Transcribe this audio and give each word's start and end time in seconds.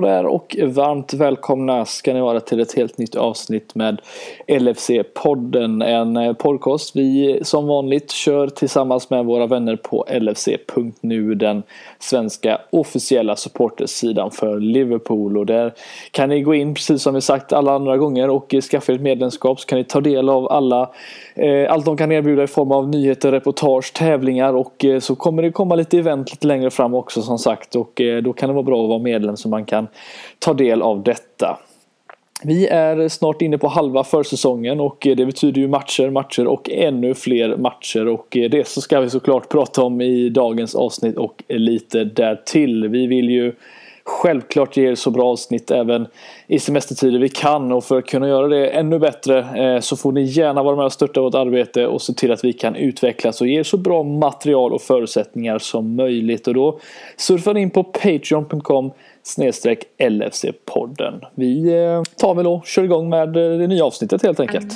där 0.00 0.26
och 0.26 0.56
varmt 0.62 1.14
välkomna 1.14 1.84
ska 1.84 2.14
ni 2.14 2.20
vara 2.20 2.40
till 2.40 2.60
ett 2.60 2.76
helt 2.76 2.98
nytt 2.98 3.14
avsnitt 3.14 3.74
med 3.74 4.00
LFC-podden. 4.48 5.84
En 5.84 6.16
eh, 6.16 6.32
podcast 6.32 6.96
vi 6.96 7.40
som 7.42 7.66
vanligt 7.66 8.10
kör 8.10 8.48
tillsammans 8.48 9.10
med 9.10 9.24
våra 9.24 9.46
vänner 9.46 9.76
på 9.76 10.06
LFC.nu, 10.20 11.34
den 11.34 11.62
svenska 11.98 12.60
officiella 12.70 13.36
supportersidan 13.36 14.30
för 14.30 14.60
Liverpool. 14.60 15.38
Och 15.38 15.46
där 15.46 15.74
kan 16.10 16.28
ni 16.28 16.42
gå 16.42 16.54
in, 16.54 16.74
precis 16.74 17.02
som 17.02 17.14
vi 17.14 17.20
sagt 17.20 17.52
alla 17.52 17.72
andra 17.72 17.96
gånger, 17.96 18.30
och 18.30 18.54
skaffa 18.70 18.92
ett 18.92 19.00
medlemskap 19.00 19.60
så 19.60 19.66
kan 19.66 19.78
ni 19.78 19.84
ta 19.84 20.00
del 20.00 20.28
av 20.28 20.52
alla 20.52 20.90
Eh, 21.34 21.72
allt 21.72 21.84
de 21.84 21.96
kan 21.96 22.12
erbjuda 22.12 22.42
i 22.42 22.46
form 22.46 22.72
av 22.72 22.88
nyheter, 22.88 23.32
reportage, 23.32 23.92
tävlingar 23.94 24.54
och 24.54 24.84
eh, 24.84 25.00
så 25.00 25.16
kommer 25.16 25.42
det 25.42 25.50
komma 25.50 25.74
lite 25.74 25.98
event 25.98 26.30
lite 26.30 26.46
längre 26.46 26.70
fram 26.70 26.94
också 26.94 27.22
som 27.22 27.38
sagt 27.38 27.76
och 27.76 28.00
eh, 28.00 28.22
då 28.22 28.32
kan 28.32 28.48
det 28.48 28.52
vara 28.52 28.62
bra 28.62 28.82
att 28.82 28.88
vara 28.88 28.98
medlem 28.98 29.36
så 29.36 29.48
man 29.48 29.64
kan 29.64 29.86
ta 30.38 30.54
del 30.54 30.82
av 30.82 31.02
detta. 31.02 31.58
Vi 32.42 32.66
är 32.66 33.08
snart 33.08 33.42
inne 33.42 33.58
på 33.58 33.68
halva 33.68 34.04
försäsongen 34.04 34.80
och 34.80 34.96
det 35.16 35.26
betyder 35.26 35.60
ju 35.60 35.68
matcher, 35.68 36.10
matcher 36.10 36.46
och 36.46 36.70
ännu 36.70 37.14
fler 37.14 37.56
matcher 37.56 38.08
och 38.08 38.26
det 38.30 38.68
så 38.68 38.80
ska 38.80 39.00
vi 39.00 39.10
såklart 39.10 39.48
prata 39.48 39.82
om 39.82 40.00
i 40.00 40.28
dagens 40.28 40.74
avsnitt 40.74 41.16
och 41.16 41.42
lite 41.48 42.04
därtill. 42.04 42.88
Vi 42.88 43.06
vill 43.06 43.30
ju 43.30 43.52
självklart 44.04 44.76
ge 44.76 44.90
er 44.90 44.94
så 44.94 45.10
bra 45.10 45.24
avsnitt 45.24 45.70
även 45.70 46.06
i 46.46 46.58
semestertider 46.58 47.18
vi 47.18 47.28
kan 47.28 47.72
och 47.72 47.84
för 47.84 47.98
att 47.98 48.06
kunna 48.06 48.28
göra 48.28 48.48
det 48.48 48.68
ännu 48.68 48.98
bättre 48.98 49.38
eh, 49.38 49.80
så 49.80 49.96
får 49.96 50.12
ni 50.12 50.22
gärna 50.22 50.62
vara 50.62 50.76
med 50.76 50.84
och 50.84 50.92
stötta 50.92 51.20
vårt 51.20 51.34
arbete 51.34 51.86
och 51.86 52.02
se 52.02 52.12
till 52.12 52.32
att 52.32 52.44
vi 52.44 52.52
kan 52.52 52.76
utvecklas 52.76 53.40
och 53.40 53.46
ge 53.46 53.58
er 53.58 53.62
så 53.62 53.76
bra 53.76 54.02
material 54.02 54.72
och 54.72 54.82
förutsättningar 54.82 55.58
som 55.58 55.96
möjligt 55.96 56.48
och 56.48 56.54
då 56.54 56.78
surfar 57.16 57.54
ni 57.54 57.60
in 57.60 57.70
på 57.70 57.84
patreon.com 57.84 58.90
snedstreck 59.22 59.84
LFC-podden. 59.98 61.24
Vi 61.34 61.84
eh, 61.84 62.02
tar 62.16 62.34
väl 62.34 62.46
och 62.46 62.66
kör 62.66 62.82
igång 62.82 63.08
med 63.08 63.36
eh, 63.36 63.58
det 63.58 63.66
nya 63.66 63.84
avsnittet 63.84 64.22
helt 64.22 64.40
enkelt. 64.40 64.74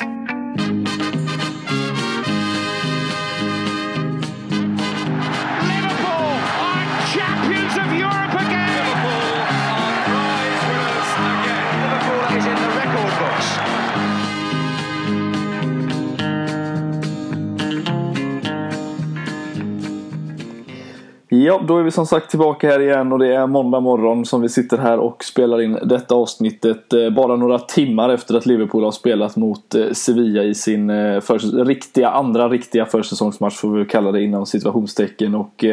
Ja, 21.31 21.61
då 21.69 21.79
är 21.79 21.83
vi 21.83 21.91
som 21.91 22.07
sagt 22.07 22.31
tillbaka 22.31 22.69
här 22.69 22.81
igen 22.81 23.13
och 23.13 23.19
det 23.19 23.35
är 23.35 23.47
måndag 23.47 23.81
morgon 23.81 24.25
som 24.25 24.43
vi 24.43 24.49
sitter 24.49 24.79
här 24.79 24.99
och 24.99 25.25
spelar 25.25 25.63
in 25.63 25.79
detta 25.83 26.15
avsnittet 26.15 26.93
eh, 26.93 27.11
bara 27.11 27.37
några 27.37 27.59
timmar 27.59 28.11
efter 28.11 28.37
att 28.37 28.47
Liverpool 28.47 28.85
har 28.85 28.91
spelat 28.91 29.37
mot 29.37 29.75
eh, 29.75 29.93
Sevilla 29.93 30.43
i 30.43 30.55
sin 30.55 30.91
eh, 30.91 31.21
för, 31.21 31.65
riktiga, 31.65 32.11
andra 32.11 32.49
riktiga 32.49 32.87
försäsongsmatch 32.87 33.57
får 33.57 33.71
vi 33.71 33.85
kalla 33.85 34.13
det 34.13 34.23
inom 34.23 34.47
situationstecken 34.47 35.35
och 35.35 35.65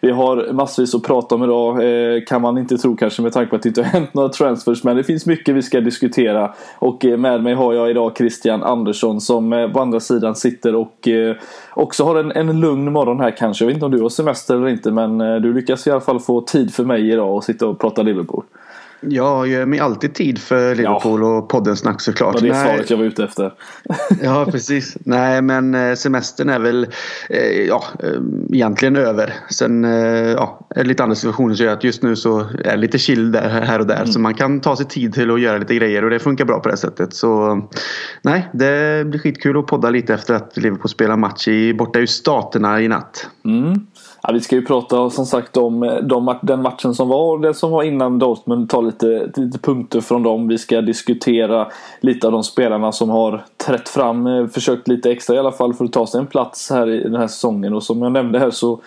vi 0.00 0.10
har 0.10 0.52
massvis 0.52 0.94
att 0.94 1.02
prata 1.02 1.34
om 1.34 1.44
idag 1.44 1.80
kan 2.26 2.42
man 2.42 2.58
inte 2.58 2.78
tro 2.78 2.96
kanske 2.96 3.22
med 3.22 3.32
tanke 3.32 3.50
på 3.50 3.56
att 3.56 3.62
det 3.62 3.68
inte 3.68 3.82
har 3.82 3.88
hänt 3.88 4.14
några 4.14 4.28
transfers 4.28 4.84
men 4.84 4.96
det 4.96 5.04
finns 5.04 5.26
mycket 5.26 5.54
vi 5.54 5.62
ska 5.62 5.80
diskutera 5.80 6.54
och 6.78 7.04
med 7.04 7.42
mig 7.42 7.54
har 7.54 7.74
jag 7.74 7.90
idag 7.90 8.12
Christian 8.16 8.62
Andersson 8.62 9.20
som 9.20 9.70
på 9.72 9.80
andra 9.80 10.00
sidan 10.00 10.36
sitter 10.36 10.74
och 10.74 11.08
också 11.74 12.04
har 12.04 12.16
en, 12.16 12.32
en 12.32 12.60
lugn 12.60 12.92
morgon 12.92 13.20
här 13.20 13.30
kanske. 13.30 13.64
Jag 13.64 13.66
vet 13.66 13.74
inte 13.74 13.86
om 13.86 13.92
du 13.92 14.02
har 14.02 14.08
semester 14.08 14.56
eller 14.56 14.68
inte 14.68 14.89
men 14.90 15.20
eh, 15.20 15.36
du 15.36 15.54
lyckas 15.54 15.86
i 15.86 15.90
alla 15.90 16.00
fall 16.00 16.20
få 16.20 16.40
tid 16.40 16.74
för 16.74 16.84
mig 16.84 17.10
idag 17.10 17.36
och 17.36 17.44
sitta 17.44 17.66
och 17.66 17.78
prata 17.78 18.02
Liverpool. 18.02 18.44
Jag 19.02 19.48
gör 19.48 19.66
mig 19.66 19.78
alltid 19.78 20.14
tid 20.14 20.38
för 20.38 20.74
Liverpool 20.74 21.20
ja. 21.20 21.26
och 21.26 21.48
podden 21.48 21.76
snack 21.76 22.00
såklart. 22.00 22.40
Det 22.40 22.48
var 22.48 22.48
det 22.48 22.64
svaret 22.64 22.90
jag 22.90 22.96
var 22.96 23.04
ute 23.04 23.24
efter. 23.24 23.52
ja, 24.22 24.46
precis. 24.50 24.96
Nej, 25.00 25.42
men 25.42 25.74
eh, 25.74 25.94
semestern 25.94 26.48
är 26.48 26.58
väl 26.58 26.86
eh, 27.28 27.60
ja, 27.68 27.84
egentligen 28.52 28.96
över. 28.96 29.34
Sen 29.50 29.84
ja, 30.36 30.60
lite 30.76 31.02
andra 31.02 31.16
situationer 31.16 31.54
som 31.54 31.66
gör 31.66 31.72
att 31.72 31.84
just 31.84 32.02
nu 32.02 32.16
så 32.16 32.38
är 32.40 32.70
det 32.70 32.76
lite 32.76 32.98
chill 32.98 33.32
där, 33.32 33.48
här 33.48 33.78
och 33.78 33.86
där. 33.86 33.96
Mm. 33.96 34.06
Så 34.06 34.20
man 34.20 34.34
kan 34.34 34.60
ta 34.60 34.76
sig 34.76 34.86
tid 34.86 35.14
till 35.14 35.30
att 35.30 35.40
göra 35.40 35.58
lite 35.58 35.74
grejer 35.74 36.04
och 36.04 36.10
det 36.10 36.18
funkar 36.18 36.44
bra 36.44 36.60
på 36.60 36.68
det 36.68 36.76
sättet. 36.76 37.14
Så 37.14 37.62
nej, 38.22 38.48
det 38.52 39.06
blir 39.06 39.20
skitkul 39.20 39.58
att 39.58 39.66
podda 39.66 39.90
lite 39.90 40.14
efter 40.14 40.34
att 40.34 40.56
Liverpool 40.56 40.88
spelar 40.88 41.16
match 41.16 41.48
i, 41.48 41.74
borta 41.74 42.00
i 42.00 42.06
Staterna 42.06 42.80
i 42.80 42.88
natt. 42.88 43.28
Mm. 43.44 43.86
Ja, 44.22 44.32
vi 44.32 44.40
ska 44.40 44.56
ju 44.56 44.64
prata 44.64 45.10
som 45.10 45.26
sagt 45.26 45.56
om 45.56 45.82
eh, 45.82 45.94
de, 45.94 46.38
den 46.42 46.62
matchen 46.62 46.94
som 46.94 47.08
var 47.08 47.32
och 47.32 47.40
det 47.40 47.54
som 47.54 47.70
var 47.70 47.82
innan 47.82 48.18
Dortmund. 48.18 48.70
Ta 48.70 48.80
lite, 48.80 49.30
lite 49.36 49.58
punkter 49.58 50.00
från 50.00 50.22
dem. 50.22 50.48
Vi 50.48 50.58
ska 50.58 50.80
diskutera 50.80 51.68
lite 52.00 52.26
av 52.26 52.32
de 52.32 52.44
spelarna 52.44 52.92
som 52.92 53.10
har 53.10 53.44
trätt 53.66 53.88
fram. 53.88 54.26
Eh, 54.26 54.46
försökt 54.46 54.88
lite 54.88 55.10
extra 55.10 55.36
i 55.36 55.38
alla 55.38 55.52
fall 55.52 55.74
för 55.74 55.84
att 55.84 55.92
ta 55.92 56.06
sig 56.06 56.20
en 56.20 56.26
plats 56.26 56.70
här 56.70 56.90
i 56.90 57.02
den 57.02 57.14
här 57.14 57.26
säsongen. 57.26 57.74
Och 57.74 57.82
som 57.82 58.02
jag 58.02 58.12
nämnde 58.12 58.38
här 58.38 58.50
så 58.50 58.80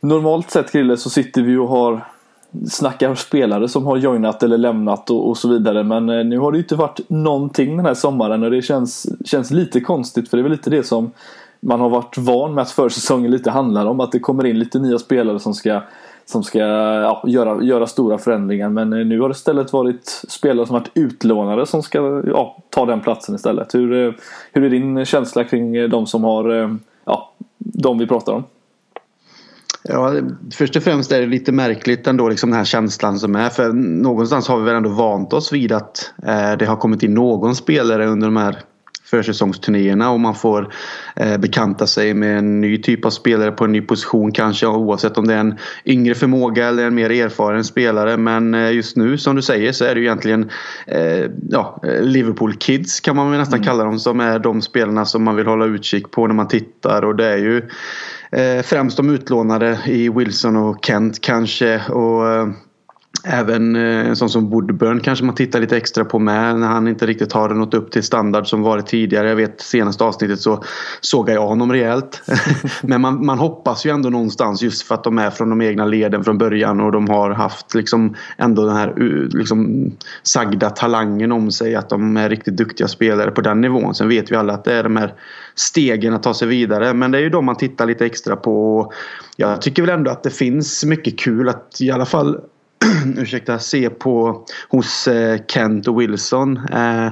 normalt 0.00 0.50
sett 0.50 0.72
Krille 0.72 0.96
så 0.96 1.10
sitter 1.10 1.42
vi 1.42 1.56
och 1.56 1.68
har 1.68 2.04
snackar 2.70 3.14
spelare 3.14 3.68
som 3.68 3.86
har 3.86 3.96
joinat 3.96 4.42
eller 4.42 4.58
lämnat 4.58 5.10
och, 5.10 5.28
och, 5.28 5.36
så 5.36 5.48
vidare. 5.48 5.82
Men 5.82 6.08
eh, 6.08 6.24
nu 6.24 6.38
har 6.38 6.52
det 6.52 6.58
ju 6.58 6.62
inte 6.62 6.76
varit 6.76 7.00
någonting 7.08 7.76
den 7.76 7.86
här 7.86 7.94
sommaren 7.94 8.42
och 8.42 8.50
det 8.50 8.62
känns, 8.62 9.06
känns 9.24 9.50
lite 9.50 9.80
konstigt 9.80 10.30
för 10.30 10.36
det 10.36 10.40
är 10.40 10.42
väl 10.42 10.52
lite 10.52 10.70
det 10.70 10.82
som 10.82 11.10
man 11.60 11.80
har 11.80 11.88
varit 11.88 12.18
van 12.18 12.54
med 12.54 12.62
att 12.62 12.70
försäsongen 12.70 13.30
lite 13.30 13.50
handlar 13.50 13.86
om 13.86 14.00
att 14.00 14.12
det 14.12 14.18
kommer 14.18 14.46
in 14.46 14.58
lite 14.58 14.78
nya 14.78 14.98
spelare 14.98 15.40
som 15.40 15.54
ska 15.54 15.82
som 16.28 16.42
ska 16.42 16.58
ja, 16.58 17.24
göra, 17.26 17.62
göra 17.62 17.86
stora 17.86 18.18
förändringar. 18.18 18.68
Men 18.68 18.92
eh, 18.92 19.06
nu 19.06 19.20
har 19.20 19.28
det 19.28 19.32
istället 19.32 19.72
varit 19.72 20.22
spelare 20.28 20.66
som 20.66 20.74
varit 20.74 20.90
utlånade 20.94 21.66
som 21.66 21.82
ska 21.82 22.22
ja, 22.26 22.62
ta 22.70 22.86
den 22.86 23.00
platsen 23.00 23.34
istället. 23.34 23.74
Hur, 23.74 24.06
eh, 24.06 24.12
hur 24.52 24.64
är 24.64 24.70
din 24.70 25.04
känsla 25.04 25.44
kring 25.44 25.76
eh, 25.76 25.88
de 25.88 26.06
som 26.06 26.24
har, 26.24 26.78
ja, 27.04 27.32
de 27.58 27.98
vi 27.98 28.06
pratar 28.06 28.32
om? 28.32 28.44
Ja, 29.88 30.14
först 30.52 30.76
och 30.76 30.82
främst 30.82 31.12
är 31.12 31.20
det 31.20 31.26
lite 31.26 31.52
märkligt 31.52 32.06
ändå 32.06 32.28
liksom 32.28 32.50
den 32.50 32.56
här 32.56 32.64
känslan 32.64 33.18
som 33.18 33.36
är. 33.36 33.48
För 33.48 33.72
någonstans 33.72 34.48
har 34.48 34.58
vi 34.58 34.64
väl 34.64 34.74
ändå 34.74 34.90
vant 34.90 35.32
oss 35.32 35.52
vid 35.52 35.72
att 35.72 36.12
eh, 36.26 36.52
det 36.58 36.66
har 36.66 36.76
kommit 36.76 37.02
in 37.02 37.14
någon 37.14 37.56
spelare 37.56 38.06
under 38.06 38.26
de 38.26 38.36
här 38.36 38.56
försäsongsturnéerna 39.06 40.10
och 40.10 40.20
man 40.20 40.34
får 40.34 40.72
eh, 41.16 41.38
bekanta 41.38 41.86
sig 41.86 42.14
med 42.14 42.38
en 42.38 42.60
ny 42.60 42.82
typ 42.82 43.04
av 43.04 43.10
spelare 43.10 43.52
på 43.52 43.64
en 43.64 43.72
ny 43.72 43.80
position 43.80 44.32
kanske 44.32 44.66
oavsett 44.66 45.18
om 45.18 45.26
det 45.26 45.34
är 45.34 45.38
en 45.38 45.58
yngre 45.84 46.14
förmåga 46.14 46.68
eller 46.68 46.86
en 46.86 46.94
mer 46.94 47.10
erfaren 47.10 47.64
spelare. 47.64 48.16
Men 48.16 48.54
eh, 48.54 48.72
just 48.72 48.96
nu 48.96 49.18
som 49.18 49.36
du 49.36 49.42
säger 49.42 49.72
så 49.72 49.84
är 49.84 49.94
det 49.94 50.00
ju 50.00 50.06
egentligen 50.06 50.50
eh, 50.86 51.30
ja, 51.50 51.82
Liverpool 52.00 52.54
Kids 52.56 53.00
kan 53.00 53.16
man 53.16 53.30
väl 53.30 53.40
nästan 53.40 53.58
mm. 53.58 53.66
kalla 53.66 53.84
dem 53.84 53.98
som 53.98 54.20
är 54.20 54.38
de 54.38 54.62
spelarna 54.62 55.04
som 55.04 55.24
man 55.24 55.36
vill 55.36 55.46
hålla 55.46 55.64
utkik 55.64 56.10
på 56.10 56.26
när 56.26 56.34
man 56.34 56.48
tittar 56.48 57.04
och 57.04 57.16
det 57.16 57.26
är 57.26 57.36
ju 57.36 57.62
eh, 58.32 58.62
främst 58.62 58.96
de 58.96 59.10
utlånade 59.10 59.78
i 59.86 60.08
Wilson 60.08 60.56
och 60.56 60.84
Kent 60.84 61.20
kanske 61.20 61.80
och 61.88 62.28
eh, 62.30 62.48
Även 63.24 63.76
eh, 63.76 64.08
en 64.08 64.16
sån 64.16 64.30
som 64.30 64.50
Woodburn 64.50 65.00
kanske 65.00 65.24
man 65.24 65.34
tittar 65.34 65.60
lite 65.60 65.76
extra 65.76 66.04
på 66.04 66.18
med 66.18 66.58
när 66.58 66.66
han 66.66 66.88
inte 66.88 67.06
riktigt 67.06 67.32
har 67.32 67.48
nått 67.48 67.74
upp 67.74 67.90
till 67.90 68.02
standard 68.02 68.46
som 68.46 68.62
varit 68.62 68.86
tidigare. 68.86 69.28
Jag 69.28 69.36
vet 69.36 69.60
senaste 69.60 70.04
avsnittet 70.04 70.40
så 70.40 70.64
såg 71.00 71.30
jag 71.30 71.46
honom 71.46 71.72
rejält. 71.72 72.22
Men 72.82 73.00
man, 73.00 73.26
man 73.26 73.38
hoppas 73.38 73.86
ju 73.86 73.90
ändå 73.90 74.08
någonstans 74.08 74.62
just 74.62 74.82
för 74.82 74.94
att 74.94 75.04
de 75.04 75.18
är 75.18 75.30
från 75.30 75.50
de 75.50 75.62
egna 75.62 75.84
leden 75.84 76.24
från 76.24 76.38
början 76.38 76.80
och 76.80 76.92
de 76.92 77.08
har 77.08 77.30
haft 77.30 77.74
liksom 77.74 78.14
ändå 78.36 78.66
den 78.66 78.76
här 78.76 78.94
liksom 79.30 79.90
sagda 80.22 80.70
talangen 80.70 81.32
om 81.32 81.50
sig 81.50 81.74
att 81.74 81.88
de 81.88 82.16
är 82.16 82.28
riktigt 82.28 82.56
duktiga 82.56 82.88
spelare 82.88 83.30
på 83.30 83.40
den 83.40 83.60
nivån. 83.60 83.94
Sen 83.94 84.08
vet 84.08 84.32
vi 84.32 84.36
alla 84.36 84.52
att 84.52 84.64
det 84.64 84.74
är 84.74 84.82
de 84.82 84.96
här 84.96 85.14
stegen 85.54 86.14
att 86.14 86.22
ta 86.22 86.34
sig 86.34 86.48
vidare 86.48 86.94
men 86.94 87.10
det 87.10 87.18
är 87.18 87.22
ju 87.22 87.30
de 87.30 87.44
man 87.44 87.56
tittar 87.56 87.86
lite 87.86 88.06
extra 88.06 88.36
på. 88.36 88.92
Jag 89.36 89.62
tycker 89.62 89.82
väl 89.82 89.98
ändå 89.98 90.10
att 90.10 90.22
det 90.22 90.30
finns 90.30 90.84
mycket 90.84 91.18
kul 91.18 91.48
att 91.48 91.80
i 91.80 91.90
alla 91.90 92.06
fall 92.06 92.40
ursäkta, 93.16 93.58
se 93.58 93.90
på 93.90 94.44
hos 94.68 95.08
eh, 95.08 95.40
Kent 95.48 95.88
och 95.88 96.00
Wilson. 96.00 96.56
Eh, 96.56 97.08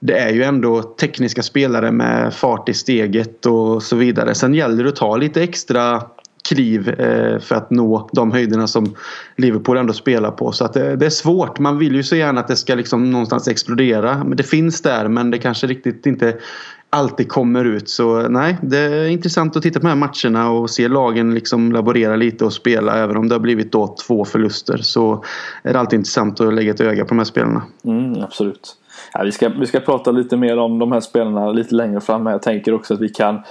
det 0.00 0.18
är 0.18 0.32
ju 0.32 0.42
ändå 0.42 0.82
tekniska 0.82 1.42
spelare 1.42 1.92
med 1.92 2.34
fart 2.34 2.68
i 2.68 2.74
steget 2.74 3.46
och 3.46 3.82
så 3.82 3.96
vidare. 3.96 4.34
Sen 4.34 4.54
gäller 4.54 4.84
det 4.84 4.88
att 4.88 4.96
ta 4.96 5.16
lite 5.16 5.42
extra 5.42 6.02
kliv 6.48 6.88
eh, 6.88 7.38
för 7.38 7.54
att 7.54 7.70
nå 7.70 8.08
de 8.12 8.32
höjderna 8.32 8.66
som 8.66 8.94
Liverpool 9.36 9.76
ändå 9.76 9.92
spelar 9.92 10.30
på. 10.30 10.52
Så 10.52 10.64
att 10.64 10.72
det, 10.72 11.06
är 11.06 11.10
svårt. 11.10 11.58
Man 11.58 11.78
vill 11.78 11.94
ju 11.94 12.02
så 12.02 12.16
gärna 12.16 12.40
att 12.40 12.48
det 12.48 12.56
ska 12.56 12.74
liksom 12.74 13.10
någonstans 13.10 13.48
explodera. 13.48 14.24
Men 14.24 14.36
det 14.36 14.42
finns 14.42 14.82
där 14.82 15.08
men 15.08 15.30
det 15.30 15.38
kanske 15.38 15.66
riktigt 15.66 16.06
inte 16.06 16.36
alltid 16.90 17.28
kommer 17.28 17.64
ut. 17.64 17.88
Så 17.88 18.28
nej, 18.28 18.58
det 18.62 18.78
är 18.78 19.06
intressant 19.08 19.56
att 19.56 19.62
titta 19.62 19.80
på 19.80 19.86
de 19.86 19.88
här 19.88 19.96
matcherna 19.96 20.50
och 20.50 20.70
se 20.70 20.88
lagen 20.88 21.34
liksom 21.34 21.72
laborera 21.72 22.16
lite 22.16 22.44
och 22.44 22.52
spela. 22.52 22.96
Även 22.96 23.16
om 23.16 23.28
det 23.28 23.34
har 23.34 23.40
blivit 23.40 23.72
då 23.72 23.96
två 24.06 24.24
förluster 24.24 24.76
så 24.76 25.24
är 25.62 25.72
det 25.72 25.78
alltid 25.78 25.98
intressant 25.98 26.40
att 26.40 26.54
lägga 26.54 26.70
ett 26.70 26.80
öga 26.80 27.04
på 27.04 27.08
de 27.08 27.18
här 27.18 27.24
spelarna. 27.24 27.62
Mm, 27.84 28.22
absolut. 28.22 28.76
Ja, 29.12 29.22
vi, 29.24 29.32
ska, 29.32 29.48
vi 29.48 29.66
ska 29.66 29.80
prata 29.80 30.10
lite 30.10 30.36
mer 30.36 30.58
om 30.58 30.78
de 30.78 30.92
här 30.92 31.00
spelarna 31.00 31.52
lite 31.52 31.74
längre 31.74 32.00
fram. 32.00 32.26
Jag 32.26 32.42
tänker 32.42 32.74
också 32.74 32.94
att 32.94 33.00
vi 33.00 33.08
kan 33.08 33.42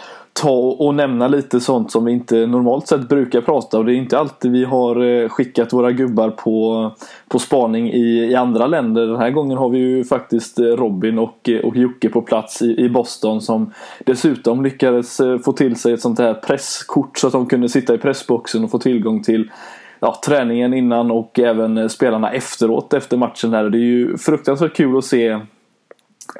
ta 0.41 0.75
och 0.79 0.95
nämna 0.95 1.27
lite 1.27 1.59
sånt 1.59 1.91
som 1.91 2.05
vi 2.05 2.11
inte 2.11 2.47
normalt 2.47 2.87
sett 2.87 3.09
brukar 3.09 3.41
prata 3.41 3.77
och 3.77 3.85
det 3.85 3.93
är 3.93 3.95
inte 3.95 4.19
alltid 4.19 4.51
vi 4.51 4.65
har 4.65 5.05
eh, 5.05 5.29
skickat 5.29 5.73
våra 5.73 5.91
gubbar 5.91 6.29
på, 6.29 6.91
på 7.27 7.39
spaning 7.39 7.91
i, 7.91 8.29
i 8.31 8.35
andra 8.35 8.67
länder. 8.67 9.07
Den 9.07 9.17
här 9.17 9.31
gången 9.31 9.57
har 9.57 9.69
vi 9.69 9.77
ju 9.77 10.03
faktiskt 10.03 10.59
eh, 10.59 10.63
Robin 10.65 11.19
och, 11.19 11.49
eh, 11.49 11.59
och 11.59 11.77
Jocke 11.77 12.09
på 12.09 12.21
plats 12.21 12.61
i, 12.61 12.81
i 12.85 12.89
Boston 12.89 13.41
som 13.41 13.73
dessutom 14.05 14.63
lyckades 14.63 15.17
få 15.45 15.53
till 15.53 15.75
sig 15.75 15.93
ett 15.93 16.01
sånt 16.01 16.19
här 16.19 16.33
presskort 16.33 17.17
så 17.17 17.27
att 17.27 17.33
de 17.33 17.45
kunde 17.45 17.69
sitta 17.69 17.93
i 17.93 17.97
pressboxen 17.97 18.63
och 18.63 18.71
få 18.71 18.79
tillgång 18.79 19.23
till 19.23 19.51
ja, 19.99 20.19
träningen 20.25 20.73
innan 20.73 21.11
och 21.11 21.39
även 21.39 21.89
spelarna 21.89 22.31
efteråt 22.31 22.93
efter 22.93 23.17
matchen. 23.17 23.53
Här. 23.53 23.69
Det 23.69 23.77
är 23.77 23.79
ju 23.79 24.17
fruktansvärt 24.17 24.75
kul 24.75 24.97
att 24.97 25.05
se 25.05 25.39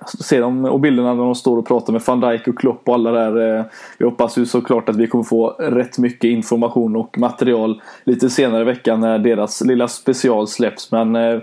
Alltså, 0.01 0.17
se 0.17 0.39
dem 0.39 0.65
och 0.65 0.79
bilderna 0.79 1.13
när 1.13 1.23
de 1.23 1.35
står 1.35 1.57
och 1.57 1.67
pratar 1.67 1.93
med 1.93 2.01
van 2.07 2.19
Dijk 2.19 2.47
och 2.47 2.57
Klopp 2.57 2.89
och 2.89 2.93
alla 2.93 3.11
där. 3.11 3.35
Jag 3.37 3.65
vi 3.97 4.05
hoppas 4.05 4.37
ju 4.37 4.45
såklart 4.45 4.89
att 4.89 4.95
vi 4.95 5.07
kommer 5.07 5.23
få 5.23 5.49
rätt 5.49 5.97
mycket 5.97 6.27
information 6.27 6.95
och 6.95 7.17
material 7.17 7.81
lite 8.03 8.29
senare 8.29 8.61
i 8.61 8.65
veckan 8.65 8.99
när 8.99 9.19
deras 9.19 9.61
lilla 9.61 9.87
special 9.87 10.47
släpps. 10.47 10.91
Men 10.91 11.15
eh, 11.15 11.39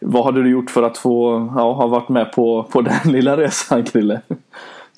vad 0.00 0.24
hade 0.24 0.42
du 0.42 0.50
gjort 0.50 0.70
för 0.70 0.82
att 0.82 0.98
få 0.98 1.48
ja, 1.56 1.72
ha 1.72 1.86
varit 1.86 2.08
med 2.08 2.32
på, 2.32 2.62
på 2.62 2.82
den 2.82 2.94
lilla 3.12 3.36
resan 3.36 3.84
Krille? 3.84 4.20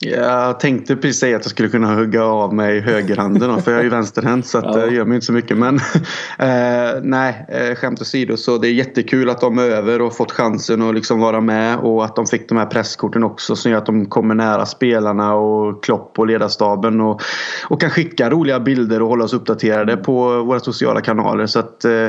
Jag 0.03 0.61
tänkte 0.61 0.97
precis 0.97 1.21
säga 1.21 1.37
att 1.37 1.45
jag 1.45 1.51
skulle 1.51 1.69
kunna 1.69 1.95
hugga 1.95 2.25
av 2.25 2.55
mig 2.55 2.81
högerhanden 2.81 3.63
för 3.63 3.71
jag 3.71 3.81
är 3.81 3.85
ju 3.85 3.91
vänsterhänt 3.91 4.47
så 4.47 4.59
att 4.59 4.65
ja. 4.65 4.77
det 4.77 4.95
gör 4.95 5.05
mig 5.05 5.15
inte 5.15 5.27
så 5.27 5.33
mycket. 5.33 5.57
Men 5.59 5.77
eh, 6.39 7.01
nej, 7.03 7.47
eh, 7.49 7.75
skämt 7.75 8.01
åsido 8.01 8.37
så 8.37 8.59
det 8.59 8.69
är 8.69 8.73
jättekul 8.73 9.31
att 9.31 9.41
de 9.41 9.59
är 9.59 9.63
över 9.63 10.03
och 10.03 10.17
fått 10.17 10.33
chansen 10.33 10.83
att 10.83 10.95
liksom 10.95 11.21
vara 11.21 11.41
med 11.41 11.79
och 11.79 12.05
att 12.05 12.17
de 12.17 12.27
fick 12.27 12.49
de 12.49 12.59
här 12.59 12.67
presskorten 12.67 13.25
också 13.25 13.57
som 13.57 13.71
gör 13.71 13.79
att 13.79 13.87
de 13.87 14.07
kommer 14.07 14.35
nära 14.35 14.67
spelarna 14.67 15.35
och 15.35 15.85
Klopp 15.85 16.19
och 16.19 16.27
ledarstaben 16.27 17.01
och, 17.01 17.21
och 17.69 17.81
kan 17.81 17.91
skicka 17.91 18.31
roliga 18.31 18.61
bilder 18.61 19.03
och 19.03 19.09
hålla 19.09 19.25
oss 19.25 19.35
uppdaterade 19.35 19.97
på 19.97 20.43
våra 20.43 20.61
sociala 20.61 21.01
kanaler. 21.01 21.47
Så 21.47 21.59
att 21.59 21.85
eh, 21.85 22.07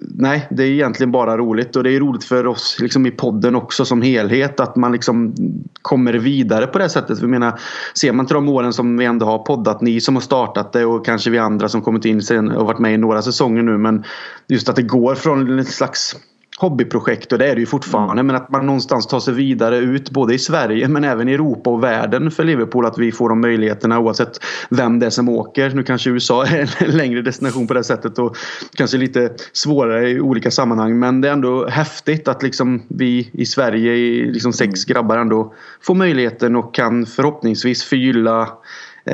nej, 0.00 0.46
det 0.50 0.62
är 0.62 0.68
egentligen 0.68 1.12
bara 1.12 1.36
roligt 1.36 1.76
och 1.76 1.84
det 1.84 1.90
är 1.90 2.00
roligt 2.00 2.24
för 2.24 2.46
oss 2.46 2.76
liksom 2.80 3.06
i 3.06 3.10
podden 3.10 3.54
också 3.54 3.84
som 3.84 4.02
helhet 4.02 4.60
att 4.60 4.76
man 4.76 4.92
liksom 4.92 5.34
kommer 5.82 6.12
vidare 6.12 6.66
på 6.66 6.78
det 6.78 6.88
sättet 6.88 7.13
sättet. 7.14 7.20
För 7.20 7.28
menar, 7.28 7.60
ser 7.94 8.12
man 8.12 8.26
till 8.26 8.34
de 8.34 8.48
åren 8.48 8.72
som 8.72 8.96
vi 8.96 9.04
ändå 9.04 9.26
har 9.26 9.38
poddat, 9.38 9.80
ni 9.80 10.00
som 10.00 10.14
har 10.14 10.22
startat 10.22 10.72
det 10.72 10.84
och 10.84 11.04
kanske 11.04 11.30
vi 11.30 11.38
andra 11.38 11.68
som 11.68 11.82
kommit 11.82 12.04
in 12.04 12.22
sen 12.22 12.50
och 12.50 12.66
varit 12.66 12.78
med 12.78 12.94
i 12.94 12.96
några 12.96 13.22
säsonger 13.22 13.62
nu. 13.62 13.78
Men 13.78 14.04
just 14.48 14.68
att 14.68 14.76
det 14.76 14.82
går 14.82 15.14
från 15.14 15.58
en 15.58 15.64
slags 15.64 16.16
hobbyprojekt 16.58 17.32
och 17.32 17.38
det 17.38 17.46
är 17.46 17.54
det 17.54 17.60
ju 17.60 17.66
fortfarande. 17.66 18.12
Mm. 18.12 18.26
Men 18.26 18.36
att 18.36 18.50
man 18.50 18.66
någonstans 18.66 19.06
tar 19.06 19.20
sig 19.20 19.34
vidare 19.34 19.76
ut 19.76 20.10
både 20.10 20.34
i 20.34 20.38
Sverige 20.38 20.88
men 20.88 21.04
även 21.04 21.28
i 21.28 21.32
Europa 21.32 21.70
och 21.70 21.84
världen 21.84 22.30
för 22.30 22.44
Liverpool. 22.44 22.86
Att 22.86 22.98
vi 22.98 23.12
får 23.12 23.28
de 23.28 23.40
möjligheterna 23.40 23.98
oavsett 23.98 24.44
vem 24.70 24.98
det 24.98 25.06
är 25.06 25.10
som 25.10 25.28
åker. 25.28 25.70
Nu 25.70 25.82
kanske 25.82 26.10
USA 26.10 26.46
är 26.46 26.82
en 26.82 26.90
längre 26.96 27.22
destination 27.22 27.66
på 27.66 27.74
det 27.74 27.84
sättet 27.84 28.18
och 28.18 28.36
kanske 28.74 28.96
lite 28.96 29.30
svårare 29.52 30.10
i 30.10 30.20
olika 30.20 30.50
sammanhang. 30.50 30.98
Men 30.98 31.20
det 31.20 31.28
är 31.28 31.32
ändå 31.32 31.66
häftigt 31.66 32.28
att 32.28 32.42
liksom 32.42 32.82
vi 32.88 33.30
i 33.32 33.46
Sverige, 33.46 34.24
liksom 34.32 34.52
sex 34.52 34.86
mm. 34.86 34.94
grabbar 34.94 35.18
ändå 35.18 35.54
får 35.82 35.94
möjligheten 35.94 36.56
och 36.56 36.74
kan 36.74 37.06
förhoppningsvis 37.06 37.84
förgylla 37.84 38.48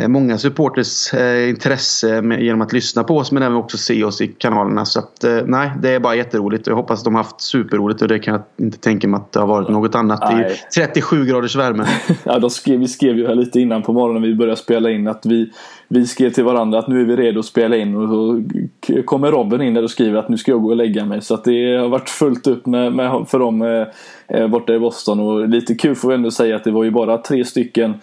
många 0.08 0.38
supporters 0.38 1.14
eh, 1.14 1.48
intresse 1.48 2.22
genom 2.40 2.60
att 2.60 2.72
lyssna 2.72 3.04
på 3.04 3.16
oss 3.16 3.32
men 3.32 3.42
även 3.42 3.56
också 3.56 3.78
se 3.78 4.04
oss 4.04 4.20
i 4.20 4.28
kanalerna. 4.28 4.84
Så 4.84 4.98
att, 4.98 5.24
eh, 5.24 5.38
nej, 5.46 5.70
det 5.82 5.90
är 5.90 6.00
bara 6.00 6.14
jätteroligt. 6.14 6.66
Jag 6.66 6.74
hoppas 6.74 6.98
att 7.00 7.04
de 7.04 7.14
har 7.14 7.22
haft 7.22 7.40
superroligt 7.40 8.02
och 8.02 8.08
det 8.08 8.18
kan 8.18 8.34
jag 8.34 8.66
inte 8.66 8.78
tänka 8.78 9.08
mig 9.08 9.18
att 9.18 9.32
det 9.32 9.40
har 9.40 9.46
varit 9.46 9.68
något 9.68 9.94
annat 9.94 10.20
nej. 10.32 10.52
i 10.52 10.74
37 10.74 11.26
graders 11.26 11.56
värme. 11.56 11.86
ja, 12.24 12.38
de 12.38 12.50
skrev, 12.50 12.80
vi 12.80 12.88
skrev 12.88 13.18
ju 13.18 13.26
här 13.26 13.34
lite 13.34 13.60
innan 13.60 13.82
på 13.82 13.92
morgonen 13.92 14.22
när 14.22 14.28
vi 14.28 14.34
började 14.34 14.60
spela 14.60 14.90
in 14.90 15.08
att 15.08 15.26
vi, 15.26 15.50
vi 15.88 16.06
skrev 16.06 16.30
till 16.30 16.44
varandra 16.44 16.78
att 16.78 16.88
nu 16.88 17.00
är 17.00 17.04
vi 17.04 17.16
redo 17.16 17.40
att 17.40 17.46
spela 17.46 17.76
in 17.76 17.96
och 17.96 18.08
så 18.08 18.42
kommer 19.04 19.30
Robin 19.30 19.60
in 19.60 19.74
där 19.74 19.82
och 19.82 19.90
skriver 19.90 20.18
att 20.18 20.28
nu 20.28 20.38
ska 20.38 20.50
jag 20.50 20.62
gå 20.62 20.68
och 20.68 20.76
lägga 20.76 21.04
mig. 21.04 21.22
Så 21.22 21.34
att 21.34 21.44
det 21.44 21.76
har 21.76 21.88
varit 21.88 22.08
fullt 22.08 22.46
upp 22.46 22.66
med, 22.66 22.92
med 22.92 23.26
för 23.28 23.38
dem 23.38 23.86
eh, 24.28 24.48
borta 24.48 24.74
i 24.74 24.78
Boston 24.78 25.20
och 25.20 25.48
lite 25.48 25.74
kul 25.74 25.94
får 25.94 26.08
vi 26.08 26.14
ändå 26.14 26.30
säga 26.30 26.56
att 26.56 26.64
det 26.64 26.70
var 26.70 26.84
ju 26.84 26.90
bara 26.90 27.18
tre 27.18 27.44
stycken 27.44 27.94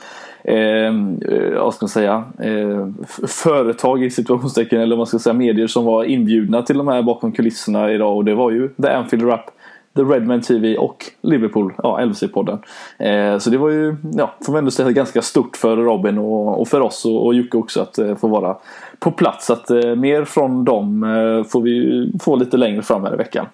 Eh, 0.48 0.88
eh, 0.88 1.64
vad 1.64 1.74
ska 1.74 1.84
man 1.84 1.90
säga, 1.90 2.24
eh, 2.40 2.88
företag 3.28 4.04
i 4.04 4.10
situationstecken 4.10 4.82
eller 4.82 4.96
vad 4.96 4.98
man 4.98 5.08
ska 5.08 5.20
säga 5.20 5.34
medier 5.34 5.68
som 5.68 5.86
var 5.86 6.04
inbjudna 6.04 6.62
till 6.62 6.78
de 6.78 6.88
här 6.88 7.02
bakom 7.02 7.32
kulisserna 7.32 7.92
idag 7.92 8.18
och 8.18 8.26
det 8.26 8.36
var 8.36 8.52
ju 8.52 8.70
The 8.82 8.88
Anfield 8.88 9.24
Rap 9.24 9.52
The 9.98 10.04
Redman 10.04 10.42
TV 10.42 10.78
och 10.78 11.06
Liverpool, 11.22 11.74
ja 11.78 12.00
LFC-podden. 12.02 12.58
Eh, 12.98 13.40
så 13.40 13.50
det 13.50 13.58
var 13.58 13.70
ju, 13.70 13.96
ja, 14.14 14.34
får 14.46 14.52
man 14.52 14.60
ändå 14.60 14.72
säga 14.72 14.92
ganska 14.92 15.22
stort 15.22 15.58
för 15.58 15.78
Robin 15.78 16.18
och, 16.18 16.62
och 16.62 16.68
för 16.68 16.82
oss 16.82 17.06
och, 17.06 17.26
och 17.26 17.34
Jocke 17.34 17.58
också 17.58 17.82
att 17.82 17.98
eh, 17.98 18.16
få 18.16 18.28
vara 18.28 18.58
på 19.00 19.12
plats. 19.12 19.46
Så 19.46 19.54
Att 19.54 19.70
eh, 19.70 19.96
mer 19.96 20.26
från 20.26 20.66
dem 20.66 21.04
eh, 21.04 21.50
får 21.50 21.62
vi 21.62 22.12
få 22.22 22.36
lite 22.36 22.58
längre 22.58 22.82
fram 22.82 23.04
här 23.04 23.14
i 23.14 23.18
veckan. 23.18 23.46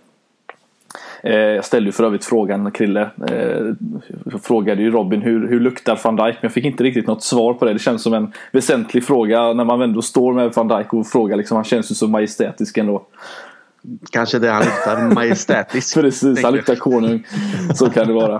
Eh, 1.23 1.35
jag 1.35 1.65
ställde 1.65 1.87
ju 1.87 1.91
för 1.91 2.03
övrigt 2.03 2.25
frågan, 2.25 2.71
Krille, 2.71 3.09
eh, 3.27 3.73
jag 4.25 4.43
frågade 4.43 4.81
ju 4.81 4.91
Robin 4.91 5.21
hur, 5.21 5.47
hur 5.47 5.59
luktar 5.59 5.99
van 6.03 6.15
Dijk? 6.15 6.35
Men 6.35 6.39
jag 6.41 6.51
fick 6.53 6.65
inte 6.65 6.83
riktigt 6.83 7.07
något 7.07 7.23
svar 7.23 7.53
på 7.53 7.65
det. 7.65 7.73
Det 7.73 7.79
känns 7.79 8.03
som 8.03 8.13
en 8.13 8.31
väsentlig 8.51 9.03
fråga 9.03 9.53
när 9.53 9.65
man 9.65 9.81
ändå 9.81 10.01
står 10.01 10.33
med 10.33 10.53
van 10.55 10.67
Dijk 10.67 10.93
och 10.93 11.07
frågar. 11.07 11.37
Liksom, 11.37 11.55
han 11.55 11.63
känns 11.63 11.91
ju 11.91 11.95
så 11.95 12.07
majestätisk 12.07 12.77
ändå. 12.77 13.05
Kanske 14.11 14.39
det 14.39 14.49
han 14.49 14.63
luktar 14.63 15.13
majestätisk. 15.13 15.95
Precis, 16.01 16.43
han 16.43 16.53
luktar 16.53 16.75
konung. 16.75 17.27
Så 17.75 17.89
kan 17.89 18.07
det 18.07 18.13
vara. 18.13 18.39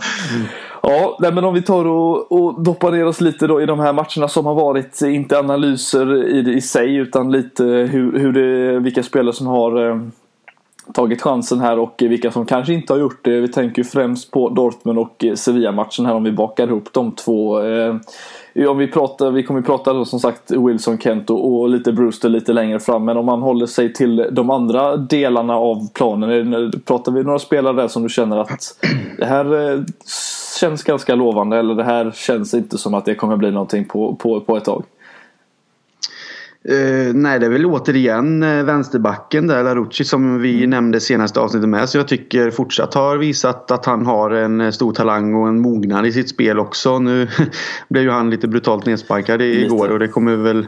Ja, 0.81 1.17
men 1.19 1.43
om 1.43 1.53
vi 1.53 1.61
tar 1.61 1.85
och, 1.85 2.31
och 2.31 2.63
doppar 2.63 2.91
ner 2.91 3.05
oss 3.05 3.21
lite 3.21 3.47
då 3.47 3.61
i 3.61 3.65
de 3.65 3.79
här 3.79 3.93
matcherna 3.93 4.27
som 4.27 4.45
har 4.45 4.55
varit. 4.55 5.01
Inte 5.01 5.39
analyser 5.39 6.27
i, 6.27 6.53
i 6.53 6.61
sig 6.61 6.95
utan 6.95 7.31
lite 7.31 7.63
hur, 7.63 8.19
hur 8.19 8.33
det, 8.33 8.79
vilka 8.79 9.03
spelare 9.03 9.33
som 9.33 9.47
har 9.47 9.89
eh, 9.89 9.97
tagit 10.93 11.21
chansen 11.21 11.59
här 11.59 11.79
och 11.79 11.95
vilka 11.99 12.31
som 12.31 12.45
kanske 12.45 12.73
inte 12.73 12.93
har 12.93 12.99
gjort 12.99 13.19
det. 13.21 13.39
Vi 13.39 13.47
tänker 13.47 13.83
främst 13.83 14.31
på 14.31 14.49
Dortmund 14.49 14.99
och 14.99 15.23
eh, 15.25 15.35
Sevilla-matchen 15.35 16.05
här 16.05 16.13
om 16.13 16.23
vi 16.23 16.31
bakar 16.31 16.67
ihop 16.67 16.89
de 16.91 17.11
två. 17.11 17.61
Eh, 17.61 17.95
om 18.67 18.77
vi, 18.77 18.87
pratar, 18.87 19.31
vi 19.31 19.43
kommer 19.43 19.61
prata 19.61 19.93
då, 19.93 20.05
som 20.05 20.19
sagt 20.19 20.51
Wilson, 20.51 20.97
Kent 20.97 21.29
och, 21.29 21.69
lite 21.69 21.93
Brewster 21.93 22.29
lite 22.29 22.53
längre 22.53 22.79
fram. 22.79 23.05
Men 23.05 23.17
om 23.17 23.25
man 23.25 23.41
håller 23.41 23.65
sig 23.65 23.93
till 23.93 24.27
de 24.31 24.49
andra 24.49 24.97
delarna 24.97 25.55
av 25.55 25.91
planen. 25.93 26.71
Pratar 26.85 27.11
vi 27.11 27.23
några 27.23 27.39
spelare 27.39 27.75
där 27.75 27.87
som 27.87 28.03
du 28.03 28.09
känner 28.09 28.37
att 28.37 28.77
det 29.17 29.25
här 29.25 29.73
eh, 29.73 29.79
känns 30.59 30.83
ganska 30.83 31.15
lovande 31.15 31.57
eller 31.57 31.75
det 31.75 31.83
här 31.83 32.11
känns 32.15 32.53
inte 32.53 32.77
som 32.77 32.93
att 32.93 33.05
det 33.05 33.15
kommer 33.15 33.37
bli 33.37 33.51
någonting 33.51 33.85
på, 33.85 34.15
på, 34.15 34.39
på 34.39 34.57
ett 34.57 34.65
tag? 34.65 34.83
Uh, 36.69 37.13
nej, 37.13 37.39
det 37.39 37.45
är 37.45 37.49
väl 37.49 37.65
återigen 37.65 38.43
uh, 38.43 38.63
vänsterbacken 38.63 39.47
där, 39.47 39.63
Larucci 39.63 40.03
som 40.03 40.41
vi 40.41 40.57
mm. 40.57 40.69
nämnde 40.69 40.99
senaste 40.99 41.39
avsnittet 41.39 41.69
med. 41.69 41.89
Så 41.89 41.97
jag 41.97 42.07
tycker 42.07 42.51
fortsatt 42.51 42.93
har 42.93 43.17
visat 43.17 43.71
att 43.71 43.85
han 43.85 44.05
har 44.05 44.31
en 44.31 44.61
uh, 44.61 44.71
stor 44.71 44.93
talang 44.93 45.35
och 45.35 45.47
en 45.47 45.61
mognad 45.61 46.05
i 46.05 46.11
sitt 46.11 46.29
spel 46.29 46.59
också. 46.59 46.99
Nu 46.99 47.27
blev 47.89 48.03
ju 48.03 48.09
han 48.09 48.29
lite 48.29 48.47
brutalt 48.47 48.85
nedsparkad 48.85 49.41
igår 49.41 49.89
och 49.89 49.99
det 49.99 50.07
kommer 50.07 50.35
vi 50.35 50.43
väl 50.43 50.67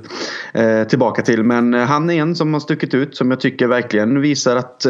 tillbaka 0.88 1.22
till. 1.22 1.44
Men 1.44 1.74
han 1.74 2.10
är 2.10 2.22
en 2.22 2.36
som 2.36 2.54
har 2.54 2.60
stuckit 2.60 2.94
ut 2.94 3.16
som 3.16 3.32
jag 3.32 3.40
tycker 3.40 3.68
verkligen 3.68 4.22
visar 4.22 4.56
att 4.56 4.86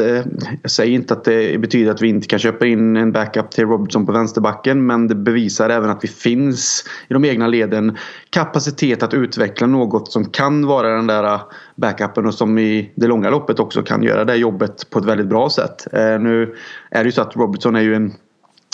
jag 0.61 0.71
säger 0.71 0.93
inte 0.93 1.13
att 1.13 1.23
det 1.23 1.61
betyder 1.61 1.91
att 1.91 2.01
vi 2.01 2.07
inte 2.07 2.27
kan 2.27 2.39
köpa 2.39 2.65
in 2.65 2.97
en 2.97 3.11
backup 3.11 3.51
till 3.51 3.65
Robertson 3.65 4.05
på 4.05 4.11
vänsterbacken 4.11 4.85
men 4.85 5.07
det 5.07 5.15
bevisar 5.15 5.69
även 5.69 5.89
att 5.89 6.03
vi 6.03 6.07
finns 6.07 6.85
i 7.07 7.13
de 7.13 7.25
egna 7.25 7.47
leden 7.47 7.97
kapacitet 8.29 9.03
att 9.03 9.13
utveckla 9.13 9.67
något 9.67 10.11
som 10.11 10.25
kan 10.25 10.65
vara 10.65 10.94
den 10.95 11.07
där 11.07 11.23
äh, 11.23 11.41
backupen 11.75 12.25
och 12.25 12.33
som 12.33 12.57
i 12.57 12.93
det 12.95 13.07
långa 13.07 13.29
loppet 13.29 13.59
också 13.59 13.83
kan 13.83 14.03
göra 14.03 14.25
det 14.25 14.35
jobbet 14.35 14.89
på 14.89 14.99
ett 14.99 15.05
väldigt 15.05 15.27
bra 15.27 15.49
sätt. 15.49 15.87
Äh, 15.93 16.19
nu 16.19 16.55
är 16.89 17.03
det 17.03 17.05
ju 17.05 17.11
så 17.11 17.21
att 17.21 17.35
Robertson 17.35 17.75
är 17.75 17.81
ju 17.81 17.95
en 17.95 18.13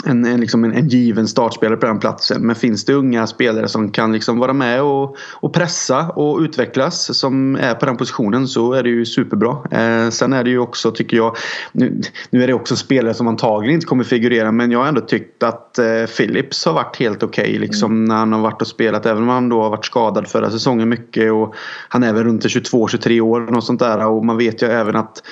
en, 0.05 0.25
en, 0.25 0.39
liksom 0.39 0.63
en, 0.63 0.74
en, 0.74 0.88
given 0.88 1.27
startspelare 1.27 1.77
på 1.77 1.86
den 1.86 2.00
platsen. 2.00 2.41
Men 2.41 2.55
finns 2.55 2.86
det 2.86 2.93
unga 2.93 3.27
spelare 3.27 3.67
som 3.67 3.91
kan 3.91 4.12
liksom 4.12 4.39
vara 4.39 4.53
med 4.53 4.81
och, 4.81 5.17
och 5.34 5.53
pressa 5.53 6.10
och 6.10 6.39
utvecklas 6.39 7.17
som 7.20 7.55
är 7.55 7.74
på 7.74 7.86
den 7.86 7.98
positionen 7.98 8.48
så 8.48 8.74
är 8.74 8.84
det 8.84 8.89
ju 8.89 9.05
superbra. 9.05 9.58
Eh, 9.72 10.10
sen 10.10 10.34
är 10.34 10.43
det 10.43 10.50
ju 10.50 10.60
också 10.60 10.91
tycker 10.91 11.17
jag 11.17 11.36
nu, 11.72 12.01
nu, 12.29 12.43
är 12.43 12.48
det 12.48 12.53
också 12.53 12.75
spelare 12.75 13.13
som 13.13 13.27
antagligen 13.27 13.75
inte 13.75 13.88
kommer 13.88 14.03
figurera 14.03 14.51
men 14.51 14.72
jag 14.72 14.79
har 14.79 14.88
ändå 14.88 15.01
tyckt 15.01 15.43
att 15.43 15.79
eh, 15.79 16.05
Phillips 16.17 16.65
har 16.65 16.74
varit 16.74 16.98
helt 16.98 17.24
okej 17.24 17.43
okay, 17.43 17.60
liksom 17.60 17.91
mm. 17.91 18.05
när 18.05 18.15
han 18.15 18.34
har 18.34 18.39
varit 18.39 18.62
och 18.62 18.67
spelat 18.67 19.05
även 19.05 19.24
om 19.24 19.29
han 19.29 19.50
då 19.50 19.62
har 19.62 19.70
varit 19.70 19.86
skadad 19.86 20.27
förra 20.27 20.51
säsongen 20.51 20.89
mycket 20.89 21.31
och 21.31 21.55
han 21.89 22.03
är 22.03 22.13
väl 22.13 22.24
runt 22.24 22.46
22-23 22.46 23.22
år 23.22 23.55
och 23.58 23.63
sånt 23.63 23.79
där 23.79 24.08
och 24.08 24.25
man 24.25 24.38
vet 24.38 24.62
ju 24.62 24.67
även 24.67 24.96
att 24.96 25.24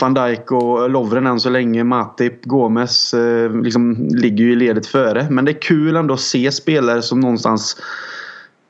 van 0.00 0.14
Dijk 0.14 0.52
och 0.52 0.90
Lovren 0.90 1.26
än 1.26 1.40
så 1.40 1.50
länge, 1.50 1.84
Matip, 1.84 2.44
Gomes 2.44 3.14
eh, 3.14 3.52
liksom 3.62 4.08
ligger 4.18 4.44
ju 4.44 4.52
i 4.52 4.56
ledet 4.56 4.86
före. 4.86 5.26
Men 5.30 5.44
det 5.44 5.50
är 5.50 5.62
kul 5.62 5.96
ändå 5.96 6.14
att 6.14 6.20
se 6.20 6.52
spelare 6.52 7.02
som 7.02 7.20
någonstans 7.20 7.76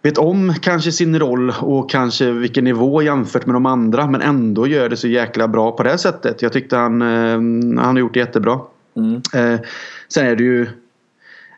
vet 0.02 0.18
om 0.18 0.54
kanske 0.60 0.92
sin 0.92 1.18
roll 1.18 1.52
och 1.60 1.90
kanske 1.90 2.30
vilken 2.30 2.64
nivå 2.64 3.02
jämfört 3.02 3.46
med 3.46 3.54
de 3.54 3.66
andra 3.66 4.06
men 4.06 4.20
ändå 4.20 4.66
gör 4.66 4.88
det 4.88 4.96
så 4.96 5.08
jäkla 5.08 5.48
bra 5.48 5.72
på 5.72 5.82
det 5.82 5.98
sättet. 5.98 6.42
Jag 6.42 6.52
tyckte 6.52 6.76
han, 6.76 7.02
eh, 7.02 7.80
han 7.82 7.96
har 7.96 7.98
gjort 7.98 8.14
det 8.14 8.20
jättebra. 8.20 8.60
Mm. 8.96 9.14
Eh, 9.14 9.60
sen 10.08 10.26
är 10.26 10.36
det 10.36 10.44
ju 10.44 10.66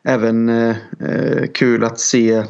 även 0.04 0.48
eh, 0.48 0.76
kul 1.54 1.84
att 1.84 2.00
se 2.00 2.44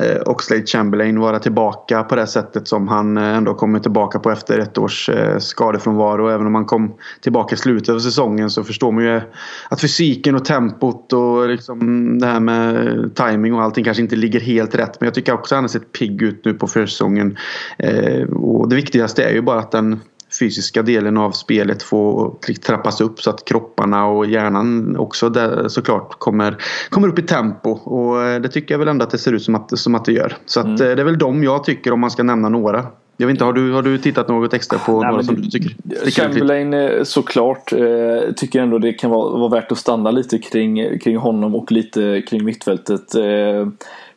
eh, 0.00 0.22
Oxlade 0.26 0.66
Chamberlain 0.66 1.20
vara 1.20 1.38
tillbaka 1.38 2.02
på 2.02 2.16
det 2.16 2.26
sättet 2.26 2.68
som 2.68 2.88
han 2.88 3.16
eh, 3.16 3.36
ändå 3.36 3.54
kommer 3.54 3.78
tillbaka 3.78 4.18
på 4.18 4.30
efter 4.30 4.58
ett 4.58 4.78
års 4.78 5.08
eh, 5.08 5.38
skadefrånvaro. 5.38 6.28
Även 6.28 6.46
om 6.46 6.54
han 6.54 6.64
kom 6.64 6.94
tillbaka 7.20 7.54
i 7.54 7.58
slutet 7.58 7.88
av 7.88 7.98
säsongen 7.98 8.50
så 8.50 8.64
förstår 8.64 8.92
man 8.92 9.04
ju 9.04 9.20
att 9.68 9.80
fysiken 9.80 10.34
och 10.34 10.44
tempot 10.44 11.12
och 11.12 11.48
liksom 11.48 12.18
det 12.18 12.26
här 12.26 12.40
med 12.40 13.14
timing 13.14 13.54
och 13.54 13.62
allting 13.62 13.84
kanske 13.84 14.02
inte 14.02 14.16
ligger 14.16 14.40
helt 14.40 14.74
rätt. 14.74 15.00
Men 15.00 15.06
jag 15.06 15.14
tycker 15.14 15.32
också 15.32 15.54
att 15.54 15.56
han 15.56 15.64
har 15.64 15.68
sett 15.68 15.92
pigg 15.92 16.22
ut 16.22 16.44
nu 16.44 16.54
på 16.54 16.66
försäsongen. 16.66 17.36
Eh, 17.78 18.28
och 18.28 18.68
det 18.68 18.76
viktigaste 18.76 19.24
är 19.24 19.32
ju 19.32 19.42
bara 19.42 19.58
att 19.58 19.70
den 19.70 20.00
fysiska 20.42 20.82
delen 20.82 21.16
av 21.16 21.30
spelet 21.30 21.82
får 21.82 22.34
trappas 22.66 23.00
upp 23.00 23.20
så 23.20 23.30
att 23.30 23.44
kropparna 23.44 24.06
och 24.06 24.26
hjärnan 24.26 24.96
också 24.96 25.28
där, 25.28 25.68
såklart 25.68 26.18
kommer, 26.18 26.56
kommer 26.90 27.08
upp 27.08 27.18
i 27.18 27.22
tempo. 27.22 27.70
Och 27.70 28.22
eh, 28.22 28.40
det 28.40 28.48
tycker 28.48 28.74
jag 28.74 28.78
väl 28.78 28.88
ändå 28.88 29.04
att 29.04 29.10
det 29.10 29.18
ser 29.18 29.32
ut 29.32 29.42
som 29.42 29.54
att, 29.54 29.78
som 29.78 29.94
att 29.94 30.04
det 30.04 30.12
gör. 30.12 30.36
Så 30.46 30.60
att, 30.60 30.66
mm. 30.66 30.90
Eh, 30.90 30.96
det 30.96 31.02
är 31.02 31.04
väl 31.04 31.18
de 31.18 31.44
jag 31.44 31.64
tycker 31.64 31.92
om 31.92 32.00
man 32.00 32.10
ska 32.10 32.22
nämna 32.22 32.48
några. 32.48 32.86
Jag 33.16 33.26
vet 33.26 33.34
inte, 33.34 33.44
har 33.44 33.52
du, 33.52 33.72
har 33.72 33.82
du 33.82 33.98
tittat 33.98 34.28
något 34.28 34.54
extra 34.54 34.78
på 34.78 35.00
Nej, 35.00 35.10
några 35.10 35.22
som 35.22 35.34
du 35.34 35.48
tycker 35.48 35.76
Chamberlain 36.10 36.74
eh, 36.74 37.02
såklart. 37.02 37.72
Eh, 37.72 38.32
tycker 38.36 38.60
ändå 38.60 38.78
det 38.78 38.92
kan 38.92 39.10
vara, 39.10 39.38
vara 39.38 39.48
värt 39.48 39.72
att 39.72 39.78
stanna 39.78 40.10
lite 40.10 40.38
kring, 40.38 40.98
kring 40.98 41.16
honom 41.16 41.54
och 41.54 41.72
lite 41.72 42.22
kring 42.28 42.44
mittfältet. 42.44 43.14
Eh, 43.14 43.68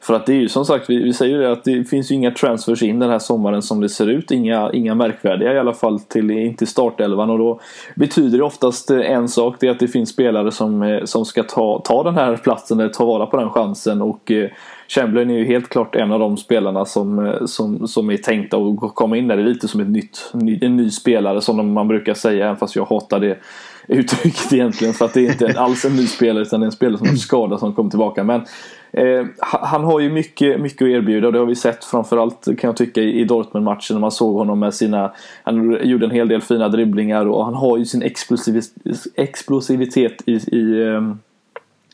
för 0.06 0.14
att 0.14 0.26
det 0.26 0.34
är 0.34 0.38
ju 0.38 0.50
som 0.50 0.66
sagt, 0.66 0.90
vi, 0.90 1.04
vi 1.04 1.14
säger 1.14 1.40
det 1.40 1.52
att 1.52 1.64
det 1.64 1.84
finns 1.84 2.12
ju 2.12 2.16
inga 2.16 2.32
transfers 2.32 2.84
in 2.84 3.00
den 3.00 3.10
här 3.10 3.20
sommaren 3.20 3.62
som 3.62 3.82
det 3.82 3.90
ser 3.90 4.10
ut. 4.10 4.32
Inga, 4.32 4.72
inga 4.74 4.96
märkvärdiga 4.96 5.54
i 5.54 5.60
alla 5.60 5.74
fall 5.74 6.00
till, 6.00 6.32
inte 6.32 6.66
startelvan 6.66 7.30
och 7.30 7.38
då 7.38 7.60
betyder 7.96 8.38
det 8.38 8.44
oftast 8.44 8.92
eh, 8.92 9.12
en 9.12 9.30
sak. 9.30 9.56
Det 9.60 9.68
är 9.68 9.72
att 9.72 9.80
det 9.80 9.88
finns 9.88 10.10
spelare 10.10 10.52
som, 10.52 10.84
eh, 10.84 11.04
som 11.04 11.26
ska 11.26 11.44
ta, 11.44 11.82
ta 11.86 12.04
den 12.04 12.16
här 12.16 12.38
platsen 12.38 12.80
eller 12.80 12.90
ta 12.90 13.06
vara 13.06 13.26
på 13.26 13.38
den 13.38 13.50
chansen 13.50 14.02
och 14.02 14.32
eh, 14.32 14.50
Chamberlain 14.88 15.30
är 15.30 15.38
ju 15.38 15.46
helt 15.46 15.70
klart 15.70 15.96
en 15.96 16.12
av 16.12 16.20
de 16.20 16.38
spelarna 16.38 16.86
som, 16.86 17.26
eh, 17.26 17.46
som, 17.46 17.88
som 17.88 18.10
är 18.10 18.18
tänkta 18.18 18.58
att 18.58 18.96
komma 18.96 19.18
in 19.18 19.28
där. 19.28 19.38
Det 19.38 19.44
är 19.44 19.48
lite 19.48 19.68
som 19.68 19.80
ett 19.80 19.90
nytt, 19.90 20.34
en 20.62 20.76
ny 20.76 20.90
spelare 20.90 21.42
som 21.42 21.74
man 21.74 21.88
brukar 21.88 22.14
säga, 22.14 22.46
även 22.46 22.58
fast 22.58 22.76
jag 22.76 22.86
hatar 22.86 23.20
det 23.20 23.38
uttrycket 23.88 24.54
egentligen. 24.54 24.94
För 24.94 25.06
att 25.06 25.14
det 25.14 25.28
är 25.28 25.32
inte 25.32 25.60
alls 25.60 25.86
en 25.86 25.96
ny 25.96 26.08
spelare 26.08 26.44
utan 26.44 26.60
det 26.60 26.64
är 26.64 26.68
en 26.68 26.72
spelare 26.72 26.98
som 26.98 27.08
har 27.08 27.16
skadat 27.16 27.60
som 27.60 27.74
kommer 27.74 27.90
tillbaka. 27.90 28.24
Men 28.24 28.46
Eh, 28.98 29.26
han 29.40 29.84
har 29.84 30.00
ju 30.00 30.10
mycket, 30.10 30.62
mycket 30.62 30.82
att 30.82 30.90
erbjuda 30.90 31.28
och 31.28 31.34
det 31.34 31.40
har 31.40 31.46
vi 31.46 31.56
sett 31.56 31.86
framförallt 31.86 32.46
kan 32.46 32.68
jag 32.68 32.78
tycka 32.78 33.02
i 33.02 33.24
Dortmund-matchen 33.24 33.96
när 33.96 34.00
man 34.02 34.12
såg 34.12 34.36
honom 34.36 34.60
med 34.60 34.74
sina 34.74 35.12
Han 35.44 35.78
gjorde 35.84 36.06
en 36.06 36.12
hel 36.12 36.28
del 36.28 36.42
fina 36.42 36.70
dribblingar 36.70 37.26
och 37.26 37.46
han 37.46 37.54
har 37.54 37.78
ju 37.78 37.86
sin 37.86 38.04
explosivitet 39.16 40.22
i, 40.26 40.32
i, 40.32 40.84
ehm, 40.84 41.20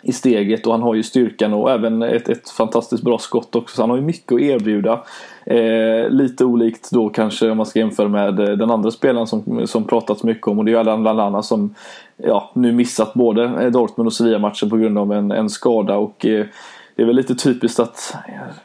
i 0.01 0.11
steget 0.11 0.67
och 0.67 0.73
han 0.73 0.81
har 0.81 0.95
ju 0.95 1.03
styrkan 1.03 1.53
och 1.53 1.71
även 1.71 2.01
ett, 2.01 2.29
ett 2.29 2.49
fantastiskt 2.49 3.03
bra 3.03 3.17
skott 3.17 3.55
också. 3.55 3.75
Så 3.75 3.81
han 3.81 3.89
har 3.89 3.97
ju 3.97 4.03
mycket 4.03 4.31
att 4.31 4.41
erbjuda. 4.41 5.03
Eh, 5.45 6.09
lite 6.09 6.45
olikt 6.45 6.91
då 6.91 7.09
kanske 7.09 7.49
om 7.49 7.57
man 7.57 7.65
ska 7.65 7.79
jämföra 7.79 8.07
med 8.07 8.39
eh, 8.39 8.57
den 8.57 8.71
andra 8.71 8.91
spelaren 8.91 9.27
som, 9.27 9.67
som 9.67 9.83
pratats 9.83 10.23
mycket 10.23 10.47
om 10.47 10.59
och 10.59 10.65
det 10.65 10.71
är 10.71 10.73
ju 10.73 10.79
Alan 10.79 11.03
Lallana 11.03 11.43
som 11.43 11.75
ja, 12.17 12.51
nu 12.53 12.71
missat 12.71 13.13
både 13.13 13.43
eh, 13.43 13.71
Dortmund 13.71 14.07
och 14.07 14.13
Sevilla-matchen 14.13 14.69
på 14.69 14.77
grund 14.77 14.97
av 14.97 15.13
en, 15.13 15.31
en 15.31 15.49
skada 15.49 15.97
och 15.97 16.25
eh, 16.25 16.45
det 16.95 17.01
är 17.01 17.05
väl 17.05 17.15
lite 17.15 17.35
typiskt 17.35 17.79
att 17.79 18.15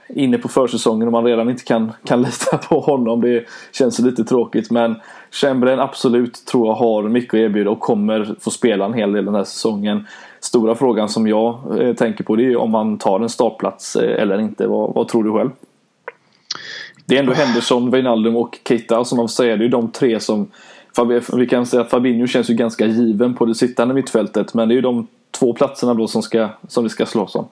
inne 0.08 0.38
på 0.38 0.48
försäsongen 0.48 1.08
och 1.08 1.12
man 1.12 1.24
redan 1.24 1.50
inte 1.50 1.64
kan, 1.64 1.92
kan 2.04 2.22
lita 2.22 2.58
på 2.58 2.80
honom. 2.80 3.20
Det 3.20 3.44
känns 3.72 3.98
lite 3.98 4.24
tråkigt 4.24 4.70
men 4.70 4.96
Chamberlain 5.30 5.80
absolut 5.80 6.46
tror 6.46 6.66
jag 6.66 6.74
har 6.74 7.02
mycket 7.02 7.34
att 7.34 7.40
erbjuda 7.40 7.70
och 7.70 7.80
kommer 7.80 8.34
få 8.40 8.50
spela 8.50 8.84
en 8.84 8.94
hel 8.94 9.12
del 9.12 9.24
den 9.24 9.34
här 9.34 9.44
säsongen. 9.44 10.06
Stora 10.40 10.74
frågan 10.74 11.08
som 11.08 11.26
jag 11.26 11.80
eh, 11.80 11.94
tänker 11.94 12.24
på 12.24 12.36
det 12.36 12.44
är 12.44 12.56
om 12.56 12.70
man 12.70 12.98
tar 12.98 13.20
en 13.20 13.28
startplats 13.28 13.96
eh, 13.96 14.22
eller 14.22 14.40
inte. 14.40 14.66
Vad, 14.66 14.94
vad 14.94 15.08
tror 15.08 15.24
du 15.24 15.32
själv? 15.32 15.50
Det 17.04 17.16
är 17.16 17.20
ändå 17.20 17.32
Henderson, 17.32 17.90
Wijnaldum 17.90 18.36
och 18.36 18.58
Keita 18.68 19.04
som 19.04 19.16
man 19.16 19.28
säger. 19.28 19.56
Det 19.56 19.64
är 19.64 19.68
de 19.68 19.90
tre 19.90 20.20
som 20.20 20.50
vi 21.32 21.46
kan 21.46 21.66
säga 21.66 21.82
att 21.82 21.90
Fabinho 21.90 22.26
känns 22.26 22.50
ju 22.50 22.54
ganska 22.54 22.86
given 22.86 23.34
på 23.34 23.44
det 23.44 23.54
sittande 23.54 23.94
mittfältet 23.94 24.54
men 24.54 24.68
det 24.68 24.74
är 24.74 24.76
ju 24.76 24.82
de 24.82 25.06
två 25.38 25.52
platserna 25.52 25.94
då 25.94 26.06
som, 26.06 26.22
ska, 26.22 26.48
som 26.68 26.84
vi 26.84 26.90
ska 26.90 27.06
slåss 27.06 27.34
om. 27.34 27.48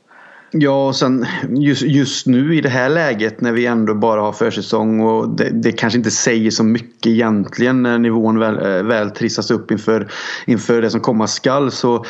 Ja, 0.57 0.87
och 0.87 0.97
sen 0.97 1.27
just, 1.49 1.83
just 1.83 2.27
nu 2.27 2.55
i 2.55 2.61
det 2.61 2.69
här 2.69 2.89
läget 2.89 3.41
när 3.41 3.53
vi 3.53 3.67
ändå 3.67 3.95
bara 3.95 4.21
har 4.21 4.33
försäsong 4.33 5.01
och 5.01 5.29
det, 5.37 5.51
det 5.51 5.73
kanske 5.73 5.99
inte 5.99 6.11
säger 6.11 6.51
så 6.51 6.65
mycket 6.65 7.07
egentligen 7.07 7.83
när 7.83 7.99
nivån 7.99 8.39
väl, 8.39 8.55
eh, 8.55 8.83
väl 8.83 9.11
trissas 9.11 9.51
upp 9.51 9.71
inför, 9.71 10.11
inför 10.47 10.83
det 10.83 10.91
som 10.91 11.01
komma 11.01 11.27
skall 11.27 11.71
så 11.71 12.05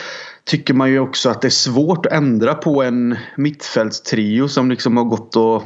tycker 0.45 0.75
man 0.75 0.91
ju 0.91 0.99
också 0.99 1.31
att 1.31 1.43
det 1.43 1.49
är 1.49 1.51
svårt 1.51 2.07
att 2.07 2.13
ändra 2.13 2.55
på 2.55 2.83
en 2.83 3.17
mittfältstrio 3.37 4.49
som 4.49 4.71
liksom 4.71 4.97
har 4.97 5.05
gått 5.05 5.37
och 5.37 5.63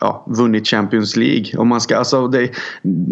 ja, 0.00 0.26
vunnit 0.26 0.66
Champions 0.66 1.16
League. 1.16 1.56
Om 1.56 1.68
man 1.68 1.80
ska, 1.80 1.96
alltså 1.96 2.28
det, 2.28 2.50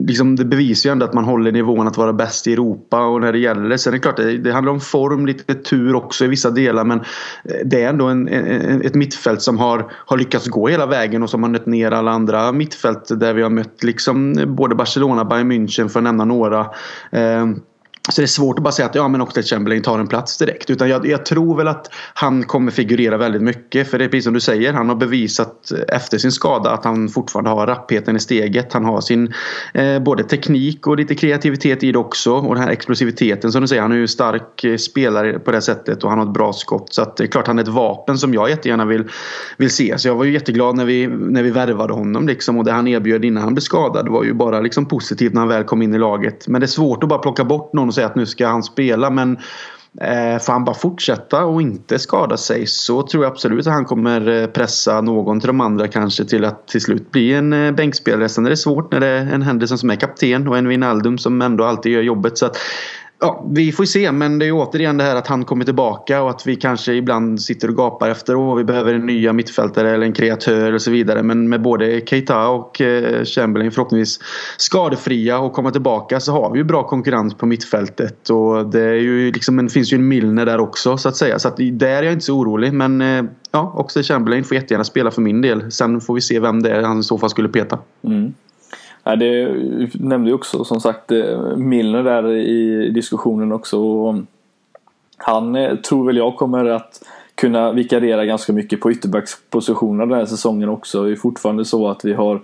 liksom 0.06 0.37
det 0.37 0.44
bevisar 0.44 0.90
ju 0.90 0.92
ändå 0.92 1.06
att 1.06 1.14
man 1.14 1.25
håller 1.25 1.52
nivån 1.52 1.88
att 1.88 1.96
vara 1.96 2.12
bäst 2.12 2.46
i 2.46 2.52
Europa 2.52 3.06
och 3.06 3.20
när 3.20 3.32
det 3.32 3.38
gäller 3.38 3.68
det. 3.68 3.78
Sen 3.78 3.92
är 3.92 3.96
det 3.96 4.02
klart, 4.02 4.16
det, 4.16 4.38
det 4.38 4.52
handlar 4.52 4.72
om 4.72 4.80
form, 4.80 5.26
lite 5.26 5.54
tur 5.54 5.94
också 5.94 6.25
i 6.25 6.28
vissa 6.28 6.50
delar 6.50 6.84
men 6.84 6.99
eh, 7.44 7.54
det 7.64 7.82
är 7.82 7.88
ändå 7.88 8.06
en, 8.06 8.28
en, 8.28 8.82
ett 8.82 8.94
mittfält 8.94 9.42
som 9.42 9.58
har, 9.58 9.92
har 9.92 10.18
lyckats 10.18 10.46
gå 10.46 10.68
hela 10.68 10.87
vägen 10.87 11.22
och 11.22 11.30
som 11.30 11.42
har 11.42 11.50
nött 11.50 11.66
ner 11.66 11.90
alla 11.90 12.10
andra 12.10 12.52
mittfält 12.52 13.20
där 13.20 13.34
vi 13.34 13.42
har 13.42 13.50
mött 13.50 13.82
liksom 13.82 14.44
både 14.46 14.75
Barcelona, 14.75 15.25
Bayern 15.25 15.52
München 15.52 15.88
för 15.88 16.00
att 16.00 16.04
nämna 16.04 16.25
några. 16.25 16.60
Eh, 17.10 17.46
så 18.09 18.21
det 18.21 18.25
är 18.25 18.26
svårt 18.26 18.59
att 18.59 18.62
bara 18.62 18.73
säga 18.73 18.88
att 18.88 18.95
ja, 18.95 19.09
men 19.09 19.21
Oxlade 19.21 19.49
Chamberlain 19.49 19.83
tar 19.83 19.99
en 19.99 20.07
plats 20.07 20.38
direkt. 20.38 20.71
Utan 20.71 20.88
jag, 20.88 21.07
jag, 21.07 21.26
tror 21.26 21.57
väl 21.57 21.69
att 21.69 21.90
han 22.14 22.42
kommer 22.42 22.73
figurera 22.73 23.16
väldigt 23.16 23.42
mycket. 23.42 23.90
För 23.90 23.99
det 23.99 24.04
är 24.04 24.09
precis 24.09 24.25
som 24.25 24.35
du 24.35 24.40
säger. 24.40 24.73
Han 24.73 24.88
har 24.88 24.97
bevisat 24.97 25.73
efter 25.88 26.19
sin 26.19 26.33
skada 26.33 26.71
att 26.71 26.85
han 26.85 27.09
fortfarande 27.09 27.50
har 27.50 27.66
rappheten 27.66 28.16
i 28.16 28.21
steget. 28.21 28.73
Han 28.73 28.85
har 28.85 29.00
sin 29.00 29.35
eh, 29.75 29.99
både 29.99 30.25
teknik 30.25 30.87
och 30.87 30.97
lite 30.97 31.14
kreativitet 31.14 31.83
i 31.83 31.92
det 31.92 31.99
också. 31.99 32.33
Och 32.33 32.54
den 32.54 32.64
här 32.64 32.71
explosiviteten 32.71 33.52
som 33.52 33.61
du 33.61 33.69
säger. 33.69 33.83
Han 33.83 33.92
är 33.92 33.97
ju 33.97 34.09
stark 34.09 34.64
eh, 34.64 34.76
spelare 34.76 35.38
på 35.38 35.50
det 35.50 35.62
sättet 35.62 36.04
och 36.04 36.11
han 36.11 36.19
har 36.19 36.26
ett 36.26 36.33
bra 36.33 36.52
skott. 36.52 36.95
Så 36.95 37.02
att 37.02 37.16
det 37.16 37.25
är 37.25 37.28
klart 37.28 37.47
han 37.47 37.59
är 37.59 37.62
ett 37.62 37.69
vapen 37.69 38.19
som 38.19 38.35
jag 38.35 38.50
jättegärna 38.50 38.85
vill, 38.85 39.04
vill 39.57 39.71
se. 39.71 39.99
Så 39.99 40.09
jag 40.09 40.14
var 40.14 40.25
ju 40.25 40.33
jätteglad 40.33 40.76
när 40.76 40.85
vi, 40.85 41.07
när 41.07 41.42
vi 41.42 41.50
värvade 41.50 41.92
honom. 41.92 42.26
Liksom. 42.26 42.59
Och 42.59 42.64
det 42.64 42.73
han 42.73 42.88
erbjöd 42.88 43.25
innan 43.25 43.42
han 43.42 43.54
blev 43.54 43.62
skadad 43.62 44.09
var 44.09 44.25
ju 44.25 44.35
bara 44.35 44.61
liksom 44.61 44.87
positivt 44.87 45.33
när 45.33 45.40
han 45.40 45.49
väl 45.49 45.64
kom 45.64 45.83
in 45.83 45.95
i 45.95 45.99
laget. 45.99 46.49
Men 46.49 46.61
det 46.61 46.64
är 46.64 46.69
svårt 46.69 47.02
att 47.02 47.09
bara 47.09 47.19
plocka 47.19 47.45
bort 47.45 47.73
någon 47.73 47.89
och 47.90 47.94
säga 47.94 48.06
att 48.06 48.16
nu 48.16 48.26
ska 48.26 48.47
han 48.47 48.62
spela. 48.62 49.11
Men 49.11 49.37
eh, 50.00 50.38
får 50.38 50.52
han 50.52 50.64
bara 50.64 50.75
fortsätta 50.75 51.44
och 51.44 51.62
inte 51.62 51.99
skada 51.99 52.37
sig 52.37 52.66
så 52.66 53.02
tror 53.02 53.25
jag 53.25 53.32
absolut 53.32 53.66
att 53.66 53.73
han 53.73 53.85
kommer 53.85 54.28
eh, 54.28 54.47
pressa 54.47 55.00
någon 55.00 55.40
till 55.40 55.47
de 55.47 55.61
andra 55.61 55.88
kanske 55.88 56.25
till 56.25 56.44
att 56.44 56.68
till 56.68 56.80
slut 56.80 57.11
bli 57.11 57.35
en 57.35 57.52
eh, 57.52 57.73
bänkspelare. 57.73 58.28
Sen 58.28 58.47
är 58.47 58.50
det 58.50 58.56
svårt 58.56 58.92
när 58.92 59.00
det 59.00 59.06
är 59.06 59.35
en 59.35 59.42
Henderson 59.42 59.78
som 59.78 59.90
är 59.90 59.97
kapten 59.97 60.49
och 60.49 60.59
en 60.59 60.68
Wijnaldum 60.68 61.18
som 61.18 61.42
ändå 61.42 61.64
alltid 61.64 61.92
gör 61.92 62.02
jobbet. 62.02 62.38
Så 62.38 62.47
att 62.47 62.56
Ja, 63.22 63.44
vi 63.50 63.72
får 63.72 63.84
se 63.84 64.12
men 64.12 64.38
det 64.38 64.46
är 64.46 64.52
återigen 64.52 64.96
det 64.96 65.04
här 65.04 65.16
att 65.16 65.26
han 65.26 65.44
kommer 65.44 65.64
tillbaka 65.64 66.22
och 66.22 66.30
att 66.30 66.46
vi 66.46 66.56
kanske 66.56 66.92
ibland 66.92 67.42
sitter 67.42 67.68
och 67.68 67.76
gapar 67.76 68.10
efter 68.10 68.36
och 68.36 68.58
vi 68.58 68.64
behöver 68.64 68.94
en 68.94 69.06
nya 69.06 69.32
mittfältare 69.32 69.90
eller 69.90 70.06
en 70.06 70.12
kreatör 70.12 70.72
och 70.72 70.82
så 70.82 70.90
vidare. 70.90 71.22
Men 71.22 71.48
med 71.48 71.62
både 71.62 72.00
Keita 72.06 72.48
och 72.48 72.80
eh, 72.80 73.24
Chamberlain 73.24 73.72
förhoppningsvis 73.72 74.20
skadefria 74.56 75.38
och 75.38 75.52
komma 75.52 75.70
tillbaka 75.70 76.20
så 76.20 76.32
har 76.32 76.52
vi 76.52 76.58
ju 76.58 76.64
bra 76.64 76.82
konkurrens 76.82 77.34
på 77.34 77.46
mittfältet. 77.46 78.30
Och 78.30 78.66
det 78.66 78.84
är 78.84 78.94
ju 78.94 79.32
liksom 79.32 79.58
en, 79.58 79.68
finns 79.68 79.92
ju 79.92 79.94
en 79.94 80.08
Milner 80.08 80.46
där 80.46 80.60
också 80.60 80.96
så 80.96 81.08
att 81.08 81.16
säga. 81.16 81.38
Så 81.38 81.48
att 81.48 81.56
där 81.56 81.88
är 81.88 82.02
jag 82.02 82.12
inte 82.12 82.24
så 82.24 82.38
orolig. 82.38 82.72
Men 82.72 83.00
eh, 83.00 83.24
ja, 83.50 83.72
också 83.76 84.02
Chamberlain 84.02 84.44
får 84.44 84.54
jättegärna 84.54 84.84
spela 84.84 85.10
för 85.10 85.22
min 85.22 85.40
del. 85.40 85.72
Sen 85.72 86.00
får 86.00 86.14
vi 86.14 86.20
se 86.20 86.40
vem 86.40 86.62
det 86.62 86.70
är 86.70 86.82
han 86.82 87.00
i 87.00 87.02
så 87.02 87.18
fall 87.18 87.30
skulle 87.30 87.48
peta. 87.48 87.78
Mm. 88.04 88.34
Ja, 89.11 89.17
det 89.17 89.57
nämnde 89.95 90.31
ju 90.31 90.35
också 90.35 90.64
som 90.64 90.81
sagt 90.81 91.12
eh, 91.12 91.57
Milner 91.57 92.02
där 92.02 92.29
i 92.33 92.90
diskussionen 92.90 93.52
också. 93.52 93.79
Han 95.17 95.57
eh, 95.57 95.76
tror 95.76 96.07
väl 96.07 96.17
jag 96.17 96.37
kommer 96.37 96.64
att 96.64 97.02
kunna 97.35 97.73
vikariera 97.73 98.25
ganska 98.25 98.52
mycket 98.52 98.81
på 98.81 98.93
ytterbackspositionerna 98.93 100.07
den 100.07 100.19
här 100.19 100.26
säsongen 100.26 100.69
också. 100.69 101.02
Det 101.05 101.12
är 101.12 101.17
fortfarande 101.17 101.64
så 101.64 101.88
att 101.88 102.05
vi 102.05 102.12
har 102.12 102.40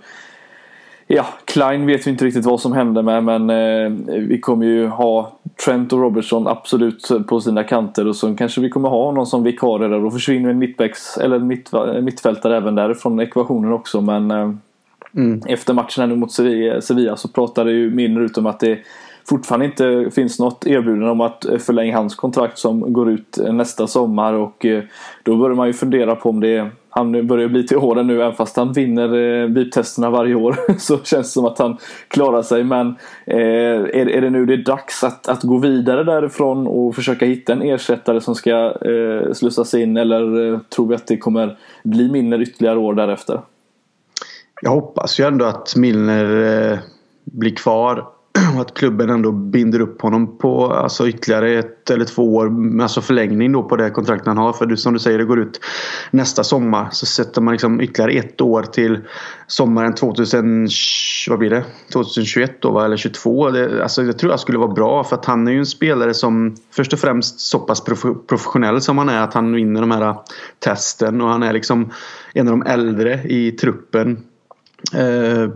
Ja, 1.07 1.25
Klein 1.45 1.85
vet 1.85 2.07
vi 2.07 2.11
inte 2.11 2.25
riktigt 2.25 2.45
vad 2.45 2.61
som 2.61 2.73
händer 2.73 3.01
med 3.01 3.23
men 3.23 3.49
eh, 3.49 4.17
vi 4.19 4.39
kommer 4.39 4.65
ju 4.65 4.87
ha 4.87 5.31
Trent 5.65 5.93
och 5.93 5.99
Robertson 5.99 6.47
absolut 6.47 7.07
på 7.27 7.41
sina 7.41 7.63
kanter 7.63 8.07
och 8.07 8.15
så 8.15 8.35
kanske 8.35 8.61
vi 8.61 8.69
kommer 8.69 8.89
ha 8.89 9.11
någon 9.11 9.27
som 9.27 9.43
vikarie 9.43 9.87
där. 9.87 9.99
Då 9.99 10.11
försvinner 10.11 10.49
en 10.49 10.59
mittbacks 10.59 11.17
eller 11.17 11.39
mitt, 11.39 11.71
mittfältare 12.01 12.57
även 12.57 12.75
där 12.75 12.93
från 12.93 13.19
ekvationen 13.19 13.73
också 13.73 14.01
men 14.01 14.31
eh, 14.31 14.51
Mm. 15.17 15.41
Efter 15.47 15.73
matchen 15.73 16.01
här 16.01 16.07
nu 16.07 16.15
mot 16.15 16.31
Sevilla, 16.31 17.15
så 17.15 17.27
pratade 17.27 17.71
ju 17.71 17.91
Milner 17.91 18.21
ut 18.21 18.37
om 18.37 18.45
att 18.45 18.59
det 18.59 18.79
fortfarande 19.29 19.65
inte 19.65 20.11
finns 20.15 20.39
något 20.39 20.67
erbjudande 20.67 21.09
om 21.09 21.21
att 21.21 21.45
förlänga 21.59 21.97
hans 21.97 22.15
kontrakt 22.15 22.57
som 22.57 22.93
går 22.93 23.09
ut 23.09 23.37
nästa 23.51 23.87
sommar 23.87 24.33
och 24.33 24.65
eh, 24.65 24.83
då 25.23 25.37
börjar 25.37 25.55
man 25.55 25.67
ju 25.67 25.73
fundera 25.73 26.15
på 26.15 26.29
om 26.29 26.39
det 26.39 26.67
han 26.89 27.27
börjar 27.27 27.47
bli 27.47 27.67
till 27.67 27.77
åren 27.77 28.07
nu 28.07 28.21
även 28.21 28.33
fast 28.33 28.57
han 28.57 28.73
vinner 28.73 29.15
eh, 29.15 29.47
BIP-testerna 29.47 30.09
varje 30.09 30.35
år 30.35 30.55
så 30.79 30.97
känns 30.97 31.27
det 31.27 31.33
som 31.33 31.45
att 31.45 31.59
han 31.59 31.77
klarar 32.07 32.41
sig 32.41 32.63
men 32.63 32.87
eh, 33.25 33.37
är, 33.37 34.09
är 34.09 34.21
det 34.21 34.29
nu 34.29 34.45
det 34.45 34.53
är 34.53 34.57
dags 34.57 35.03
att, 35.03 35.27
att 35.27 35.43
gå 35.43 35.57
vidare 35.57 36.03
därifrån 36.03 36.67
och 36.67 36.95
försöka 36.95 37.25
hitta 37.25 37.53
en 37.53 37.61
ersättare 37.61 38.21
som 38.21 38.35
ska 38.35 38.73
slussas 39.33 39.73
in 39.73 39.97
eller 39.97 40.59
tror 40.69 40.87
vi 40.87 40.95
att 40.95 41.07
det 41.07 41.17
kommer 41.17 41.57
bli 41.83 42.11
mindre 42.11 42.41
ytterligare 42.41 42.77
år 42.77 42.93
därefter? 42.93 43.39
Jag 44.61 44.71
hoppas 44.71 45.19
ju 45.19 45.27
ändå 45.27 45.45
att 45.45 45.75
Milner 45.75 46.71
eh, 46.71 46.79
blir 47.25 47.55
kvar 47.55 48.07
och 48.55 48.61
att 48.61 48.73
klubben 48.73 49.09
ändå 49.09 49.31
binder 49.31 49.79
upp 49.79 50.01
honom 50.01 50.37
på 50.37 50.73
alltså 50.73 51.07
ytterligare 51.07 51.51
ett 51.59 51.89
eller 51.89 52.05
två 52.05 52.35
år. 52.35 52.51
Alltså 52.81 53.01
förlängning 53.01 53.51
då 53.51 53.63
på 53.63 53.75
det 53.75 53.89
kontrakt 53.89 54.27
han 54.27 54.37
har. 54.37 54.53
För 54.53 54.75
som 54.75 54.93
du 54.93 54.99
säger 54.99 55.17
det 55.17 55.25
går 55.25 55.39
ut 55.39 55.59
nästa 56.11 56.43
sommar. 56.43 56.87
Så 56.91 57.05
sätter 57.05 57.41
man 57.41 57.51
liksom 57.51 57.81
ytterligare 57.81 58.11
ett 58.11 58.41
år 58.41 58.63
till 58.63 58.99
sommaren 59.47 59.95
2000, 59.95 60.67
vad 61.29 61.39
blir 61.39 61.49
det? 61.49 61.63
2021 61.93 62.61
då 62.61 62.71
va? 62.71 62.85
Eller 62.85 62.97
22. 62.97 63.49
Det, 63.49 63.83
alltså 63.83 64.03
jag 64.03 64.19
tror 64.19 64.31
jag 64.31 64.39
skulle 64.39 64.57
vara 64.57 64.73
bra 64.73 65.03
för 65.03 65.15
att 65.15 65.25
han 65.25 65.47
är 65.47 65.51
ju 65.51 65.59
en 65.59 65.65
spelare 65.65 66.13
som 66.13 66.55
först 66.71 66.93
och 66.93 66.99
främst 66.99 67.39
så 67.39 67.59
pass 67.59 67.83
professionell 68.27 68.81
som 68.81 68.97
han 68.97 69.09
är 69.09 69.21
att 69.21 69.33
han 69.33 69.53
vinner 69.53 69.81
de 69.81 69.91
här 69.91 70.15
testen 70.59 71.21
och 71.21 71.29
han 71.29 71.43
är 71.43 71.53
liksom 71.53 71.91
en 72.33 72.47
av 72.47 72.59
de 72.59 72.71
äldre 72.71 73.23
i 73.23 73.51
truppen. 73.51 74.23
Eh, 74.93 75.49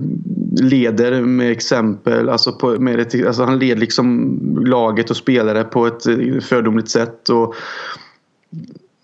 leder 0.62 1.22
med 1.22 1.52
exempel. 1.52 2.30
Alltså, 2.30 2.52
på, 2.52 2.80
med 2.80 3.00
ett, 3.00 3.26
alltså 3.28 3.44
han 3.44 3.60
leder 3.60 3.82
liksom 3.82 4.38
laget 4.66 5.10
och 5.10 5.18
spelare 5.18 5.64
på 5.64 5.88
ett 5.88 6.06
eh, 6.06 6.40
fördomligt 6.42 6.90
sätt. 6.90 7.30
Och, 7.30 7.56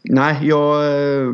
nej, 0.04 0.48
jag... 0.48 0.86
Eh, 0.86 1.34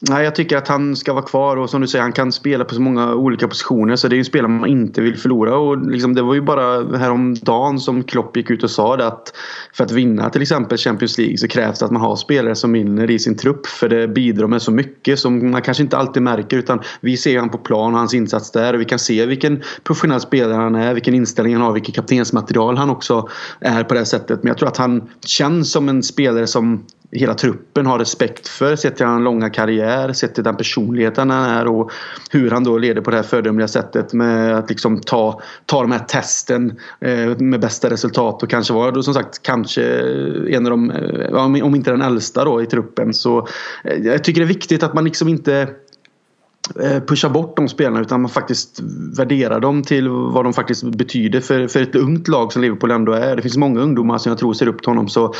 Nej, 0.00 0.24
jag 0.24 0.34
tycker 0.34 0.56
att 0.56 0.68
han 0.68 0.96
ska 0.96 1.12
vara 1.12 1.24
kvar 1.24 1.56
och 1.56 1.70
som 1.70 1.80
du 1.80 1.88
säger, 1.88 2.02
han 2.02 2.12
kan 2.12 2.32
spela 2.32 2.64
på 2.64 2.74
så 2.74 2.80
många 2.80 3.14
olika 3.14 3.48
positioner. 3.48 3.96
Så 3.96 4.08
det 4.08 4.14
är 4.14 4.16
ju 4.16 4.20
en 4.20 4.24
spelare 4.24 4.48
man 4.48 4.68
inte 4.68 5.00
vill 5.00 5.16
förlora. 5.16 5.56
Och 5.56 5.86
liksom, 5.86 6.14
det 6.14 6.22
var 6.22 6.34
ju 6.34 6.40
bara 6.40 6.96
häromdagen 6.98 7.80
som 7.80 8.04
Klopp 8.04 8.36
gick 8.36 8.50
ut 8.50 8.62
och 8.62 8.70
sa 8.70 8.96
det 8.96 9.06
att 9.06 9.32
för 9.72 9.84
att 9.84 9.92
vinna 9.92 10.30
till 10.30 10.42
exempel 10.42 10.78
Champions 10.78 11.18
League 11.18 11.38
så 11.38 11.48
krävs 11.48 11.78
det 11.78 11.84
att 11.84 11.90
man 11.90 12.02
har 12.02 12.16
spelare 12.16 12.54
som 12.54 12.72
vinner 12.72 13.10
i 13.10 13.18
sin 13.18 13.36
trupp. 13.36 13.66
För 13.66 13.88
det 13.88 14.08
bidrar 14.08 14.46
med 14.46 14.62
så 14.62 14.72
mycket 14.72 15.18
som 15.18 15.50
man 15.50 15.62
kanske 15.62 15.82
inte 15.82 15.96
alltid 15.96 16.22
märker. 16.22 16.58
Utan 16.58 16.80
vi 17.00 17.16
ser 17.16 17.38
han 17.38 17.48
på 17.48 17.58
plan 17.58 17.92
och 17.92 17.98
hans 17.98 18.14
insats 18.14 18.50
där. 18.50 18.74
Och 18.74 18.80
vi 18.80 18.84
kan 18.84 18.98
se 18.98 19.26
vilken 19.26 19.62
professionell 19.82 20.20
spelare 20.20 20.62
han 20.62 20.74
är, 20.74 20.94
vilken 20.94 21.14
inställning 21.14 21.54
han 21.54 21.62
har, 21.62 21.72
vilket 21.72 21.94
kaptensmaterial 21.94 22.76
han 22.76 22.90
också 22.90 23.28
är 23.60 23.84
på 23.84 23.94
det 23.94 24.04
sättet. 24.04 24.42
Men 24.42 24.48
jag 24.48 24.58
tror 24.58 24.68
att 24.68 24.76
han 24.76 25.08
känns 25.26 25.72
som 25.72 25.88
en 25.88 26.02
spelare 26.02 26.46
som 26.46 26.84
hela 27.12 27.34
truppen 27.34 27.86
har 27.86 27.98
respekt 27.98 28.48
för. 28.48 28.76
Sett 28.76 28.96
till 28.96 29.06
hans 29.06 29.24
långa 29.24 29.50
karriär, 29.50 30.12
sett 30.12 30.34
till 30.34 30.44
den 30.44 30.56
personligheten 30.56 31.30
han 31.30 31.50
är 31.50 31.66
och 31.66 31.90
hur 32.30 32.50
han 32.50 32.64
då 32.64 32.78
leder 32.78 33.00
på 33.00 33.10
det 33.10 33.16
här 33.16 33.24
föredömliga 33.24 33.68
sättet 33.68 34.12
med 34.12 34.56
att 34.56 34.68
liksom 34.68 35.00
ta, 35.00 35.42
ta 35.66 35.82
de 35.82 35.92
här 35.92 35.98
testen 35.98 36.78
eh, 37.00 37.38
med 37.38 37.60
bästa 37.60 37.90
resultat 37.90 38.42
och 38.42 38.50
kanske 38.50 38.72
vara 38.72 38.90
då 38.90 39.02
som 39.02 39.14
sagt 39.14 39.42
kanske 39.42 39.82
eh, 39.82 40.56
en 40.56 40.66
av 40.66 40.70
de, 40.70 40.90
eh, 40.90 41.64
om 41.64 41.74
inte 41.74 41.90
den 41.90 42.02
äldsta 42.02 42.44
då 42.44 42.62
i 42.62 42.66
truppen. 42.66 43.14
Så 43.14 43.48
jag 44.02 44.24
tycker 44.24 44.40
det 44.40 44.44
är 44.44 44.48
viktigt 44.48 44.82
att 44.82 44.94
man 44.94 45.04
liksom 45.04 45.28
inte 45.28 45.68
pusha 47.06 47.28
bort 47.28 47.56
de 47.56 47.68
spelarna 47.68 48.00
utan 48.00 48.22
man 48.22 48.30
faktiskt 48.30 48.80
värderar 49.18 49.60
dem 49.60 49.82
till 49.82 50.08
vad 50.08 50.44
de 50.44 50.52
faktiskt 50.52 50.82
betyder 50.82 51.40
för, 51.40 51.68
för 51.68 51.82
ett 51.82 51.94
ungt 51.94 52.28
lag 52.28 52.52
som 52.52 52.62
Liverpool 52.62 52.90
ändå 52.90 53.12
är. 53.12 53.36
Det 53.36 53.42
finns 53.42 53.56
många 53.56 53.80
ungdomar 53.80 54.18
som 54.18 54.30
jag 54.30 54.38
tror 54.38 54.52
ser 54.52 54.68
upp 54.68 54.82
till 54.82 54.90
honom 54.90 55.08
så 55.08 55.34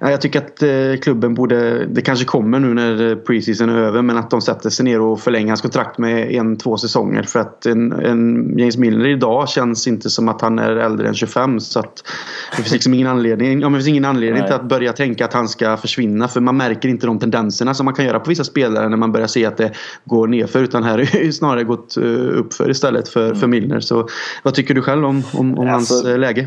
jag 0.00 0.20
tycker 0.20 0.38
att 0.38 0.62
eh, 0.62 1.00
klubben 1.02 1.34
borde, 1.34 1.86
det 1.86 2.02
kanske 2.02 2.24
kommer 2.24 2.58
nu 2.58 2.74
när 2.74 3.16
preseason 3.16 3.68
är 3.68 3.78
över 3.78 4.02
men 4.02 4.16
att 4.16 4.30
de 4.30 4.40
sätter 4.40 4.70
sig 4.70 4.84
ner 4.84 5.00
och 5.00 5.20
förlänger 5.20 5.48
hans 5.48 5.60
kontrakt 5.60 5.98
med 5.98 6.32
en, 6.32 6.56
två 6.56 6.76
säsonger 6.76 7.22
för 7.22 7.40
att 7.40 7.66
en, 7.66 7.92
en 7.92 8.54
James 8.58 8.76
Milner 8.76 9.06
idag 9.08 9.48
känns 9.48 9.86
inte 9.86 10.10
som 10.10 10.28
att 10.28 10.40
han 10.40 10.58
är 10.58 10.76
äldre 10.76 11.08
än 11.08 11.14
25 11.14 11.60
så 11.60 11.78
att 11.78 12.02
det 12.50 12.56
finns 12.56 12.72
liksom 12.72 12.94
ingen 12.94 13.06
anledning, 13.06 13.60
ja, 13.60 13.68
men 13.68 13.72
det 13.72 13.78
finns 13.78 13.88
ingen 13.88 14.04
anledning 14.04 14.44
till 14.44 14.54
att 14.54 14.68
börja 14.68 14.92
tänka 14.92 15.24
att 15.24 15.32
han 15.32 15.48
ska 15.48 15.76
försvinna 15.76 16.28
för 16.28 16.40
man 16.40 16.56
märker 16.56 16.88
inte 16.88 17.06
de 17.06 17.18
tendenserna 17.18 17.74
som 17.74 17.84
man 17.84 17.94
kan 17.94 18.04
göra 18.04 18.20
på 18.20 18.28
vissa 18.28 18.44
spelare 18.44 18.88
när 18.88 18.96
man 18.96 19.12
börjar 19.12 19.26
se 19.26 19.46
att 19.46 19.56
det 19.56 19.72
går 20.04 20.26
nerför 20.26 20.63
utan 20.64 20.82
här 20.82 20.98
har 21.12 21.20
ju 21.20 21.32
snarare 21.32 21.64
gått 21.64 21.96
eh, 21.96 22.38
uppför 22.38 22.70
istället 22.70 23.08
för, 23.08 23.26
mm. 23.26 23.36
för 23.36 23.46
Milner. 23.46 23.80
Så 23.80 24.08
vad 24.42 24.54
tycker 24.54 24.74
du 24.74 24.82
själv 24.82 25.04
om, 25.04 25.22
om, 25.34 25.58
om 25.58 25.68
alltså, 25.68 25.94
hans 25.94 26.04
eh, 26.04 26.18
läge? 26.18 26.46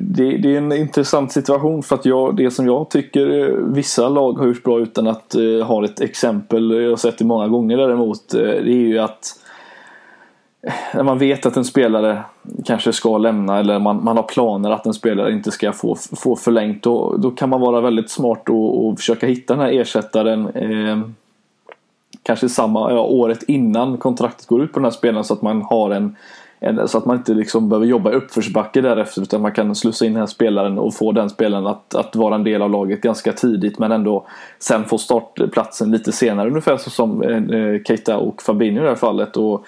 Det, 0.00 0.36
det, 0.36 0.54
är 0.54 0.58
en 0.58 0.72
intressant 0.72 1.32
situation 1.32 1.82
för 1.82 1.94
att 1.94 2.06
jag, 2.06 2.36
det 2.36 2.50
som 2.50 2.66
jag 2.66 2.90
tycker 2.90 3.48
eh, 3.48 3.54
vissa 3.74 4.08
lag 4.08 4.32
har 4.38 4.46
gjort 4.46 4.62
bra 4.62 4.80
utan 4.80 5.06
att 5.06 5.34
uh, 5.38 5.62
ha 5.62 5.84
ett 5.84 6.00
exempel, 6.00 6.70
jag 6.70 6.90
har 6.90 6.96
sett 6.96 7.18
det 7.18 7.24
många 7.24 7.48
gånger 7.48 7.76
däremot, 7.76 8.34
uh, 8.34 8.40
det 8.40 8.72
är 8.72 8.86
ju 8.86 8.98
att 8.98 9.40
när 10.94 11.02
man 11.02 11.18
vet 11.18 11.46
att 11.46 11.56
en 11.56 11.64
spelare 11.64 12.22
kanske 12.64 12.92
ska 12.92 13.18
lämna 13.18 13.58
eller 13.58 13.78
man, 13.78 14.04
man 14.04 14.16
har 14.16 14.22
planer 14.22 14.70
att 14.70 14.86
en 14.86 14.94
spelare 14.94 15.32
inte 15.32 15.50
ska 15.50 15.72
få, 15.72 15.96
få 16.16 16.36
förlängt 16.36 16.82
då, 16.82 17.16
då 17.16 17.30
kan 17.30 17.48
man 17.48 17.60
vara 17.60 17.80
väldigt 17.80 18.10
smart 18.10 18.48
och, 18.48 18.86
och 18.86 18.98
försöka 18.98 19.26
hitta 19.26 19.54
den 19.54 19.62
här 19.62 19.72
ersättaren 19.72 20.48
eh, 20.48 20.98
kanske 22.22 22.48
samma, 22.48 22.92
ja, 22.92 23.00
året 23.00 23.42
innan 23.42 23.98
kontraktet 23.98 24.46
går 24.46 24.62
ut 24.62 24.72
på 24.72 24.78
den 24.78 24.84
här 24.84 24.90
spelaren 24.90 25.24
så 25.24 25.34
att 25.34 25.42
man 25.42 25.62
har 25.62 25.90
en, 25.90 26.16
en 26.60 26.88
så 26.88 26.98
att 26.98 27.04
man 27.04 27.16
inte 27.16 27.34
liksom 27.34 27.68
behöver 27.68 27.86
jobba 27.86 28.12
i 28.12 28.14
uppförsbacke 28.14 28.80
därefter 28.80 29.22
utan 29.22 29.42
man 29.42 29.52
kan 29.52 29.74
slussa 29.74 30.06
in 30.06 30.12
den 30.12 30.20
här 30.20 30.26
spelaren 30.26 30.78
och 30.78 30.94
få 30.94 31.12
den 31.12 31.30
spelaren 31.30 31.66
att, 31.66 31.94
att 31.94 32.16
vara 32.16 32.34
en 32.34 32.44
del 32.44 32.62
av 32.62 32.70
laget 32.70 33.00
ganska 33.00 33.32
tidigt 33.32 33.78
men 33.78 33.92
ändå 33.92 34.26
sen 34.58 34.84
få 34.84 34.98
startplatsen 34.98 35.90
lite 35.90 36.12
senare 36.12 36.48
ungefär 36.48 36.76
så 36.76 36.90
som 36.90 37.22
eh, 37.22 37.36
eh 37.36 37.82
Keita 37.82 38.16
och 38.16 38.42
Fabinho 38.42 38.80
i 38.80 38.82
det 38.82 38.88
här 38.88 38.96
fallet. 38.96 39.36
Och, 39.36 39.64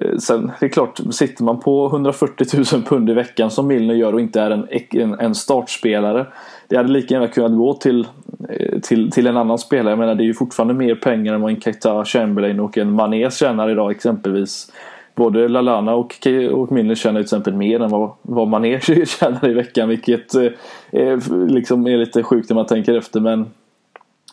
eh, 0.00 0.18
Sen 0.18 0.52
det 0.60 0.66
är 0.66 0.70
klart, 0.70 1.00
sitter 1.10 1.44
man 1.44 1.60
på 1.60 1.86
140 1.86 2.46
000 2.72 2.82
pund 2.82 3.10
i 3.10 3.14
veckan 3.14 3.50
som 3.50 3.66
Milner 3.66 3.94
gör 3.94 4.12
och 4.12 4.20
inte 4.20 4.40
är 4.40 4.50
en, 4.50 4.68
en, 4.90 5.20
en 5.20 5.34
startspelare 5.34 6.26
det 6.68 6.76
hade 6.76 6.88
lika 6.88 7.14
gärna 7.14 7.28
kunnat 7.28 7.56
gå 7.56 7.74
till, 7.74 8.06
eh, 8.48 8.80
till, 8.80 9.10
till 9.10 9.26
en 9.26 9.36
annan 9.36 9.58
spelare. 9.58 9.90
Jag 9.90 9.98
menar 9.98 10.14
det 10.14 10.22
är 10.22 10.26
ju 10.26 10.34
fortfarande 10.34 10.74
mer 10.74 10.94
pengar 10.94 11.34
än 11.34 11.40
vad 11.40 11.50
en 11.50 11.60
Keita 11.60 12.04
Chamberlain 12.04 12.60
och 12.60 12.78
en 12.78 12.92
Mané 12.92 13.30
tjänar 13.30 13.70
idag 13.70 13.90
exempelvis. 13.90 14.72
Både 15.14 15.48
Lalana 15.48 15.94
och, 15.94 16.14
och 16.52 16.72
Milner 16.72 16.94
tjänar 16.94 17.20
till 17.20 17.24
exempel 17.24 17.54
mer 17.54 17.80
än 17.80 17.90
vad, 17.90 18.10
vad 18.22 18.48
Mané 18.48 18.80
tjänar 19.06 19.48
i 19.48 19.54
veckan. 19.54 19.88
Vilket 19.88 20.34
eh, 20.34 20.52
eh 20.92 21.18
liksom 21.48 21.86
är 21.86 21.96
lite 21.96 22.22
sjukt 22.22 22.50
när 22.50 22.54
man 22.54 22.66
tänker 22.66 22.94
efter. 22.94 23.20
Men 23.20 23.46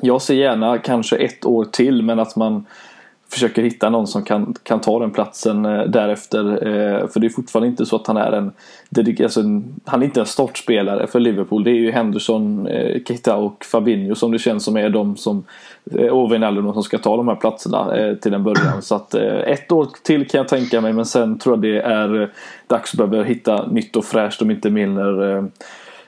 jag 0.02 0.22
ser 0.22 0.36
gärna 0.36 0.78
kanske 0.78 1.16
ett 1.16 1.46
år 1.46 1.66
till 1.66 2.02
men 2.02 2.20
att 2.20 2.36
man 2.36 2.66
försöker 3.34 3.64
hitta 3.64 3.90
någon 3.90 4.08
som 4.08 4.24
kan, 4.24 4.56
kan 4.64 4.82
ta 4.82 5.00
den 5.00 5.12
platsen 5.12 5.66
eh, 5.66 5.84
därefter. 5.84 6.68
Eh, 6.68 7.08
för 7.08 7.20
det 7.20 7.28
är 7.28 7.30
fortfarande 7.30 7.68
inte 7.68 7.86
så 7.86 7.96
att 7.96 8.08
han 8.08 8.18
är 8.18 8.32
en, 8.32 8.52
alltså 9.24 9.40
en, 9.40 9.82
han 9.86 10.02
är 10.02 10.06
inte 10.06 10.20
en 10.20 10.26
startspelare 10.26 11.08
för 11.08 11.20
Liverpool. 11.20 11.64
Det 11.64 11.72
är 11.72 11.76
ju 11.76 11.92
Henderson, 11.92 12.68
eh, 12.68 13.02
Keita 13.08 13.36
och 13.36 13.66
Fabinho 13.66 14.16
som 14.16 14.32
det 14.32 14.40
känns 14.40 14.64
som 14.66 14.78
är 14.78 14.90
de 14.90 15.18
som 15.18 15.44
eh, 15.92 16.08
och 16.08 16.34
Wijnaldum 16.34 16.74
som 16.74 16.84
ska 16.84 16.98
ta 16.98 17.18
de 17.18 17.28
här 17.28 17.36
platserna 17.36 17.98
eh, 17.98 18.16
till 18.16 18.34
en 18.34 18.44
början. 18.44 18.82
Så 18.82 18.96
att 18.96 19.14
eh, 19.14 19.40
ett 19.40 19.72
år 19.72 19.88
till 20.04 20.28
kan 20.28 20.38
jag 20.38 20.48
tänka 20.48 20.82
mig 20.82 20.94
men 20.94 21.06
sen 21.06 21.40
tror 21.40 21.56
jag 21.56 21.62
det 21.62 21.82
är 21.82 22.32
dags 22.68 23.00
att 23.00 23.10
börja 23.10 23.24
hitta 23.24 23.68
nytt 23.68 23.96
och 23.96 24.06
fräscht 24.06 24.42
om 24.42 24.52
inte 24.52 24.70
Milner 24.70 25.50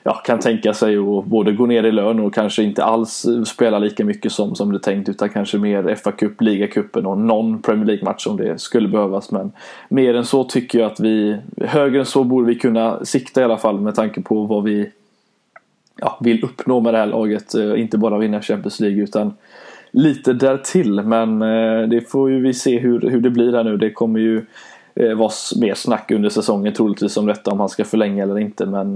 ja, 0.06 0.14
kan 0.14 0.38
tänka 0.38 0.74
sig 0.74 0.96
att 0.96 1.24
både 1.24 1.52
gå 1.52 1.66
ner 1.66 1.84
i 1.84 1.92
lön 1.92 2.20
och 2.20 2.34
kanske 2.34 2.62
inte 2.62 2.84
alls 2.84 3.26
spela 3.46 3.78
lika 3.78 4.04
mycket 4.04 4.32
som, 4.32 4.54
som 4.54 4.72
det 4.72 4.78
tänkt 4.78 5.08
utan 5.08 5.28
kanske 5.28 5.58
mer 5.58 5.94
FA 5.94 6.12
Cup, 6.12 6.40
ligacupen 6.40 7.06
och 7.06 7.18
någon 7.18 7.62
Premier 7.62 7.86
League-match 7.86 8.26
om 8.26 8.36
det 8.36 8.60
skulle 8.60 8.88
behövas. 8.88 9.30
Men 9.30 9.52
mer 9.88 10.14
än 10.14 10.24
så 10.24 10.44
tycker 10.44 10.78
jag 10.78 10.92
att 10.92 11.00
vi, 11.00 11.36
högre 11.60 11.98
än 11.98 12.06
så 12.06 12.24
borde 12.24 12.46
vi 12.46 12.54
kunna 12.54 13.04
sikta 13.04 13.40
i 13.40 13.44
alla 13.44 13.56
fall 13.56 13.80
med 13.80 13.94
tanke 13.94 14.20
på 14.20 14.44
vad 14.44 14.64
vi 14.64 14.90
ja, 16.00 16.18
vill 16.20 16.44
uppnå 16.44 16.80
med 16.80 16.94
det 16.94 16.98
här 16.98 17.06
laget. 17.06 17.54
Eh, 17.54 17.80
inte 17.80 17.98
bara 17.98 18.18
vinna 18.18 18.42
Champions 18.42 18.80
League 18.80 19.02
utan 19.02 19.34
lite 19.90 20.32
därtill. 20.32 21.02
Men 21.02 21.42
eh, 21.42 21.88
det 21.88 22.10
får 22.10 22.30
ju 22.30 22.40
vi 22.40 22.54
se 22.54 22.78
hur, 22.78 23.00
hur 23.00 23.20
det 23.20 23.30
blir 23.30 23.52
här 23.52 23.64
nu. 23.64 23.76
Det 23.76 23.90
kommer 23.90 24.20
ju 24.20 24.46
eh, 24.96 25.14
vara 25.14 25.30
mer 25.60 25.74
snack 25.74 26.10
under 26.10 26.30
säsongen 26.30 26.74
troligtvis 26.74 27.16
om 27.16 27.26
detta 27.26 27.50
om 27.50 27.60
han 27.60 27.68
ska 27.68 27.84
förlänga 27.84 28.22
eller 28.22 28.38
inte. 28.38 28.66
Men 28.66 28.94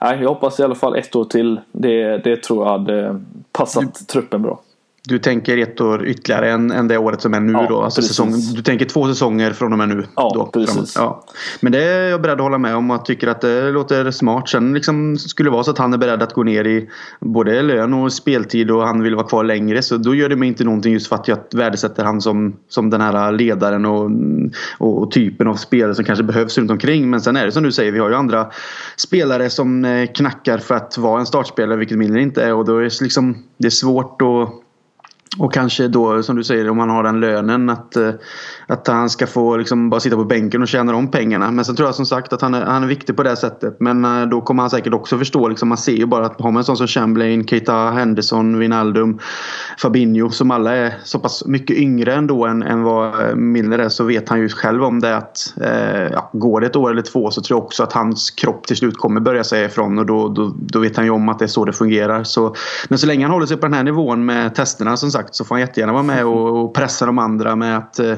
nej, 0.00 0.18
jag 0.20 0.28
hoppas 0.28 0.60
i 0.60 0.62
alla 0.62 0.74
fall 0.74 0.96
ett 0.96 1.16
år 1.16 1.24
till. 1.24 1.60
Det, 1.72 2.18
det 2.18 2.42
tror 2.42 2.64
jag 2.64 2.72
hade 2.72 3.20
passat 3.52 3.94
du, 3.98 4.04
truppen 4.04 4.42
bra. 4.42 4.60
Du 5.08 5.18
tänker 5.18 5.58
ett 5.58 5.80
år 5.80 6.06
ytterligare 6.06 6.50
än, 6.50 6.70
än 6.70 6.88
det 6.88 6.98
året 6.98 7.20
som 7.20 7.34
är 7.34 7.40
nu 7.40 7.52
ja, 7.52 7.66
då? 7.68 7.82
Alltså 7.82 8.02
säsong, 8.02 8.32
du 8.54 8.62
tänker 8.62 8.84
två 8.84 9.06
säsonger 9.06 9.52
från 9.52 9.72
och 9.72 9.78
med 9.78 9.88
nu? 9.88 10.06
Ja, 10.16 10.32
då, 10.34 10.46
precis. 10.46 10.94
Ja. 10.96 11.24
Men 11.60 11.72
det 11.72 11.82
är 11.84 12.10
jag 12.10 12.22
beredd 12.22 12.34
att 12.34 12.40
hålla 12.40 12.58
med 12.58 12.76
om 12.76 12.90
och 12.90 13.04
tycker 13.04 13.28
att 13.28 13.40
det 13.40 13.70
låter 13.70 14.10
smart. 14.10 14.48
Sen 14.48 14.74
liksom 14.74 15.16
skulle 15.16 15.46
det 15.46 15.52
vara 15.52 15.64
så 15.64 15.70
att 15.70 15.78
han 15.78 15.92
är 15.92 15.98
beredd 15.98 16.22
att 16.22 16.32
gå 16.32 16.42
ner 16.42 16.66
i 16.66 16.88
både 17.20 17.62
lön 17.62 17.94
och 17.94 18.12
speltid 18.12 18.70
och 18.70 18.86
han 18.86 19.02
vill 19.02 19.14
vara 19.14 19.26
kvar 19.26 19.44
längre 19.44 19.82
så 19.82 19.96
då 19.96 20.14
gör 20.14 20.28
det 20.28 20.36
mig 20.36 20.48
inte 20.48 20.64
någonting 20.64 20.92
just 20.92 21.06
för 21.06 21.16
att 21.16 21.28
jag 21.28 21.38
värdesätter 21.54 22.04
han 22.04 22.20
som, 22.20 22.56
som 22.68 22.90
den 22.90 23.00
här 23.00 23.32
ledaren 23.32 23.86
och, 23.86 24.10
och, 24.78 25.02
och 25.02 25.10
typen 25.10 25.46
av 25.46 25.54
spelare 25.54 25.94
som 25.94 26.04
kanske 26.04 26.24
behövs 26.24 26.58
runt 26.58 26.70
omkring. 26.70 27.10
Men 27.10 27.20
sen 27.20 27.36
är 27.36 27.46
det 27.46 27.52
som 27.52 27.62
du 27.62 27.72
säger, 27.72 27.92
vi 27.92 27.98
har 27.98 28.08
ju 28.08 28.14
andra 28.14 28.46
spelare 28.96 29.50
som 29.50 29.84
eh, 29.84 30.06
knackar 30.06 30.58
för 30.58 30.74
att 30.74 30.98
vara 30.98 31.20
en 31.20 31.26
startspelare 31.26 31.76
vilket 31.76 31.98
Milner 31.98 32.18
inte 32.18 32.44
är 32.44 32.54
och 32.54 32.64
då 32.64 32.76
är 32.76 32.82
det, 32.82 33.00
liksom, 33.00 33.36
det 33.58 33.66
är 33.66 33.70
svårt 33.70 34.22
att 34.22 34.61
och 35.38 35.52
kanske 35.52 35.88
då 35.88 36.22
som 36.22 36.36
du 36.36 36.44
säger 36.44 36.70
om 36.70 36.76
man 36.76 36.90
har 36.90 37.02
den 37.02 37.20
lönen 37.20 37.70
att, 37.70 37.96
eh, 37.96 38.10
att 38.66 38.86
han 38.86 39.10
ska 39.10 39.26
få 39.26 39.56
liksom 39.56 39.90
bara 39.90 40.00
sitta 40.00 40.16
på 40.16 40.24
bänken 40.24 40.62
och 40.62 40.68
tjäna 40.68 40.92
de 40.92 41.10
pengarna. 41.10 41.50
Men 41.50 41.64
sen 41.64 41.76
tror 41.76 41.88
jag 41.88 41.94
som 41.94 42.06
sagt 42.06 42.32
att 42.32 42.42
han 42.42 42.54
är, 42.54 42.64
han 42.64 42.82
är 42.82 42.86
viktig 42.86 43.16
på 43.16 43.22
det 43.22 43.36
sättet. 43.36 43.76
Men 43.80 44.04
eh, 44.04 44.26
då 44.26 44.40
kommer 44.40 44.62
han 44.62 44.70
säkert 44.70 44.94
också 44.94 45.18
förstå. 45.18 45.48
Liksom, 45.48 45.68
man 45.68 45.78
ser 45.78 45.92
ju 45.92 46.06
bara 46.06 46.26
att 46.26 46.40
har 46.40 46.50
man 46.50 46.60
en 46.60 46.64
sån 46.64 46.76
som 46.76 46.86
Chamberlain, 46.86 47.46
Keita 47.46 47.90
Henderson, 47.90 48.58
Wijnaldum, 48.58 49.18
Fabinho 49.78 50.30
som 50.30 50.50
alla 50.50 50.76
är 50.76 50.94
så 51.04 51.18
pass 51.18 51.44
mycket 51.46 51.76
yngre 51.76 52.14
ändå 52.14 52.46
än, 52.46 52.62
än 52.62 52.82
vad 52.82 53.28
eh, 53.28 53.34
Milner 53.34 53.78
är 53.78 53.88
så 53.88 54.04
vet 54.04 54.28
han 54.28 54.40
ju 54.40 54.48
själv 54.48 54.84
om 54.84 55.00
det 55.00 55.16
att 55.16 55.54
eh, 55.60 56.12
ja, 56.12 56.30
går 56.32 56.60
det 56.60 56.66
ett 56.66 56.76
år 56.76 56.90
eller 56.90 57.02
två 57.02 57.30
så 57.30 57.42
tror 57.42 57.58
jag 57.58 57.64
också 57.64 57.82
att 57.82 57.92
hans 57.92 58.30
kropp 58.30 58.66
till 58.66 58.76
slut 58.76 58.96
kommer 58.96 59.20
börja 59.20 59.44
säga 59.44 59.64
ifrån 59.64 59.98
och 59.98 60.06
då, 60.06 60.28
då, 60.28 60.54
då 60.56 60.78
vet 60.78 60.96
han 60.96 61.04
ju 61.04 61.10
om 61.10 61.28
att 61.28 61.38
det 61.38 61.44
är 61.44 61.46
så 61.46 61.64
det 61.64 61.72
fungerar. 61.72 62.24
Så, 62.24 62.54
men 62.88 62.98
så 62.98 63.06
länge 63.06 63.24
han 63.24 63.32
håller 63.32 63.46
sig 63.46 63.56
på 63.56 63.66
den 63.66 63.74
här 63.74 63.84
nivån 63.84 64.24
med 64.24 64.54
testerna 64.54 64.96
som 64.96 65.10
sagt 65.10 65.34
så 65.34 65.44
får 65.44 65.54
han 65.54 65.60
jättegärna 65.60 65.92
vara 65.92 66.02
med 66.02 66.26
och, 66.26 66.64
och 66.64 66.74
pressa 66.74 67.06
de 67.06 67.18
andra 67.18 67.56
med 67.56 67.76
att 67.76 67.98
eh, 67.98 68.14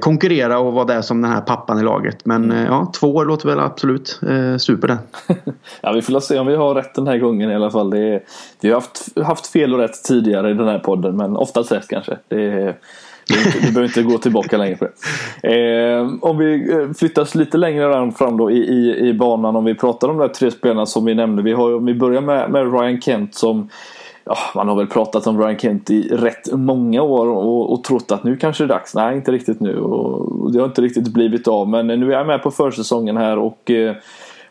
konkurrera 0.00 0.58
och 0.58 0.72
vara 0.72 0.84
där 0.84 1.02
som 1.02 1.22
den 1.22 1.30
här 1.30 1.40
pappan 1.40 1.78
i 1.78 1.82
laget. 1.82 2.24
Men 2.24 2.52
eh, 2.52 2.64
ja, 2.64 2.92
två 3.00 3.14
år 3.14 3.24
låter 3.24 3.48
väl 3.48 3.60
absolut 3.60 4.20
eh, 4.28 4.56
super 4.56 4.88
det. 4.88 4.98
ja, 5.80 5.92
vi 5.92 6.02
får 6.02 6.20
se 6.20 6.38
om 6.38 6.46
vi 6.46 6.56
har 6.56 6.74
rätt 6.74 6.94
den 6.94 7.06
här 7.06 7.18
gången 7.18 7.50
i 7.50 7.54
alla 7.54 7.70
fall. 7.70 7.90
Det 7.90 7.98
är, 7.98 8.22
vi 8.60 8.68
har 8.68 8.74
haft, 8.74 9.18
haft 9.24 9.46
fel 9.46 9.74
och 9.74 9.80
rätt 9.80 10.04
tidigare 10.04 10.50
i 10.50 10.54
den 10.54 10.68
här 10.68 10.78
podden 10.78 11.16
men 11.16 11.36
oftast 11.36 11.72
rätt 11.72 11.88
kanske. 11.88 12.18
Det 12.28 12.44
är, 12.44 12.76
vi 13.62 13.72
behöver 13.72 13.84
inte 13.84 14.02
gå 14.02 14.18
tillbaka 14.18 14.56
längre 14.56 14.76
på 14.76 14.84
det. 14.84 15.98
Eh, 15.98 16.08
om 16.20 16.38
vi 16.38 16.72
eh, 16.72 16.92
flyttar 16.98 17.38
lite 17.38 17.56
längre 17.56 18.12
fram 18.12 18.36
då 18.36 18.50
i, 18.50 18.58
i, 18.58 19.08
i 19.08 19.14
banan. 19.14 19.56
Om 19.56 19.64
vi 19.64 19.74
pratar 19.74 20.08
om 20.08 20.18
de 20.18 20.26
där 20.26 20.34
tre 20.34 20.50
spelarna 20.50 20.86
som 20.86 21.04
vi 21.04 21.14
nämnde. 21.14 21.42
Vi, 21.42 21.52
har, 21.52 21.74
om 21.74 21.86
vi 21.86 21.94
börjar 21.94 22.20
med, 22.20 22.50
med 22.50 22.72
Ryan 22.72 23.00
Kent 23.00 23.34
som 23.34 23.68
ja, 24.24 24.36
man 24.54 24.68
har 24.68 24.76
väl 24.76 24.86
pratat 24.86 25.26
om 25.26 25.38
Ryan 25.38 25.58
Kent 25.58 25.90
i 25.90 26.08
rätt 26.08 26.52
många 26.52 27.02
år 27.02 27.26
och, 27.26 27.72
och 27.72 27.84
trott 27.84 28.10
att 28.10 28.24
nu 28.24 28.36
kanske 28.36 28.64
det 28.64 28.66
är 28.66 28.78
dags. 28.78 28.94
Nej, 28.94 29.16
inte 29.16 29.32
riktigt 29.32 29.60
nu. 29.60 29.78
Och 29.78 30.52
det 30.52 30.58
har 30.58 30.66
inte 30.66 30.82
riktigt 30.82 31.08
blivit 31.08 31.48
av. 31.48 31.68
Men 31.68 31.86
nu 31.86 32.12
är 32.12 32.18
jag 32.18 32.26
med 32.26 32.42
på 32.42 32.50
försäsongen 32.50 33.16
här 33.16 33.38
och 33.38 33.70
eh, 33.70 33.94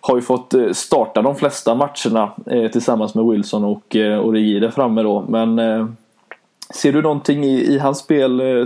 har 0.02 0.16
ju 0.16 0.22
fått 0.22 0.54
eh, 0.54 0.72
starta 0.72 1.22
de 1.22 1.36
flesta 1.36 1.76
matcherna 1.76 2.32
eh, 2.46 2.72
tillsammans 2.72 3.16
med 3.16 3.26
Wilson 3.26 3.64
och 3.64 3.96
eh, 3.96 4.20
Origi 4.20 4.60
där 4.60 4.72
framme 4.72 5.04
då. 5.04 5.26
Men 5.30 5.60
eh, 5.60 5.88
ser 6.74 6.94
du 6.94 7.02
någonting 7.02 7.44
i, 7.44 7.74
i 7.74 7.80
hans 7.80 8.00
spel 8.00 8.40
eh, 8.40 8.66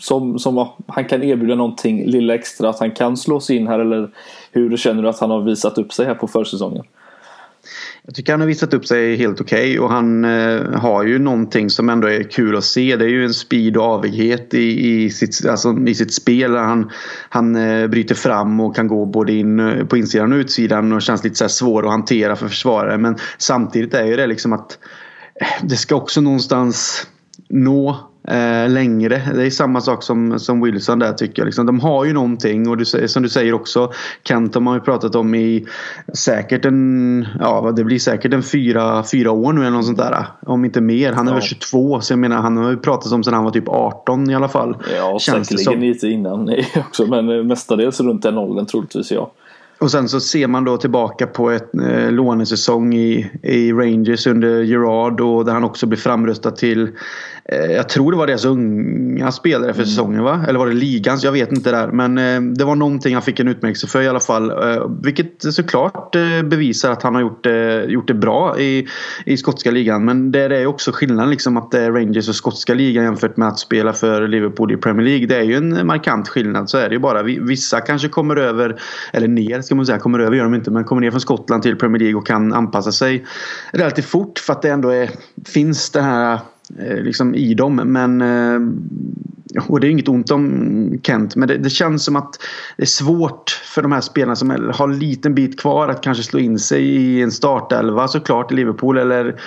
som, 0.00 0.38
som 0.38 0.68
han 0.86 1.04
kan 1.04 1.22
erbjuda 1.22 1.54
någonting 1.54 2.06
lilla 2.06 2.34
extra? 2.34 2.68
Att 2.68 2.80
han 2.80 2.90
kan 2.90 3.16
slås 3.16 3.50
in 3.50 3.66
här 3.66 3.78
eller 3.78 4.10
hur 4.52 4.76
känner 4.76 5.02
du 5.02 5.08
att 5.08 5.20
han 5.20 5.30
har 5.30 5.40
visat 5.40 5.78
upp 5.78 5.92
sig 5.92 6.06
här 6.06 6.14
på 6.14 6.26
försäsongen? 6.26 6.84
Jag 8.04 8.14
tycker 8.14 8.32
han 8.32 8.40
har 8.40 8.48
visat 8.48 8.74
upp 8.74 8.86
sig 8.86 9.16
helt 9.16 9.40
okej 9.40 9.70
okay 9.70 9.78
och 9.78 9.90
han 9.90 10.24
eh, 10.24 10.72
har 10.72 11.04
ju 11.04 11.18
någonting 11.18 11.70
som 11.70 11.88
ändå 11.88 12.08
är 12.08 12.22
kul 12.22 12.56
att 12.56 12.64
se. 12.64 12.96
Det 12.96 13.04
är 13.04 13.08
ju 13.08 13.24
en 13.24 13.34
speed 13.34 13.76
och 13.76 13.84
avighet 13.84 14.54
i, 14.54 15.02
i, 15.04 15.10
sitt, 15.10 15.46
alltså, 15.46 15.78
i 15.86 15.94
sitt 15.94 16.14
spel. 16.14 16.56
Han, 16.56 16.90
han 17.28 17.56
eh, 17.56 17.86
bryter 17.86 18.14
fram 18.14 18.60
och 18.60 18.76
kan 18.76 18.88
gå 18.88 19.06
både 19.06 19.32
in 19.32 19.60
eh, 19.60 19.84
på 19.84 19.96
insidan 19.96 20.32
och 20.32 20.36
utsidan 20.36 20.92
och 20.92 21.02
känns 21.02 21.24
lite 21.24 21.36
så 21.36 21.48
svår 21.48 21.82
att 21.82 21.90
hantera 21.90 22.36
för 22.36 22.48
försvarare. 22.48 22.98
Men 22.98 23.16
samtidigt 23.38 23.94
är 23.94 24.06
ju 24.06 24.16
det 24.16 24.26
liksom 24.26 24.52
att 24.52 24.78
eh, 25.40 25.66
det 25.68 25.76
ska 25.76 25.94
också 25.94 26.20
någonstans 26.20 27.06
nå 27.48 28.11
eh, 28.28 28.70
längre. 28.70 29.22
Det 29.34 29.46
är 29.46 29.50
samma 29.50 29.80
sak 29.80 30.02
som, 30.02 30.38
som 30.38 30.62
Wilson 30.62 30.98
där 30.98 31.12
tycker 31.12 31.42
jag. 31.42 31.46
Liksom, 31.46 31.66
de 31.66 31.80
har 31.80 32.04
ju 32.04 32.12
någonting 32.12 32.68
och 32.68 32.76
du, 32.76 32.84
som 32.84 33.22
du 33.22 33.28
säger 33.28 33.54
också 33.54 33.92
Kent 34.24 34.54
har 34.54 34.60
man 34.60 34.74
ju 34.74 34.80
pratat 34.80 35.14
om 35.14 35.34
i 35.34 35.66
säkert 36.14 36.64
en, 36.64 37.26
ja 37.40 37.72
det 37.76 37.84
blir 37.84 37.98
säkert 37.98 38.34
en 38.34 38.42
fyra, 38.42 39.04
fyra 39.12 39.30
år 39.30 39.52
nu 39.52 39.60
eller 39.60 39.70
något 39.70 39.86
sånt 39.86 39.98
där. 39.98 40.26
Om 40.46 40.64
inte 40.64 40.80
mer. 40.80 41.12
Han 41.12 41.28
är 41.28 41.32
ja. 41.32 41.34
väl 41.34 41.42
22 41.42 42.00
så 42.00 42.12
jag 42.12 42.18
menar 42.18 42.36
han 42.36 42.56
har 42.56 42.70
ju 42.70 42.76
pratat 42.76 43.12
om 43.12 43.24
sen 43.24 43.34
han 43.34 43.44
var 43.44 43.50
typ 43.50 43.68
18 43.68 44.30
i 44.30 44.34
alla 44.34 44.48
fall. 44.48 44.76
Ja, 44.96 45.18
Känns 45.18 45.48
säkerligen 45.48 45.80
lite 45.80 46.08
innan 46.08 46.50
också 46.76 47.06
men 47.06 47.46
mestadels 47.46 48.00
runt 48.00 48.22
den 48.22 48.38
åldern 48.38 48.66
troligtvis 48.66 49.10
ja. 49.10 49.32
Och 49.78 49.90
sen 49.90 50.08
så 50.08 50.20
ser 50.20 50.46
man 50.46 50.64
då 50.64 50.76
tillbaka 50.76 51.26
på 51.26 51.50
ett 51.50 51.74
eh, 51.74 52.10
lånesäsong 52.10 52.94
i, 52.94 53.30
i 53.42 53.72
Rangers 53.72 54.26
under 54.26 54.62
Gerard 54.62 55.20
och 55.20 55.44
där 55.44 55.52
han 55.52 55.64
också 55.64 55.86
blir 55.86 55.98
framröstad 55.98 56.50
till 56.50 56.88
Eh, 56.88 57.31
jag 57.50 57.88
tror 57.88 58.12
det 58.12 58.18
var 58.18 58.26
deras 58.26 58.44
unga 58.44 59.32
spelare 59.32 59.72
för 59.72 59.80
mm. 59.80 59.86
säsongen 59.86 60.22
va? 60.22 60.44
Eller 60.48 60.58
var 60.58 60.66
det 60.66 60.72
ligans? 60.72 61.24
Jag 61.24 61.32
vet 61.32 61.52
inte 61.52 61.70
där. 61.70 61.88
Men 61.88 62.18
eh, 62.18 62.40
det 62.56 62.64
var 62.64 62.74
någonting 62.74 63.14
han 63.14 63.22
fick 63.22 63.40
en 63.40 63.48
utmärkelse 63.48 63.86
för 63.86 64.02
i 64.02 64.08
alla 64.08 64.20
fall. 64.20 64.50
Eh, 64.50 64.90
vilket 65.02 65.54
såklart 65.54 66.16
bevisar 66.44 66.90
att 66.90 67.02
han 67.02 67.14
har 67.14 67.22
gjort 67.22 67.44
det, 67.44 67.84
gjort 67.84 68.08
det 68.08 68.14
bra 68.14 68.58
i, 68.60 68.86
i 69.26 69.36
skotska 69.36 69.70
ligan. 69.70 70.04
Men 70.04 70.32
det 70.32 70.40
är 70.40 70.66
också 70.66 70.92
skillnaden 70.92 71.30
liksom 71.30 71.56
att 71.56 71.70
det 71.70 71.80
är 71.80 71.92
Rangers 71.92 72.28
och 72.28 72.34
skotska 72.34 72.74
ligan 72.74 73.04
jämfört 73.04 73.36
med 73.36 73.48
att 73.48 73.58
spela 73.58 73.92
för 73.92 74.28
Liverpool 74.28 74.72
i 74.72 74.76
Premier 74.76 75.06
League. 75.06 75.26
Det 75.26 75.36
är 75.36 75.42
ju 75.42 75.54
en 75.54 75.86
markant 75.86 76.28
skillnad. 76.28 76.70
Så 76.70 76.78
är 76.78 76.88
det 76.88 76.94
ju 76.94 77.00
bara. 77.00 77.22
Vissa 77.22 77.80
kanske 77.80 78.08
kommer 78.08 78.36
över, 78.36 78.80
eller 79.12 79.28
ner 79.28 79.62
ska 79.62 79.74
man 79.74 79.86
säga. 79.86 79.98
Kommer 79.98 80.18
över 80.18 80.36
gör 80.36 80.44
de 80.44 80.54
inte. 80.54 80.70
Men 80.70 80.84
kommer 80.84 81.00
ner 81.00 81.10
från 81.10 81.20
Skottland 81.20 81.62
till 81.62 81.76
Premier 81.76 81.98
League 81.98 82.18
och 82.18 82.26
kan 82.26 82.52
anpassa 82.52 82.92
sig 82.92 83.26
relativt 83.72 84.06
fort. 84.06 84.38
För 84.38 84.52
att 84.52 84.62
det 84.62 84.68
ändå 84.68 84.88
är, 84.88 85.10
finns 85.46 85.90
det 85.90 86.00
här 86.00 86.32
Eh, 86.32 86.40
Eh, 86.78 86.96
liksom 86.96 87.34
i 87.34 87.54
dem. 87.54 87.76
Men 87.76 88.20
eh, 88.20 88.60
och 89.68 89.80
det 89.80 89.86
är 89.86 89.90
inget 89.90 90.08
ont 90.08 90.30
om 90.30 91.00
Kent 91.02 91.36
men 91.36 91.48
det, 91.48 91.58
det, 91.58 91.70
känns 91.70 92.04
som 92.04 92.16
att 92.16 92.38
det 92.76 92.82
är 92.82 92.86
svårt 92.86 93.50
för 93.50 93.82
de 93.82 93.92
här 93.92 94.00
spelarna 94.00 94.36
som 94.36 94.50
har 94.50 94.88
en 94.88 94.98
liten 94.98 95.34
bit 95.34 95.60
kvar 95.60 95.88
att 95.88 96.02
kanske 96.02 96.22
slå 96.22 96.38
in 96.38 96.58
sig 96.58 96.82
i 96.82 97.22
en 97.22 97.30
startelva 97.30 98.08
såklart 98.08 98.52
i 98.52 98.54
Liverpool 98.54 98.98
eller 98.98 99.40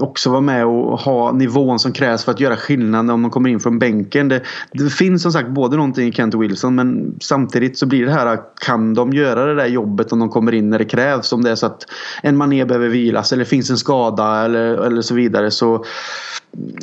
också 0.00 0.30
vara 0.30 0.40
med 0.40 0.66
och 0.66 0.98
ha 0.98 1.32
nivån 1.32 1.78
som 1.78 1.92
krävs 1.92 2.24
för 2.24 2.32
att 2.32 2.40
göra 2.40 2.56
skillnad 2.56 3.10
om 3.10 3.22
de 3.22 3.30
kommer 3.30 3.50
in 3.50 3.60
från 3.60 3.78
bänken. 3.78 4.28
Det, 4.28 4.42
det 4.72 4.90
finns 4.92 5.22
som 5.22 5.32
sagt 5.32 5.48
både 5.48 5.76
någonting 5.76 6.08
i 6.08 6.12
Kent 6.12 6.34
och 6.34 6.42
Wilson 6.42 6.74
men 6.74 7.16
samtidigt 7.20 7.78
så 7.78 7.86
blir 7.86 8.06
det 8.06 8.12
här 8.12 8.38
kan 8.66 8.94
de 8.94 9.12
göra 9.12 9.46
det 9.46 9.54
där 9.54 9.66
jobbet 9.66 10.12
om 10.12 10.18
de 10.18 10.28
kommer 10.28 10.54
in 10.54 10.70
när 10.70 10.78
det 10.78 10.84
krävs 10.84 11.32
om 11.32 11.42
det 11.42 11.50
är 11.50 11.54
så 11.54 11.66
att 11.66 11.86
en 12.22 12.36
mané 12.36 12.64
behöver 12.64 12.88
vilas 12.88 13.32
eller 13.32 13.44
finns 13.44 13.70
en 13.70 13.76
skada 13.76 14.44
eller, 14.44 14.86
eller 14.86 15.02
så 15.02 15.14
vidare 15.14 15.50
så 15.50 15.84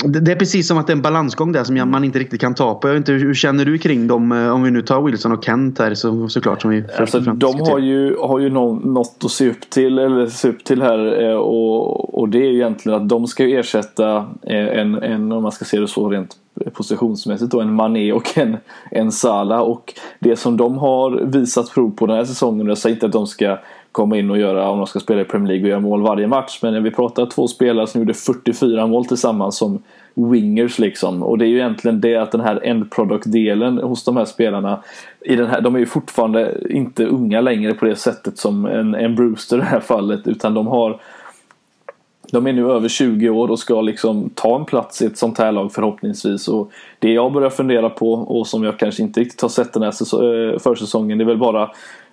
det 0.06 0.32
är 0.32 0.36
precis 0.36 0.68
som 0.68 0.78
att 0.78 0.88
det 0.88 0.94
är 0.94 0.96
en 0.96 1.02
balansgång 1.02 1.52
där 1.52 1.64
som 1.64 1.92
man 1.92 2.04
inte 2.04 2.20
riktigt 2.20 2.42
kan 2.42 2.56
ta 2.56 2.76
på. 2.76 2.88
Jag 2.88 2.94
vet 2.94 3.00
inte, 3.00 3.12
hur 3.12 3.34
känner 3.34 3.66
du 3.66 3.78
kring 3.78 4.08
dem? 4.08 4.32
Eh, 4.32 4.54
om 4.54 4.64
vi 4.64 4.72
nu 4.72 4.82
tar 4.82 5.02
Wilson 5.02 5.32
och 5.32 5.44
Kent 5.44 5.80
här 5.80 5.94
så, 5.94 6.30
såklart. 6.30 6.62
Som 6.62 6.72
vi 6.72 6.84
alltså, 6.98 7.20
de 7.20 7.60
har 7.60 7.80
ju, 7.80 8.18
har 8.18 8.40
ju 8.40 8.50
något 8.50 9.22
att 9.26 9.32
se 9.32 9.50
upp 9.50 9.70
till, 9.70 10.00
eller 10.00 10.28
se 10.28 10.50
upp 10.50 10.64
till 10.64 10.82
här 10.82 11.24
eh, 11.24 11.36
och, 11.36 12.20
och 12.20 12.30
det 12.30 12.38
är 12.38 12.52
egentligen 12.52 13.02
att 13.02 13.10
de 13.10 13.28
ska 13.28 13.44
ersätta 13.48 14.18
eh, 14.44 14.80
en, 14.80 14.96
en, 14.96 15.32
om 15.32 15.44
man 15.44 15.52
ska 15.52 15.66
se 15.66 15.80
det 15.80 15.88
så 15.88 16.10
rent 16.10 16.36
positionsmässigt 16.74 17.52
då, 17.52 17.62
en 17.62 17.74
Mané 17.74 18.12
och 18.12 18.38
en, 18.38 18.58
en 18.92 19.12
Salah 19.12 19.60
och 19.60 19.94
det 20.20 20.36
som 20.36 20.58
de 20.58 20.78
har 20.78 21.12
visat 21.26 21.74
prov 21.74 21.92
på 21.96 22.06
den 22.06 22.16
här 22.16 22.26
säsongen, 22.26 22.68
jag 22.68 22.78
säger 22.78 22.96
inte 22.96 23.06
att 23.06 23.12
de 23.12 23.28
ska 23.28 23.58
komma 23.96 24.18
in 24.18 24.30
och 24.30 24.38
göra, 24.38 24.70
om 24.70 24.78
de 24.78 24.88
ska 24.88 25.00
spela 25.00 25.22
i 25.22 25.26
Premier 25.26 25.48
League 25.48 25.64
och 25.64 25.70
göra 25.70 25.80
mål 25.80 26.02
varje 26.02 26.28
match. 26.28 26.60
Men 26.62 26.74
när 26.74 26.80
vi 26.80 26.92
pratar 26.92 27.26
två 27.26 27.48
spelare 27.48 27.88
som 27.88 28.02
gjorde 28.02 28.14
44 28.14 28.88
mål 28.88 29.06
tillsammans 29.06 29.58
som 29.58 29.84
wingers 30.14 30.80
liksom. 30.80 31.24
Och 31.24 31.38
det 31.38 31.46
är 31.46 31.48
ju 31.48 31.56
egentligen 31.56 32.02
det 32.02 32.16
att 32.16 32.32
den 32.32 32.42
här 32.42 32.60
end 32.64 32.92
product-delen 32.92 33.78
hos 33.78 34.04
de 34.04 34.18
här 34.18 34.26
spelarna 34.26 34.84
i 35.22 35.36
den 35.36 35.48
här, 35.48 35.62
de 35.62 35.76
är 35.76 35.80
ju 35.80 35.86
fortfarande 35.86 36.58
inte 36.70 37.06
unga 37.06 37.42
längre 37.42 37.74
på 37.74 37.86
det 37.86 37.96
sättet 37.96 38.38
som 38.38 38.66
en, 38.66 38.96
en 38.96 39.16
Brewster 39.16 39.58
i 39.58 39.60
det 39.60 39.66
här 39.66 39.80
fallet 39.80 40.28
utan 40.28 40.54
de 40.54 40.68
har 40.68 41.00
de 42.32 42.48
är 42.48 42.54
nu 42.54 42.72
över 42.72 42.88
20 42.90 43.30
år 43.30 43.52
och 43.52 43.60
ska 43.60 43.82
liksom 43.82 44.30
ta 44.30 44.56
en 44.56 44.66
plats 44.66 45.02
i 45.02 45.06
ett 45.06 45.18
sånt 45.18 45.38
här 45.38 45.52
lag 45.52 45.74
förhoppningsvis. 45.74 46.48
Och 46.48 46.72
det 47.00 47.14
jag 47.14 47.34
börjar 47.34 47.50
fundera 47.50 47.90
på 47.90 48.14
och 48.14 48.48
som 48.48 48.64
jag 48.64 48.80
kanske 48.80 49.04
inte 49.04 49.20
riktigt 49.20 49.42
har 49.42 49.50
sett 49.50 49.74
den 49.74 49.84
här 49.84 50.54
eh, 50.54 50.60
försäsongen 50.60 51.18
det 51.18 51.24
är 51.24 51.26
väl 51.26 51.38
bara 51.38 51.70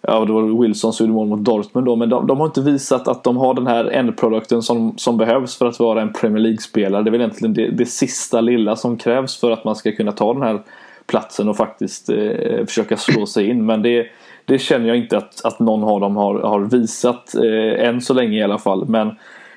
Ja, 0.06 0.24
det 0.24 0.32
var 0.32 0.62
Wilson 0.62 0.92
som 0.92 1.06
gjorde 1.06 1.14
mål 1.14 1.28
mot 1.28 1.44
Dortmund 1.44 1.86
då. 1.86 1.96
Men 1.96 2.08
de, 2.08 2.26
de, 2.26 2.40
har 2.40 2.46
inte 2.46 2.60
visat 2.60 3.08
att 3.08 3.24
de 3.24 3.36
har 3.36 3.54
den 3.54 3.66
här 3.66 3.84
endprodukten 3.84 4.62
som, 4.62 4.98
som 4.98 5.16
behövs 5.16 5.56
för 5.56 5.66
att 5.66 5.80
vara 5.80 6.02
en 6.02 6.12
Premier 6.12 6.42
League-spelare. 6.42 7.02
Det 7.02 7.08
är 7.08 7.12
väl 7.12 7.20
egentligen 7.20 7.54
det, 7.54 7.70
det 7.70 7.86
sista 7.86 8.40
lilla 8.40 8.76
som 8.76 8.96
krävs 8.96 9.40
för 9.40 9.50
att 9.50 9.64
man 9.64 9.76
ska 9.76 9.92
kunna 9.92 10.12
ta 10.12 10.32
den 10.32 10.42
här 10.42 10.62
platsen 11.06 11.48
och 11.48 11.56
faktiskt 11.56 12.08
eh, 12.08 12.66
försöka 12.66 12.96
slå 12.96 13.26
sig 13.26 13.48
in. 13.48 13.66
Men 13.66 13.82
det, 13.82 14.06
det 14.44 14.58
känner 14.58 14.88
jag 14.88 14.96
inte 14.96 15.16
att, 15.16 15.44
att 15.44 15.58
någon 15.58 15.84
av 15.84 16.00
dem 16.00 16.16
har, 16.16 16.40
har 16.40 16.60
visat. 16.60 17.34
Eh, 17.34 17.88
än 17.88 18.00
så 18.00 18.14
länge 18.14 18.38
i 18.38 18.42
alla 18.42 18.58
fall. 18.58 18.88
Men 18.88 19.10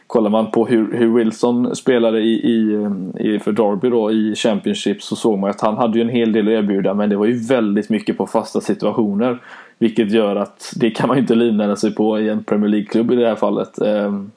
kollar 0.07 0.29
man 0.29 0.51
på 0.51 0.65
hur, 0.65 0.97
hur 0.97 1.15
Wilson 1.17 1.75
spelade 1.75 2.19
i, 2.19 2.33
i, 2.33 2.87
i, 3.19 3.39
för 3.39 3.51
Derby 3.51 3.89
då 3.89 4.11
i 4.11 4.35
Championship 4.35 5.03
så 5.03 5.15
såg 5.15 5.39
man 5.39 5.49
att 5.49 5.61
han 5.61 5.77
hade 5.77 5.97
ju 5.97 6.01
en 6.01 6.09
hel 6.09 6.31
del 6.31 6.47
att 6.47 6.53
erbjuda 6.53 6.93
men 6.93 7.09
det 7.09 7.15
var 7.15 7.25
ju 7.25 7.47
väldigt 7.47 7.89
mycket 7.89 8.17
på 8.17 8.27
fasta 8.27 8.61
situationer. 8.61 9.39
Vilket 9.77 10.11
gör 10.11 10.35
att 10.35 10.73
det 10.75 10.89
kan 10.89 11.07
man 11.07 11.17
ju 11.17 11.21
inte 11.21 11.35
livnära 11.35 11.75
sig 11.75 11.95
på 11.95 12.19
i 12.19 12.29
en 12.29 12.43
Premier 12.43 12.69
League-klubb 12.69 13.11
i 13.11 13.15
det 13.15 13.27
här 13.27 13.35
fallet. 13.35 13.81
Ehm, 13.81 14.31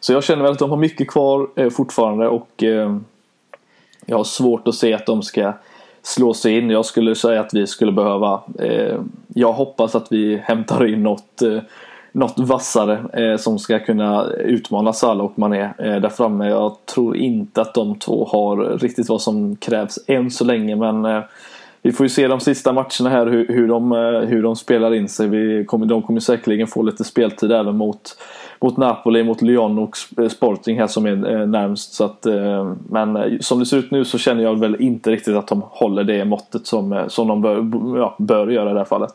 så 0.00 0.12
jag 0.12 0.24
känner 0.24 0.42
väl 0.42 0.52
att 0.52 0.58
de 0.58 0.70
har 0.70 0.76
mycket 0.76 1.08
kvar 1.08 1.48
eh, 1.56 1.70
fortfarande 1.70 2.28
och 2.28 2.62
ehm, 2.62 3.04
jag 4.06 4.16
har 4.16 4.24
svårt 4.24 4.68
att 4.68 4.74
se 4.74 4.94
att 4.94 5.06
de 5.06 5.22
ska 5.22 5.52
slå 6.02 6.34
sig 6.34 6.58
in. 6.58 6.70
Jag 6.70 6.84
skulle 6.84 7.14
säga 7.14 7.40
att 7.40 7.54
vi 7.54 7.66
skulle 7.66 7.92
behöva 7.92 8.40
ehm, 8.58 9.12
Jag 9.28 9.52
hoppas 9.52 9.94
att 9.94 10.12
vi 10.12 10.36
hämtar 10.36 10.86
in 10.86 11.02
något 11.02 11.42
eh, 11.42 11.58
något 12.12 12.38
vassare 12.38 13.24
eh, 13.24 13.36
som 13.36 13.58
ska 13.58 13.78
kunna 13.78 14.24
utmana 14.24 14.92
Salah 14.92 15.26
och 15.26 15.38
Mané 15.38 15.70
där 15.78 16.08
framme. 16.08 16.48
Jag 16.48 16.76
tror 16.94 17.16
inte 17.16 17.60
att 17.60 17.74
de 17.74 17.98
två 17.98 18.24
har 18.24 18.78
riktigt 18.78 19.08
vad 19.08 19.22
som 19.22 19.56
krävs 19.56 19.98
än 20.06 20.30
så 20.30 20.44
länge 20.44 20.76
men 20.76 21.22
vi 21.82 21.92
får 21.92 22.06
ju 22.06 22.10
se 22.10 22.28
de 22.28 22.40
sista 22.40 22.72
matcherna 22.72 23.10
här 23.10 23.26
hur, 23.26 23.46
hur, 23.48 23.68
de, 23.68 23.92
eh, 23.92 24.20
hur 24.20 24.42
de 24.42 24.56
spelar 24.56 24.94
in 24.94 25.08
sig. 25.08 25.28
Vi 25.28 25.64
kommer, 25.64 25.86
de 25.86 26.02
kommer 26.02 26.20
säkerligen 26.20 26.66
få 26.66 26.82
lite 26.82 27.04
speltid 27.04 27.52
även 27.52 27.76
mot, 27.76 28.16
mot 28.60 28.76
Napoli, 28.76 29.24
mot 29.24 29.42
Lyon 29.42 29.78
och 29.78 29.96
eh, 30.18 30.28
Sporting 30.28 30.78
här 30.78 30.86
som 30.86 31.06
är 31.06 31.40
eh, 31.40 31.46
närmst. 31.46 31.92
Så 31.92 32.04
att, 32.04 32.26
men 32.88 33.38
som 33.40 33.58
det 33.58 33.66
ser 33.66 33.76
ut 33.76 33.90
nu 33.90 34.04
så 34.04 34.18
känner 34.18 34.42
jag 34.42 34.58
väl 34.58 34.76
inte 34.80 35.10
riktigt 35.10 35.36
att 35.36 35.48
de 35.48 35.62
håller 35.66 36.04
det 36.04 36.24
måttet 36.24 36.66
som, 36.66 37.04
som 37.08 37.28
de 37.28 37.42
bör, 37.42 37.98
ja, 37.98 38.16
bör 38.18 38.48
göra 38.48 38.70
i 38.70 38.72
det 38.72 38.80
här 38.80 38.84
fallet. 38.84 39.12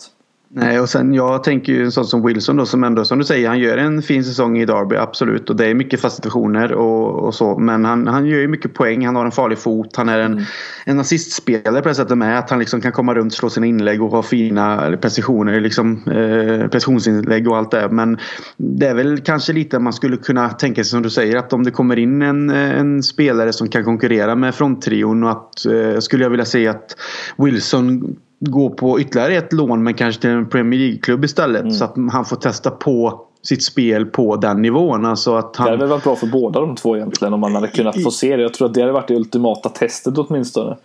Nej, 0.49 0.79
och 0.79 0.89
sen 0.89 1.13
jag 1.13 1.43
tänker 1.43 1.73
ju 1.73 1.83
en 1.83 1.91
sån 1.91 2.05
som 2.05 2.25
Wilson 2.25 2.55
då 2.55 2.65
som 2.65 2.83
ändå 2.83 3.05
som 3.05 3.19
du 3.19 3.25
säger 3.25 3.47
han 3.47 3.59
gör 3.59 3.77
en 3.77 4.01
fin 4.01 4.23
säsong 4.23 4.57
i 4.57 4.65
Derby 4.65 4.95
absolut. 4.95 5.49
Och 5.49 5.55
det 5.55 5.65
är 5.65 5.73
mycket 5.73 6.01
fasta 6.01 6.15
situationer 6.15 6.73
och, 6.73 7.25
och 7.25 7.35
så. 7.35 7.57
Men 7.57 7.85
han, 7.85 8.07
han 8.07 8.25
gör 8.25 8.39
ju 8.39 8.47
mycket 8.47 8.73
poäng, 8.73 9.05
han 9.05 9.15
har 9.15 9.25
en 9.25 9.31
farlig 9.31 9.57
fot, 9.57 9.95
han 9.95 10.09
är 10.09 10.19
en, 10.19 10.31
mm. 10.31 10.43
en 10.85 10.99
assistspelare 10.99 11.81
på 11.81 11.89
det 11.89 11.95
sättet 11.95 12.17
med 12.17 12.39
att 12.39 12.49
han 12.49 12.59
liksom 12.59 12.81
kan 12.81 12.91
komma 12.91 13.13
runt, 13.13 13.33
slå 13.33 13.49
sina 13.49 13.65
inlägg 13.65 14.03
och 14.03 14.11
ha 14.11 14.23
fina 14.23 14.97
precisioner, 15.01 15.59
liksom, 15.59 16.03
eh, 16.07 16.67
precisionsinlägg 16.67 17.47
och 17.47 17.57
allt 17.57 17.71
det. 17.71 17.89
Men 17.91 18.17
det 18.57 18.87
är 18.87 18.93
väl 18.93 19.19
kanske 19.19 19.53
lite 19.53 19.79
man 19.79 19.93
skulle 19.93 20.17
kunna 20.17 20.49
tänka 20.49 20.83
sig 20.83 20.89
som 20.89 21.01
du 21.01 21.09
säger 21.09 21.35
att 21.35 21.53
om 21.53 21.63
det 21.63 21.71
kommer 21.71 21.99
in 21.99 22.21
en, 22.21 22.49
en 22.49 23.03
spelare 23.03 23.53
som 23.53 23.69
kan 23.69 23.83
konkurrera 23.83 24.35
med 24.35 24.55
fronttrion 24.55 25.23
och 25.23 25.31
att 25.31 25.65
eh, 25.65 25.99
skulle 25.99 26.23
jag 26.23 26.29
vilja 26.29 26.45
säga 26.45 26.71
att 26.71 26.95
Wilson 27.37 28.15
gå 28.51 28.69
på 28.69 28.99
ytterligare 28.99 29.35
ett 29.35 29.53
lån 29.53 29.83
men 29.83 29.93
kanske 29.93 30.21
till 30.21 30.29
en 30.29 30.49
Premier 30.49 30.79
League-klubb 30.79 31.25
istället. 31.25 31.61
Mm. 31.61 31.73
Så 31.73 31.85
att 31.85 31.95
han 32.11 32.25
får 32.25 32.35
testa 32.35 32.71
på 32.71 33.21
sitt 33.41 33.63
spel 33.63 34.05
på 34.05 34.35
den 34.35 34.61
nivån. 34.61 35.05
Alltså 35.05 35.35
att 35.35 35.55
han... 35.55 35.65
Det 35.65 35.71
hade 35.71 35.85
varit 35.85 36.03
bra 36.03 36.15
för 36.15 36.27
båda 36.27 36.59
de 36.59 36.75
två 36.75 36.95
egentligen 36.95 37.33
om 37.33 37.39
man 37.39 37.55
hade 37.55 37.67
kunnat 37.67 38.03
få 38.03 38.11
se 38.11 38.35
det. 38.35 38.41
Jag 38.41 38.53
tror 38.53 38.67
att 38.67 38.73
det 38.73 38.81
hade 38.81 38.93
varit 38.93 39.07
det 39.07 39.15
ultimata 39.15 39.69
testet 39.69 40.17
åtminstone. 40.17 40.77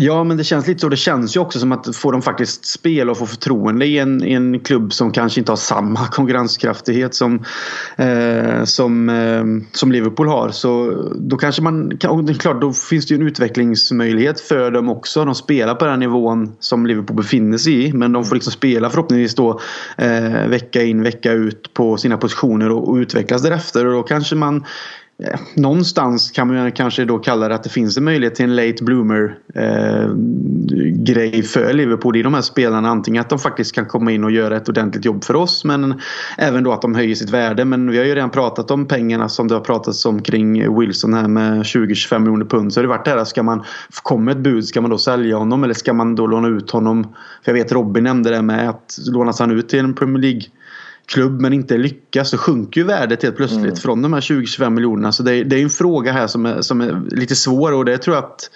Ja 0.00 0.24
men 0.24 0.36
det 0.36 0.44
känns 0.44 0.66
lite 0.66 0.80
så. 0.80 0.88
Det 0.88 0.96
känns 0.96 1.36
ju 1.36 1.40
också 1.40 1.58
som 1.58 1.72
att 1.72 1.96
får 1.96 2.12
de 2.12 2.22
faktiskt 2.22 2.64
spela 2.64 3.10
och 3.10 3.18
få 3.18 3.26
förtroende 3.26 3.86
i 3.86 3.98
en, 3.98 4.24
i 4.24 4.32
en 4.32 4.60
klubb 4.60 4.92
som 4.92 5.12
kanske 5.12 5.40
inte 5.40 5.52
har 5.52 5.56
samma 5.56 6.06
konkurrenskraftighet 6.10 7.14
som, 7.14 7.44
eh, 7.96 8.64
som, 8.64 9.08
eh, 9.08 9.44
som 9.72 9.92
Liverpool 9.92 10.28
har. 10.28 10.50
Så 10.50 11.02
då 11.14 11.36
kanske 11.36 11.62
man, 11.62 11.98
och 12.08 12.24
det 12.24 12.32
är 12.32 12.34
klart 12.34 12.60
då 12.60 12.72
finns 12.72 13.06
det 13.06 13.14
ju 13.14 13.20
en 13.20 13.26
utvecklingsmöjlighet 13.26 14.40
för 14.40 14.70
dem 14.70 14.88
också. 14.88 15.24
De 15.24 15.34
spelar 15.34 15.74
på 15.74 15.84
den 15.84 16.00
nivån 16.00 16.52
som 16.60 16.86
Liverpool 16.86 17.16
befinner 17.16 17.58
sig 17.58 17.86
i. 17.86 17.92
Men 17.92 18.12
de 18.12 18.24
får 18.24 18.34
liksom 18.34 18.52
spela 18.52 18.90
förhoppningsvis 18.90 19.34
då 19.34 19.60
eh, 19.96 20.48
vecka 20.48 20.82
in 20.82 21.02
vecka 21.02 21.32
ut 21.32 21.74
på 21.74 21.96
sina 21.96 22.16
positioner 22.16 22.70
och, 22.70 22.88
och 22.88 22.94
utvecklas 22.94 23.42
därefter. 23.42 23.86
Och 23.86 23.92
då 23.92 24.02
kanske 24.02 24.36
man 24.36 24.64
Eh, 25.24 25.40
någonstans 25.54 26.30
kan 26.30 26.48
man 26.48 26.72
kanske 26.72 27.04
då 27.04 27.18
kalla 27.18 27.48
det 27.48 27.54
att 27.54 27.62
det 27.62 27.70
finns 27.70 27.96
en 27.96 28.04
möjlighet 28.04 28.34
till 28.34 28.44
en 28.44 28.56
late 28.56 28.84
bloomer 28.84 29.38
eh, 29.54 30.14
grej 30.92 31.42
för 31.42 31.72
Liverpool 31.72 32.16
i 32.16 32.22
de 32.22 32.34
här 32.34 32.42
spelarna. 32.42 32.88
Antingen 32.88 33.20
att 33.20 33.30
de 33.30 33.38
faktiskt 33.38 33.74
kan 33.74 33.86
komma 33.86 34.12
in 34.12 34.24
och 34.24 34.30
göra 34.30 34.56
ett 34.56 34.68
ordentligt 34.68 35.04
jobb 35.04 35.24
för 35.24 35.36
oss 35.36 35.64
men 35.64 36.00
även 36.38 36.64
då 36.64 36.72
att 36.72 36.82
de 36.82 36.94
höjer 36.94 37.14
sitt 37.14 37.30
värde. 37.30 37.64
Men 37.64 37.90
vi 37.90 37.98
har 37.98 38.04
ju 38.04 38.14
redan 38.14 38.30
pratat 38.30 38.70
om 38.70 38.86
pengarna 38.86 39.28
som 39.28 39.48
det 39.48 39.54
har 39.54 39.60
pratats 39.60 40.06
om 40.06 40.22
kring 40.22 40.78
Wilson 40.78 41.14
här 41.14 41.28
med 41.28 41.62
20-25 41.62 42.18
miljoner 42.18 42.44
pund. 42.44 42.72
Så 42.72 42.80
har 42.80 42.82
det 42.82 42.88
varit 42.88 43.04
det 43.04 43.10
här, 43.10 43.24
ska 43.24 43.42
man, 43.42 43.64
kommer 44.02 44.32
ett 44.32 44.38
bud, 44.38 44.64
ska 44.64 44.80
man 44.80 44.90
då 44.90 44.98
sälja 44.98 45.36
honom 45.36 45.64
eller 45.64 45.74
ska 45.74 45.92
man 45.92 46.14
då 46.14 46.26
låna 46.26 46.48
ut 46.48 46.70
honom? 46.70 47.04
För 47.44 47.52
jag 47.52 47.54
vet 47.54 47.72
Robin 47.72 48.04
nämnde 48.04 48.30
det 48.30 48.42
med 48.42 48.68
att 48.68 48.98
lånas 49.06 49.40
han 49.40 49.50
ut 49.50 49.68
till 49.68 49.78
en 49.78 49.94
Premier 49.94 50.22
League 50.22 50.42
klubb 51.08 51.40
men 51.40 51.52
inte 51.52 51.76
lyckas 51.76 52.30
så 52.30 52.38
sjunker 52.38 52.80
ju 52.80 52.86
värdet 52.86 53.22
helt 53.22 53.36
plötsligt 53.36 53.62
mm. 53.62 53.76
från 53.76 54.02
de 54.02 54.12
här 54.12 54.20
20-25 54.20 54.70
miljonerna. 54.70 55.12
Så 55.12 55.22
det 55.22 55.34
är, 55.34 55.44
det 55.44 55.56
är 55.56 55.62
en 55.62 55.70
fråga 55.70 56.12
här 56.12 56.26
som 56.26 56.46
är, 56.46 56.62
som 56.62 56.80
är 56.80 57.02
lite 57.10 57.36
svår 57.36 57.72
och 57.72 57.84
det 57.84 57.98
tror 57.98 58.16
jag 58.16 58.24
att 58.24 58.50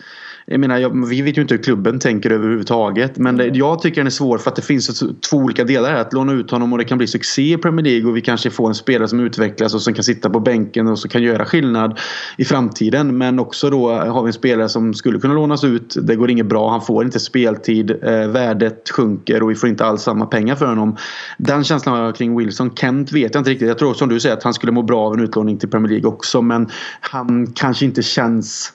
jag 0.46 0.60
menar, 0.60 0.78
jag, 0.78 1.08
vi 1.08 1.22
vet 1.22 1.38
ju 1.38 1.42
inte 1.42 1.54
hur 1.54 1.62
klubben 1.62 1.98
tänker 1.98 2.30
överhuvudtaget. 2.30 3.18
Men 3.18 3.36
det, 3.36 3.46
jag 3.46 3.82
tycker 3.82 3.96
den 3.96 4.06
är 4.06 4.10
svår 4.10 4.38
för 4.38 4.50
att 4.50 4.56
det 4.56 4.62
finns 4.62 5.02
två 5.30 5.36
olika 5.36 5.64
delar 5.64 5.90
här. 5.90 6.00
Att 6.00 6.12
låna 6.12 6.32
ut 6.32 6.50
honom 6.50 6.72
och 6.72 6.78
det 6.78 6.84
kan 6.84 6.98
bli 6.98 7.06
succé 7.06 7.52
i 7.52 7.56
Premier 7.56 7.84
League 7.84 8.10
och 8.10 8.16
vi 8.16 8.20
kanske 8.20 8.50
får 8.50 8.68
en 8.68 8.74
spelare 8.74 9.08
som 9.08 9.20
utvecklas 9.20 9.74
och 9.74 9.82
som 9.82 9.94
kan 9.94 10.04
sitta 10.04 10.30
på 10.30 10.40
bänken 10.40 10.88
och 10.88 10.98
som 10.98 11.10
kan 11.10 11.22
göra 11.22 11.44
skillnad 11.44 11.98
i 12.36 12.44
framtiden. 12.44 13.18
Men 13.18 13.38
också 13.38 13.70
då 13.70 13.92
har 13.92 14.22
vi 14.22 14.26
en 14.26 14.32
spelare 14.32 14.68
som 14.68 14.94
skulle 14.94 15.18
kunna 15.18 15.34
lånas 15.34 15.64
ut. 15.64 15.96
Det 16.02 16.16
går 16.16 16.30
inget 16.30 16.46
bra. 16.46 16.70
Han 16.70 16.82
får 16.82 17.04
inte 17.04 17.20
speltid. 17.20 17.90
Eh, 17.90 18.28
värdet 18.28 18.90
sjunker 18.90 19.42
och 19.42 19.50
vi 19.50 19.54
får 19.54 19.68
inte 19.68 19.84
alls 19.84 20.02
samma 20.02 20.26
pengar 20.26 20.54
för 20.54 20.66
honom. 20.66 20.96
Den 21.38 21.64
känslan 21.64 21.96
har 21.96 22.04
jag 22.04 22.16
kring 22.16 22.38
Wilson. 22.38 22.74
Kent 22.74 23.12
vet 23.12 23.34
jag 23.34 23.40
inte 23.40 23.50
riktigt. 23.50 23.68
Jag 23.68 23.78
tror 23.78 23.94
som 23.94 24.08
du 24.08 24.20
säger 24.20 24.36
att 24.36 24.42
han 24.42 24.54
skulle 24.54 24.72
må 24.72 24.82
bra 24.82 25.06
av 25.06 25.14
en 25.14 25.20
utlåning 25.20 25.58
till 25.58 25.68
Premier 25.68 25.90
League 25.90 26.08
också. 26.08 26.42
Men 26.42 26.68
han 27.00 27.52
kanske 27.54 27.84
inte 27.84 28.02
känns 28.02 28.72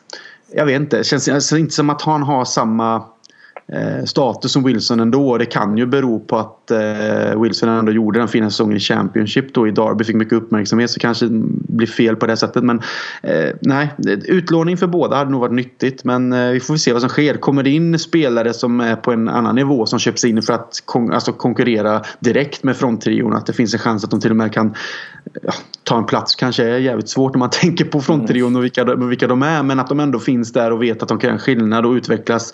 jag 0.52 0.66
vet 0.66 0.82
inte. 0.82 0.98
Det 0.98 1.04
känns 1.04 1.28
alltså 1.28 1.58
inte 1.58 1.74
som 1.74 1.90
att 1.90 2.02
han 2.02 2.24
har 2.24 2.46
samma 2.46 3.04
eh, 3.74 4.06
status 4.06 4.52
som 4.52 4.64
Wilson 4.64 5.00
ändå. 5.00 5.38
Det 5.38 5.46
kan 5.46 5.78
ju 5.78 5.86
bero 5.86 6.20
på 6.20 6.38
att 6.38 6.72
eh, 6.72 7.42
Wilson 7.42 7.70
ändå 7.70 7.92
gjorde 7.92 8.20
den 8.20 8.28
fina 8.28 8.50
säsongen 8.50 8.78
i 8.78 8.80
Championship 8.80 9.54
då 9.54 9.68
i 9.68 9.72
Derby. 9.72 10.04
Fick 10.04 10.16
mycket 10.16 10.34
uppmärksamhet 10.34 10.90
så 10.92 11.00
kanske 11.00 11.26
det 11.26 11.44
blir 11.68 11.88
fel 11.88 12.16
på 12.16 12.28
det 12.28 12.38
sättet. 12.38 12.64
Men 12.64 12.82
eh, 13.24 13.50
nej, 13.62 13.94
utlåning 14.26 14.78
för 14.78 14.88
båda 14.88 15.16
hade 15.16 15.32
nog 15.32 15.42
varit 15.42 15.54
nyttigt. 15.54 16.04
Men 16.04 16.34
eh, 16.34 16.50
vi 16.50 16.60
får 16.60 16.78
se 16.78 16.94
vad 16.94 17.02
som 17.02 17.10
sker. 17.10 17.34
Kommer 17.34 17.64
det 17.64 17.70
in 17.70 18.00
spelare 18.00 18.54
som 18.54 18.80
är 18.80 18.96
på 18.96 19.12
en 19.12 19.30
annan 19.30 19.56
nivå 19.56 19.86
som 19.86 20.00
köps 20.00 20.24
in 20.24 20.42
för 20.42 20.54
att 20.54 20.82
kon 20.86 21.14
alltså 21.14 21.34
konkurrera 21.34 22.02
direkt 22.20 22.64
med 22.64 22.78
fronttrion. 22.78 23.34
Att 23.34 23.46
det 23.46 23.54
finns 23.54 23.74
en 23.74 23.80
chans 23.80 24.04
att 24.04 24.12
de 24.12 24.20
till 24.22 24.32
och 24.32 24.38
med 24.38 24.54
kan 24.54 24.76
ja, 25.42 25.54
ta 25.84 25.98
en 25.98 26.06
plats 26.06 26.36
kanske 26.36 26.64
är 26.64 26.78
jävligt 26.78 27.10
svårt 27.10 27.36
om 27.36 27.40
man 27.40 27.50
tänker 27.62 27.86
på 27.86 28.02
fronttrion 28.02 28.56
och 28.56 28.64
vilka, 28.64 28.96
vilka 28.96 29.28
de 29.28 29.44
är. 29.44 29.64
Men 29.64 29.80
att 29.80 29.88
de 29.88 30.00
ändå 30.00 30.20
finns 30.20 30.54
där 30.54 30.72
och 30.72 30.84
vet 30.84 31.04
att 31.04 31.10
de 31.10 31.20
kan 31.20 31.30
göra 31.30 31.40
skillnad 31.40 31.86
och 31.86 31.92
utvecklas 31.92 32.54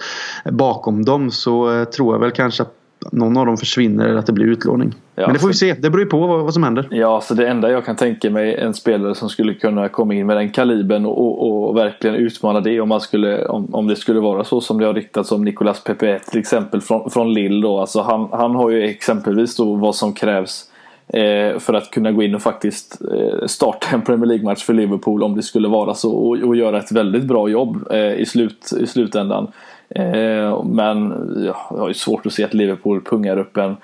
bakom 0.52 1.03
dem 1.06 1.32
så 1.32 1.80
eh, 1.80 1.84
tror 1.84 2.14
jag 2.14 2.20
väl 2.20 2.32
kanske 2.32 2.64
att 2.64 2.74
någon 3.12 3.38
av 3.38 3.46
dem 3.46 3.58
försvinner 3.58 4.06
eller 4.06 4.20
att 4.20 4.26
det 4.26 4.34
blir 4.34 4.46
utlåning. 4.46 4.96
Ja, 5.16 5.26
Men 5.26 5.34
det 5.34 5.40
får 5.40 5.48
vi 5.48 5.54
se. 5.54 5.74
Det 5.74 5.90
beror 5.90 6.00
ju 6.04 6.10
på 6.10 6.28
vad, 6.28 6.44
vad, 6.44 6.54
som 6.54 6.64
händer. 6.64 6.88
Ja, 6.92 7.22
så 7.22 7.34
det 7.34 7.48
enda 7.48 7.72
jag 7.72 7.86
kan 7.86 7.96
tänka 7.96 8.30
mig 8.30 8.56
en 8.56 8.74
spelare 8.74 9.16
som 9.16 9.30
skulle 9.30 9.54
kunna 9.54 9.90
komma 9.90 10.14
in 10.14 10.26
med 10.26 10.38
den 10.38 10.50
kalibern 10.50 11.06
och, 11.06 11.42
och, 11.42 11.70
och 11.70 11.78
verkligen 11.78 12.16
utmana 12.16 12.60
det 12.60 12.82
om, 12.82 12.90
man 12.90 13.02
skulle, 13.02 13.46
om, 13.46 13.76
om 13.76 13.88
det 13.88 13.96
skulle 13.96 14.20
vara 14.20 14.44
så 14.44 14.62
som 14.62 14.80
det 14.80 14.86
har 14.86 14.94
riktats 14.94 15.32
om 15.32 15.44
Nicolas 15.44 15.84
Pepe 15.84 16.20
till 16.20 16.40
exempel 16.40 16.82
från, 16.82 17.10
från 17.10 17.34
Lille 17.34 17.62
då. 17.62 17.80
Alltså 17.80 18.02
han, 18.02 18.30
han 18.32 18.56
har 18.56 18.70
ju 18.70 18.84
exempelvis 18.84 19.56
då 19.56 19.76
vad 19.76 19.96
som 19.96 20.14
krävs 20.14 20.70
Eh, 21.08 21.60
för 21.60 21.74
att 21.74 21.92
kunna 21.92 22.12
gå 22.12 22.24
in 22.24 22.36
och 22.36 22.42
faktiskt 22.42 23.02
eh, 23.02 23.48
starta 23.48 23.88
en 23.92 24.02
Premier 24.02 24.26
League-match 24.26 24.64
för 24.64 24.74
Liverpool 24.74 25.24
om 25.24 25.36
det 25.36 25.44
skulle 25.44 25.68
vara 25.68 25.94
så 25.94 26.12
och, 26.12 26.38
och 26.38 26.56
göra 26.56 26.80
ett 26.80 26.92
väldigt 26.92 27.24
bra 27.24 27.50
jobb 27.50 27.92
eh, 27.92 28.14
i, 28.14 28.26
slut, 28.26 28.74
i 28.80 28.88
slutändan. 28.88 29.52
Eh, 29.96 30.64
men 30.64 31.14
jag 31.46 31.54
har 31.54 31.88
ju 31.88 31.94
svårt 31.94 32.26
att 32.26 32.34
se 32.34 32.44
att 32.44 32.54
Liverpool 32.54 33.02
pungar 33.02 33.38
upp 33.38 33.58
en 33.58 33.78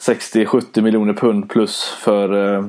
60-70 0.00 0.80
miljoner 0.80 1.12
pund 1.12 1.50
plus 1.50 1.84
för 1.84 2.54
eh, 2.56 2.64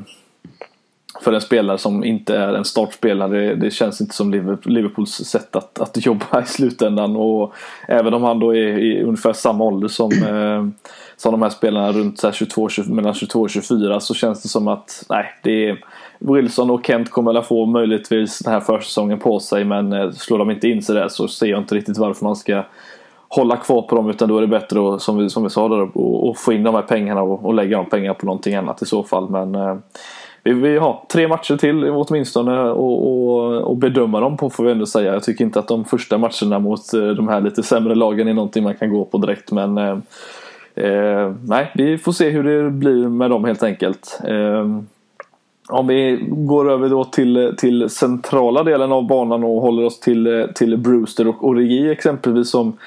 för 1.21 1.33
en 1.33 1.41
spelare 1.41 1.77
som 1.77 2.03
inte 2.03 2.37
är 2.37 2.53
en 2.53 2.65
startspelare. 2.65 3.55
Det, 3.55 3.71
känns 3.71 4.01
inte 4.01 4.15
som 4.15 4.31
Liverpools 4.63 5.11
sätt 5.11 5.55
att, 5.55 5.79
att 5.79 6.05
jobba 6.05 6.41
i 6.43 6.45
slutändan. 6.45 7.15
Och 7.15 7.53
även 7.87 8.13
om 8.13 8.23
han 8.23 8.39
då 8.39 8.55
är 8.55 8.79
i 8.79 9.03
ungefär 9.03 9.33
samma 9.33 9.63
ålder 9.63 9.87
som, 9.87 10.11
eh, 10.11 10.87
som 11.19 11.31
de 11.31 11.41
här 11.41 11.49
spelarna 11.49 11.91
runt 11.91 12.23
22, 12.33 12.69
20, 12.69 12.91
mellan 12.93 13.13
22 13.13 13.41
och 13.41 13.49
24 13.49 13.99
så 13.99 14.13
känns 14.13 14.41
det 14.41 14.49
som 14.49 14.67
att 14.67 15.05
nej, 15.09 15.25
det 15.43 15.69
är 15.69 15.83
Wilson 16.19 16.69
och 16.69 16.85
Kent 16.85 17.11
kommer 17.11 17.33
att 17.33 17.47
få 17.47 17.65
möjligtvis 17.65 18.39
den 18.39 18.53
här 18.53 18.59
försäsongen 18.59 19.19
på 19.19 19.39
sig 19.39 19.65
men 19.65 19.93
eh, 19.93 20.11
slår 20.11 20.37
de 20.37 20.51
inte 20.51 20.67
in 20.67 20.81
sig 20.81 20.95
där 20.95 21.07
så 21.07 21.27
ser 21.27 21.45
jag 21.45 21.59
inte 21.59 21.75
riktigt 21.75 21.97
varför 21.97 22.25
man 22.25 22.35
ska 22.35 22.63
hålla 23.27 23.57
kvar 23.57 23.81
på 23.81 23.95
dem 23.95 24.09
utan 24.09 24.29
då 24.29 24.37
är 24.37 24.41
det 24.41 24.47
bättre 24.47 24.93
att, 24.93 25.01
som 25.01 25.17
vi, 25.17 25.29
som 25.29 25.43
vi 25.43 25.49
sa 25.49 25.67
där, 25.67 25.83
att 26.29 26.39
få 26.39 26.53
in 26.53 26.63
de 26.63 26.75
här 26.75 26.81
pengarna 26.81 27.21
och, 27.21 27.45
och 27.45 27.53
lägga 27.53 27.77
de 27.77 27.89
pengarna 27.89 28.13
på 28.13 28.25
någonting 28.25 28.55
annat 28.55 28.81
i 28.81 28.85
så 28.85 29.03
fall. 29.03 29.29
Men 29.29 29.55
eh, 29.55 29.75
vi, 30.43 30.53
vi 30.53 30.77
har 30.77 31.05
tre 31.13 31.27
matcher 31.27 31.57
till 31.57 31.89
åtminstone 31.89 32.61
och, 32.61 33.07
och, 33.07 33.61
och 33.61 33.77
bedöma 33.77 34.19
dem 34.19 34.37
på 34.37 34.49
får 34.49 34.63
vi 34.63 34.71
ändå 34.71 34.85
säga. 34.85 35.13
Jag 35.13 35.23
tycker 35.23 35.45
inte 35.45 35.59
att 35.59 35.67
de 35.67 35.85
första 35.85 36.17
matcherna 36.17 36.59
mot 36.59 36.93
eh, 36.93 37.07
de 37.07 37.27
här 37.27 37.41
lite 37.41 37.63
sämre 37.63 37.95
lagen 37.95 38.27
är 38.27 38.33
någonting 38.33 38.63
man 38.63 38.75
kan 38.75 38.89
gå 38.89 39.05
på 39.05 39.17
direkt 39.17 39.51
men 39.51 39.77
eh, 39.77 39.97
eh, 40.79 41.33
nej, 41.45 41.71
vi 41.75 41.97
får 41.97 42.11
se 42.11 42.29
hur 42.29 42.43
det 42.43 42.71
blir 42.71 43.07
med 43.07 43.29
dem 43.29 43.45
helt 43.45 43.63
enkelt. 43.63 44.19
Eh, 44.27 44.79
om 45.69 45.87
vi 45.87 46.25
går 46.27 46.71
över 46.71 46.89
då 46.89 47.03
till, 47.03 47.53
till 47.57 47.89
centrala 47.89 48.63
delen 48.63 48.91
av 48.91 49.07
banan 49.07 49.43
och 49.43 49.61
håller 49.61 49.85
oss 49.85 49.99
till, 49.99 50.47
till 50.55 50.77
Brewster 50.77 51.27
och 51.27 51.47
Origi 51.47 51.91
exempelvis 51.91 52.49
som 52.49 52.77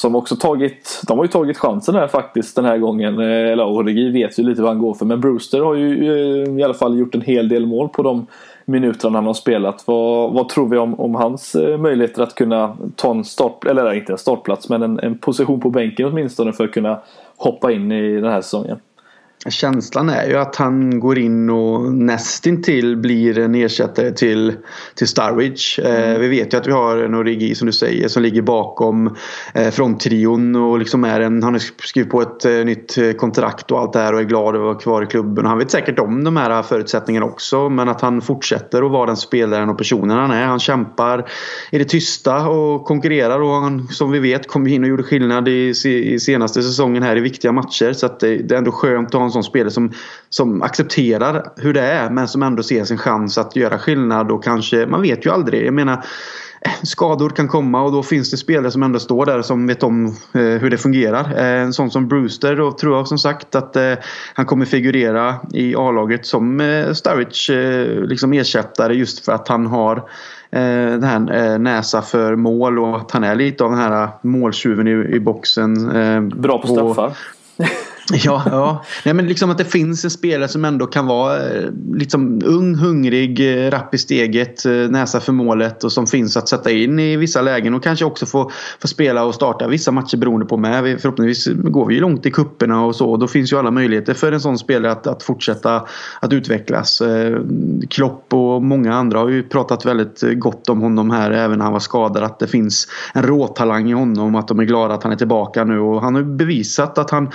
som 0.00 0.14
också 0.14 0.36
tagit, 0.36 1.02
de 1.06 1.18
har 1.18 1.24
ju 1.24 1.28
tagit 1.28 1.58
chansen 1.58 1.94
här 1.94 2.08
faktiskt 2.08 2.56
den 2.56 2.64
här 2.64 2.78
gången. 2.78 3.18
Eh, 3.18 3.52
eller 3.52 3.66
Origi 3.66 4.10
vet 4.10 4.38
ju 4.38 4.42
lite 4.42 4.62
vad 4.62 4.70
han 4.70 4.78
går 4.78 4.94
för. 4.94 5.04
Men 5.04 5.20
Brewster 5.20 5.60
har 5.60 5.74
ju 5.74 6.12
eh, 6.44 6.58
i 6.58 6.62
alla 6.62 6.74
fall 6.74 6.98
gjort 6.98 7.14
en 7.14 7.20
hel 7.20 7.48
del 7.48 7.66
mål 7.66 7.88
på 7.88 8.02
de 8.02 8.26
minuterna 8.70 9.18
han 9.18 9.26
har 9.26 9.34
spelat. 9.34 9.86
Vad, 9.86 10.32
vad 10.32 10.48
tror 10.48 10.68
vi 10.68 10.78
om, 10.78 11.00
om 11.00 11.14
hans 11.14 11.54
eh, 11.54 11.78
möjligheter 11.78 12.22
att 12.22 12.34
kunna 12.34 12.76
ta 12.96 13.10
en 13.10 13.24
start, 13.24 13.64
eller 13.64 13.92
inte 13.92 14.12
en 14.12 14.18
startplats, 14.18 14.68
men 14.68 14.82
en, 14.82 14.98
en 14.98 15.18
position 15.18 15.60
på 15.60 15.70
bänken 15.70 16.06
åtminstone 16.06 16.52
för 16.52 16.64
att 16.64 16.72
kunna 16.72 17.00
hoppa 17.36 17.72
in 17.72 17.92
i 17.92 18.14
den 18.14 18.30
här 18.30 18.40
säsongen? 18.40 18.78
Känslan 19.48 20.08
är 20.08 20.28
ju 20.28 20.36
att 20.36 20.56
han 20.56 21.00
går 21.00 21.18
in 21.18 21.50
och 21.50 21.92
nästintill 21.92 22.96
blir 22.96 23.38
en 23.38 23.54
ersättare 23.54 24.10
till, 24.10 24.54
till 24.94 25.08
Starwich. 25.08 25.78
Eh, 25.78 25.94
mm. 25.94 26.12
Eh, 26.12 26.18
vi 26.18 26.28
vet 26.28 26.52
ju 26.52 26.58
att 26.58 26.66
vi 26.66 26.72
har 26.72 26.96
en 26.96 27.14
Origi 27.14 27.54
som 27.54 27.66
du 27.66 27.72
säger 27.72 28.08
som 28.08 28.22
ligger 28.22 28.42
bakom 28.42 29.16
eh, 29.54 29.70
fronttrion 29.70 30.56
och 30.56 30.78
liksom 30.78 31.04
är 31.04 31.20
en, 31.20 31.42
han 31.42 31.52
har 31.52 31.86
skrivit 31.86 32.10
på 32.10 32.22
ett 32.22 32.44
eh, 32.44 32.52
nytt 32.52 32.98
eh, 32.98 33.12
kontrakt 33.12 33.70
och 33.70 33.78
allt 33.78 33.92
det 33.92 33.98
här 33.98 34.14
och 34.14 34.20
är 34.20 34.24
glad 34.24 34.56
att 34.56 34.60
vara 34.60 34.74
kvar 34.74 35.02
i 35.02 35.06
klubben. 35.06 35.46
Han 35.46 35.58
vet 35.58 35.70
säkert 35.70 35.98
om 35.98 36.24
de 36.24 36.36
här 36.36 36.62
förutsättningarna 36.62 37.26
också 37.26 37.68
men 37.68 37.88
att 37.88 38.00
han 38.00 38.20
fortsätter 38.20 38.82
att 38.82 38.90
vara 38.90 39.06
den 39.06 39.16
spelaren 39.16 39.68
och 39.68 39.78
personen 39.78 40.18
han 40.18 40.30
är. 40.30 40.46
Han 40.46 40.58
kämpar 40.58 41.28
i 41.70 41.78
det 41.78 41.84
tysta 41.84 42.48
och 42.48 42.84
konkurrerar 42.84 43.40
och 43.40 43.54
han 43.54 43.88
som 43.88 44.10
vi 44.10 44.18
vet 44.18 44.48
kom 44.48 44.66
in 44.66 44.82
och 44.82 44.88
gjorde 44.88 45.02
skillnad 45.02 45.48
i, 45.48 45.72
i 45.84 46.20
senaste 46.20 46.62
säsongen 46.62 47.02
här 47.02 47.16
i 47.16 47.20
viktiga 47.20 47.52
matcher 47.52 47.92
så 47.92 48.06
att 48.06 48.20
det, 48.20 48.36
det 48.36 48.54
är 48.54 48.58
ändå 48.58 48.72
skönt 48.72 49.14
att 49.14 49.20
ha 49.20 49.29
en 49.30 49.32
sån 49.32 49.44
spelare 49.44 49.70
som, 49.70 49.92
som 50.28 50.62
accepterar 50.62 51.52
hur 51.56 51.72
det 51.74 51.82
är 51.82 52.10
men 52.10 52.28
som 52.28 52.42
ändå 52.42 52.62
ser 52.62 52.84
sin 52.84 52.98
chans 52.98 53.38
att 53.38 53.56
göra 53.56 53.78
skillnad 53.78 54.30
och 54.30 54.44
kanske, 54.44 54.86
man 54.86 55.02
vet 55.02 55.26
ju 55.26 55.30
aldrig. 55.30 55.66
Jag 55.66 55.74
menar 55.74 55.92
eh, 56.60 56.72
skador 56.82 57.30
kan 57.30 57.48
komma 57.48 57.82
och 57.82 57.92
då 57.92 58.02
finns 58.02 58.30
det 58.30 58.36
spelare 58.36 58.70
som 58.70 58.82
ändå 58.82 58.98
står 58.98 59.26
där 59.26 59.42
som 59.42 59.66
vet 59.66 59.82
om 59.82 60.06
eh, 60.06 60.40
hur 60.42 60.70
det 60.70 60.78
fungerar. 60.78 61.32
Eh, 61.36 61.62
en 61.62 61.72
sån 61.72 61.90
som 61.90 62.08
Brewster 62.08 62.56
då 62.56 62.72
tror 62.72 62.96
jag 62.96 63.08
som 63.08 63.18
sagt 63.18 63.54
att 63.54 63.76
eh, 63.76 63.92
han 64.34 64.46
kommer 64.46 64.66
figurera 64.66 65.34
i 65.52 65.74
A-laget 65.76 66.26
som 66.26 66.60
eh, 66.60 66.92
Sturridge 66.92 67.54
eh, 67.54 68.04
liksom 68.04 68.32
ersättare 68.32 68.94
just 68.94 69.24
för 69.24 69.32
att 69.32 69.48
han 69.48 69.66
har 69.66 69.96
eh, 70.50 70.62
den 71.00 71.04
här 71.04 71.58
näsa 71.58 72.02
för 72.02 72.36
mål 72.36 72.78
och 72.78 72.96
att 72.96 73.10
han 73.10 73.24
är 73.24 73.34
lite 73.34 73.64
av 73.64 73.70
den 73.70 73.80
här 73.80 74.08
måltjuven 74.22 74.88
i, 74.88 75.16
i 75.16 75.20
boxen. 75.20 75.88
Bra 76.40 76.62
på 76.62 76.68
straffar. 76.68 77.12
Ja, 78.12 78.42
ja. 78.46 78.84
Nej, 79.04 79.14
men 79.14 79.28
liksom 79.28 79.50
att 79.50 79.58
det 79.58 79.64
finns 79.64 80.04
en 80.04 80.10
spelare 80.10 80.48
som 80.48 80.64
ändå 80.64 80.86
kan 80.86 81.06
vara 81.06 81.48
eh, 81.48 81.70
liksom 81.94 82.42
ung, 82.44 82.74
hungrig, 82.74 83.40
eh, 83.40 83.70
rapp 83.70 83.94
i 83.94 83.98
steget, 83.98 84.66
eh, 84.66 84.72
näsa 84.72 85.20
för 85.20 85.32
målet 85.32 85.84
och 85.84 85.92
som 85.92 86.06
finns 86.06 86.36
att 86.36 86.48
sätta 86.48 86.70
in 86.70 86.98
i 86.98 87.16
vissa 87.16 87.42
lägen 87.42 87.74
och 87.74 87.82
kanske 87.82 88.04
också 88.04 88.26
få, 88.26 88.50
få 88.80 88.88
spela 88.88 89.24
och 89.24 89.34
starta 89.34 89.68
vissa 89.68 89.90
matcher 89.90 90.16
beroende 90.16 90.46
på 90.46 90.56
med. 90.56 91.00
Förhoppningsvis 91.00 91.54
går 91.54 91.86
vi 91.86 91.94
ju 91.94 92.00
långt 92.00 92.26
i 92.26 92.30
kupperna 92.30 92.84
och 92.84 92.96
så 92.96 93.10
och 93.10 93.18
då 93.18 93.28
finns 93.28 93.52
ju 93.52 93.58
alla 93.58 93.70
möjligheter 93.70 94.14
för 94.14 94.32
en 94.32 94.40
sån 94.40 94.58
spelare 94.58 94.92
att, 94.92 95.06
att 95.06 95.22
fortsätta 95.22 95.82
att 96.20 96.32
utvecklas. 96.32 97.02
Klopp 97.90 98.34
och 98.34 98.62
många 98.62 98.94
andra 98.94 99.18
har 99.18 99.28
ju 99.28 99.42
pratat 99.42 99.86
väldigt 99.86 100.22
gott 100.38 100.68
om 100.68 100.80
honom 100.80 101.10
här 101.10 101.30
även 101.30 101.58
när 101.58 101.64
han 101.64 101.72
var 101.72 101.80
skadad 101.80 102.22
att 102.22 102.38
det 102.38 102.46
finns 102.46 102.88
en 103.14 103.22
råtalang 103.22 103.90
i 103.90 103.92
honom 103.92 104.34
att 104.34 104.48
de 104.48 104.60
är 104.60 104.64
glada 104.64 104.94
att 104.94 105.02
han 105.02 105.12
är 105.12 105.16
tillbaka 105.16 105.64
nu 105.64 105.78
och 105.78 106.02
han 106.02 106.14
har 106.14 106.22
bevisat 106.22 106.98
att 106.98 107.10
han 107.10 107.30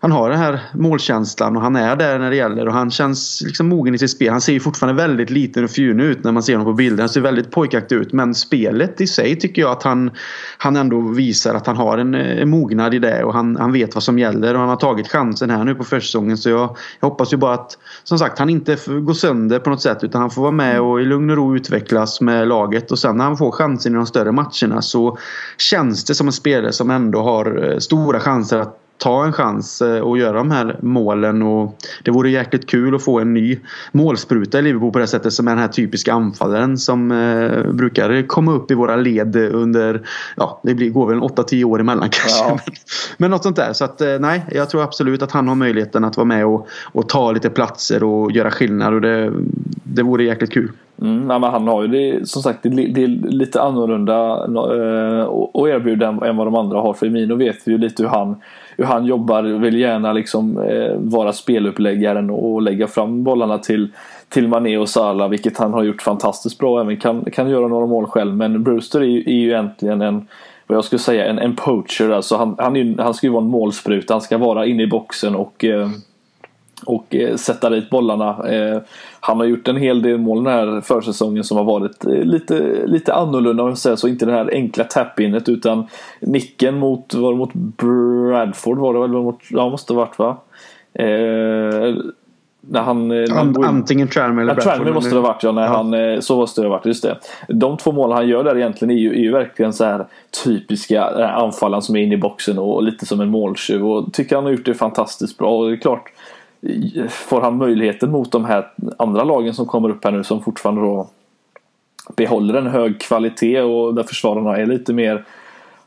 han 0.00 0.12
har 0.12 0.30
den 0.30 0.38
här 0.38 0.60
målkänslan 0.74 1.56
och 1.56 1.62
han 1.62 1.76
är 1.76 1.96
där 1.96 2.18
när 2.18 2.30
det 2.30 2.36
gäller 2.36 2.68
och 2.68 2.74
han 2.74 2.90
känns 2.90 3.42
liksom 3.46 3.68
mogen 3.68 3.94
i 3.94 3.98
sitt 3.98 4.10
spel. 4.10 4.30
Han 4.30 4.40
ser 4.40 4.52
ju 4.52 4.60
fortfarande 4.60 5.02
väldigt 5.02 5.30
liten 5.30 5.64
och 5.64 5.70
fjun 5.70 6.00
ut 6.00 6.24
när 6.24 6.32
man 6.32 6.42
ser 6.42 6.52
honom 6.52 6.72
på 6.72 6.76
bilden. 6.76 6.98
Han 6.98 7.08
ser 7.08 7.20
väldigt 7.20 7.50
pojkaktig 7.50 7.96
ut 7.96 8.12
men 8.12 8.34
spelet 8.34 9.00
i 9.00 9.06
sig 9.06 9.36
tycker 9.36 9.62
jag 9.62 9.70
att 9.70 9.82
han, 9.82 10.10
han 10.58 10.76
ändå 10.76 11.00
visar 11.00 11.54
att 11.54 11.66
han 11.66 11.76
har 11.76 11.98
en, 11.98 12.14
en 12.14 12.50
mognad 12.50 12.94
i 12.94 12.98
det 12.98 13.24
och 13.24 13.34
han, 13.34 13.56
han 13.56 13.72
vet 13.72 13.94
vad 13.94 14.02
som 14.02 14.18
gäller 14.18 14.54
och 14.54 14.60
han 14.60 14.68
har 14.68 14.76
tagit 14.76 15.08
chansen 15.08 15.50
här 15.50 15.64
nu 15.64 15.74
på 15.74 15.84
försäsongen 15.84 16.38
så 16.38 16.50
jag, 16.50 16.76
jag 17.00 17.08
hoppas 17.08 17.32
ju 17.32 17.36
bara 17.36 17.54
att 17.54 17.78
som 18.04 18.18
sagt 18.18 18.38
han 18.38 18.50
inte 18.50 18.76
går 18.86 19.14
sönder 19.14 19.58
på 19.58 19.70
något 19.70 19.82
sätt 19.82 20.04
utan 20.04 20.20
han 20.20 20.30
får 20.30 20.42
vara 20.42 20.52
med 20.52 20.80
och 20.80 21.00
i 21.00 21.04
lugn 21.04 21.30
och 21.30 21.36
ro 21.36 21.56
utvecklas 21.56 22.20
med 22.20 22.48
laget 22.48 22.92
och 22.92 22.98
sen 22.98 23.16
när 23.16 23.24
han 23.24 23.36
får 23.36 23.52
chansen 23.52 23.92
i 23.92 23.96
de 23.96 24.06
större 24.06 24.32
matcherna 24.32 24.82
så 24.82 25.18
känns 25.58 26.04
det 26.04 26.14
som 26.14 26.26
en 26.26 26.32
spelare 26.32 26.72
som 26.72 26.90
ändå 26.90 27.22
har 27.22 27.70
eh, 27.72 27.78
stora 27.78 28.20
chanser 28.20 28.58
att 28.58 28.84
ta 28.98 29.24
en 29.24 29.32
chans 29.32 29.82
eh, 29.82 30.00
och 30.00 30.18
göra 30.18 30.38
de 30.38 30.50
här 30.50 30.76
målen. 30.82 31.42
Och 31.42 31.76
det 32.04 32.10
vore 32.10 32.30
jäkligt 32.30 32.66
kul 32.66 32.94
att 32.94 33.04
få 33.04 33.20
en 33.20 33.34
ny 33.34 33.58
målspruta 33.92 34.58
i 34.58 34.62
Liverpool 34.62 34.92
på 34.92 34.98
det 34.98 35.06
sättet 35.06 35.32
som 35.32 35.48
är 35.48 35.52
den 35.52 35.60
här 35.60 35.68
typiska 35.68 36.12
anfallaren 36.12 36.78
som 36.78 37.12
eh, 37.12 37.72
brukar 37.72 38.26
komma 38.26 38.52
upp 38.52 38.70
i 38.70 38.74
våra 38.74 38.96
led 38.96 39.36
under, 39.36 40.02
ja 40.36 40.60
det 40.62 40.74
blir, 40.74 40.90
går 40.90 41.06
väl 41.06 41.18
8-10 41.18 41.64
år 41.64 41.80
emellan 41.80 42.08
kanske. 42.10 42.44
Ja. 42.44 42.58
Men, 42.66 42.74
men 43.16 43.30
något 43.30 43.42
sånt 43.42 43.56
där. 43.56 43.72
Så 43.72 43.84
att 43.84 44.00
eh, 44.00 44.18
nej, 44.20 44.44
jag 44.52 44.70
tror 44.70 44.82
absolut 44.82 45.22
att 45.22 45.32
han 45.32 45.48
har 45.48 45.54
möjligheten 45.54 46.04
att 46.04 46.16
vara 46.16 46.24
med 46.24 46.46
och, 46.46 46.68
och 46.92 47.08
ta 47.08 47.32
lite 47.32 47.50
platser 47.50 48.04
och 48.04 48.32
göra 48.32 48.50
skillnad 48.50 48.94
och 48.94 49.00
det, 49.00 49.32
det 49.84 50.02
vore 50.02 50.24
jäkligt 50.24 50.52
kul. 50.52 50.72
Mm, 51.02 51.26
nej, 51.26 51.40
men 51.40 51.50
han 51.50 51.68
har 51.68 51.82
ju 51.82 51.88
det, 51.88 52.28
som 52.28 52.42
sagt 52.42 52.62
det, 52.62 52.68
det 52.68 53.04
är 53.04 53.08
lite 53.30 53.62
annorlunda 53.62 54.44
eh, 54.46 55.74
erbjuda 55.74 56.08
än 56.08 56.36
vad 56.36 56.46
de 56.46 56.54
andra 56.54 56.80
har. 56.80 56.94
För 56.94 57.10
Mino 57.10 57.34
vet 57.34 57.56
vi 57.64 57.72
ju 57.72 57.78
lite 57.78 58.02
hur 58.02 58.10
han 58.10 58.36
hur 58.78 58.84
han 58.84 59.06
jobbar. 59.06 59.42
Vill 59.42 59.80
gärna 59.80 60.12
liksom 60.12 60.58
eh, 60.58 60.94
vara 60.96 61.32
speluppläggaren 61.32 62.30
och 62.30 62.62
lägga 62.62 62.86
fram 62.86 63.24
bollarna 63.24 63.58
till, 63.58 63.88
till 64.28 64.48
Mané 64.48 64.78
och 64.78 64.88
Salah. 64.88 65.28
Vilket 65.28 65.58
han 65.58 65.72
har 65.72 65.82
gjort 65.82 66.02
fantastiskt 66.02 66.58
bra. 66.58 66.80
Även 66.80 66.96
kan, 66.96 67.24
kan 67.24 67.50
göra 67.50 67.68
några 67.68 67.86
mål 67.86 68.06
själv. 68.06 68.36
Men 68.36 68.62
Brewster 68.62 69.00
är 69.00 69.04
ju, 69.04 69.20
är 69.20 69.40
ju 69.40 69.48
egentligen 69.48 70.02
en 70.02 70.26
vad 70.66 70.76
jag 70.76 70.84
skulle 70.84 70.98
säga 70.98 71.26
en, 71.26 71.38
en 71.38 71.56
poacher. 71.56 72.10
Alltså 72.10 72.36
han, 72.36 72.54
han, 72.58 72.76
är, 72.76 73.02
han 73.02 73.14
ska 73.14 73.26
ju 73.26 73.32
vara 73.32 73.44
en 73.44 73.50
målspruta. 73.50 74.14
Han 74.14 74.20
ska 74.20 74.38
vara 74.38 74.66
inne 74.66 74.82
i 74.82 74.86
boxen 74.86 75.34
och 75.34 75.64
eh, 75.64 75.88
och 76.86 77.14
eh, 77.14 77.36
sätta 77.36 77.70
dit 77.70 77.90
bollarna. 77.90 78.48
Eh, 78.48 78.80
han 79.20 79.36
har 79.36 79.44
gjort 79.44 79.68
en 79.68 79.76
hel 79.76 80.02
del 80.02 80.18
mål 80.18 80.44
den 80.44 80.52
här 80.52 80.80
försäsongen 80.80 81.44
som 81.44 81.56
har 81.56 81.64
varit 81.64 82.04
eh, 82.04 82.12
lite, 82.12 82.86
lite 82.86 83.14
annorlunda 83.14 83.62
om 83.62 83.68
jag 83.68 83.78
säger 83.78 83.96
så. 83.96 84.08
Inte 84.08 84.26
det 84.26 84.32
här 84.32 84.50
enkla 84.52 84.84
tap-inet 84.84 85.48
utan 85.48 85.86
nicken 86.20 86.78
mot, 86.78 87.14
var 87.14 87.34
mot 87.34 87.54
Bradford 87.54 88.78
var 88.78 88.94
det 88.94 89.00
väl? 89.00 89.10
Mot, 89.10 89.40
ja, 89.50 89.70
måste 89.70 89.92
ha 89.92 90.00
varit 90.00 90.18
va? 90.18 90.36
Eh, 90.94 91.94
när 92.70 92.80
han, 92.80 93.12
Ant, 93.38 93.58
antingen 93.64 94.08
Tranmere 94.08 94.42
eller 94.42 94.54
Bradford. 94.54 94.72
Tranmere 94.72 94.94
måste 94.94 95.10
det 95.10 95.20
ha 95.20 95.28
varit 95.28 95.42
ja, 95.42 95.52
när 95.52 95.62
ja. 95.62 95.68
han, 95.68 96.22
så 96.22 96.36
måste 96.36 96.60
det 96.60 96.66
ha 96.66 96.76
varit, 96.76 96.86
just 96.86 97.02
det. 97.02 97.18
De 97.48 97.76
två 97.76 97.92
mål 97.92 98.12
han 98.12 98.28
gör 98.28 98.44
där 98.44 98.56
egentligen 98.56 98.98
är 98.98 99.00
ju, 99.00 99.10
är 99.10 99.20
ju 99.20 99.32
verkligen 99.32 99.72
så 99.72 99.84
här 99.84 100.06
typiska 100.44 101.04
anfallaren 101.34 101.82
som 101.82 101.96
är 101.96 102.00
inne 102.00 102.14
i 102.14 102.18
boxen 102.18 102.58
och 102.58 102.82
lite 102.82 103.06
som 103.06 103.20
en 103.20 103.28
måltjuv 103.28 103.86
och 103.86 104.12
tycker 104.12 104.36
han 104.36 104.44
har 104.44 104.50
gjort 104.50 104.64
det 104.64 104.74
fantastiskt 104.74 105.38
bra 105.38 105.58
och 105.58 105.68
det 105.68 105.74
är 105.74 105.76
klart 105.76 106.12
får 107.08 107.40
han 107.40 107.56
möjligheten 107.56 108.10
mot 108.10 108.32
de 108.32 108.44
här 108.44 108.68
andra 108.98 109.24
lagen 109.24 109.54
som 109.54 109.66
kommer 109.66 109.90
upp 109.90 110.04
här 110.04 110.12
nu 110.12 110.24
som 110.24 110.42
fortfarande 110.42 110.80
då 110.80 111.08
behåller 112.16 112.54
en 112.54 112.66
hög 112.66 113.00
kvalitet 113.00 113.60
och 113.60 113.94
där 113.94 114.02
försvararna 114.02 114.56
är 114.56 114.66
lite 114.66 114.92
mer 114.92 115.24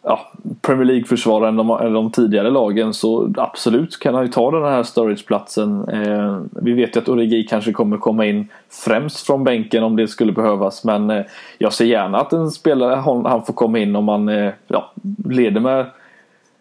ja, 0.04 0.32
Premier 0.62 0.86
League-försvarare 0.86 1.50
än 1.50 1.58
de, 1.58 1.70
än 1.70 1.94
de 1.94 2.12
tidigare 2.12 2.50
lagen 2.50 2.94
så 2.94 3.34
absolut 3.38 4.00
kan 4.00 4.14
han 4.14 4.26
ju 4.26 4.32
ta 4.32 4.52
den 4.52 4.64
här 4.64 4.84
storageplatsen. 4.84 5.90
Eh, 5.90 6.40
vi 6.52 6.74
vet 6.74 6.96
ju 6.96 7.00
att 7.00 7.10
Origi 7.10 7.44
kanske 7.44 7.72
kommer 7.72 7.98
komma 7.98 8.26
in 8.26 8.48
främst 8.70 9.26
från 9.26 9.44
bänken 9.44 9.84
om 9.84 9.96
det 9.96 10.08
skulle 10.08 10.32
behövas 10.32 10.84
men 10.84 11.10
eh, 11.10 11.26
jag 11.58 11.74
ser 11.74 11.86
gärna 11.86 12.18
att 12.18 12.34
en 12.34 12.52
spelare 12.52 12.96
han, 12.96 13.46
får 13.46 13.54
komma 13.54 13.80
in 13.80 13.96
om 13.96 14.06
man 14.06 14.30
eh, 14.30 14.52
ja, 14.68 14.92
leder 15.26 15.62
med 15.62 15.86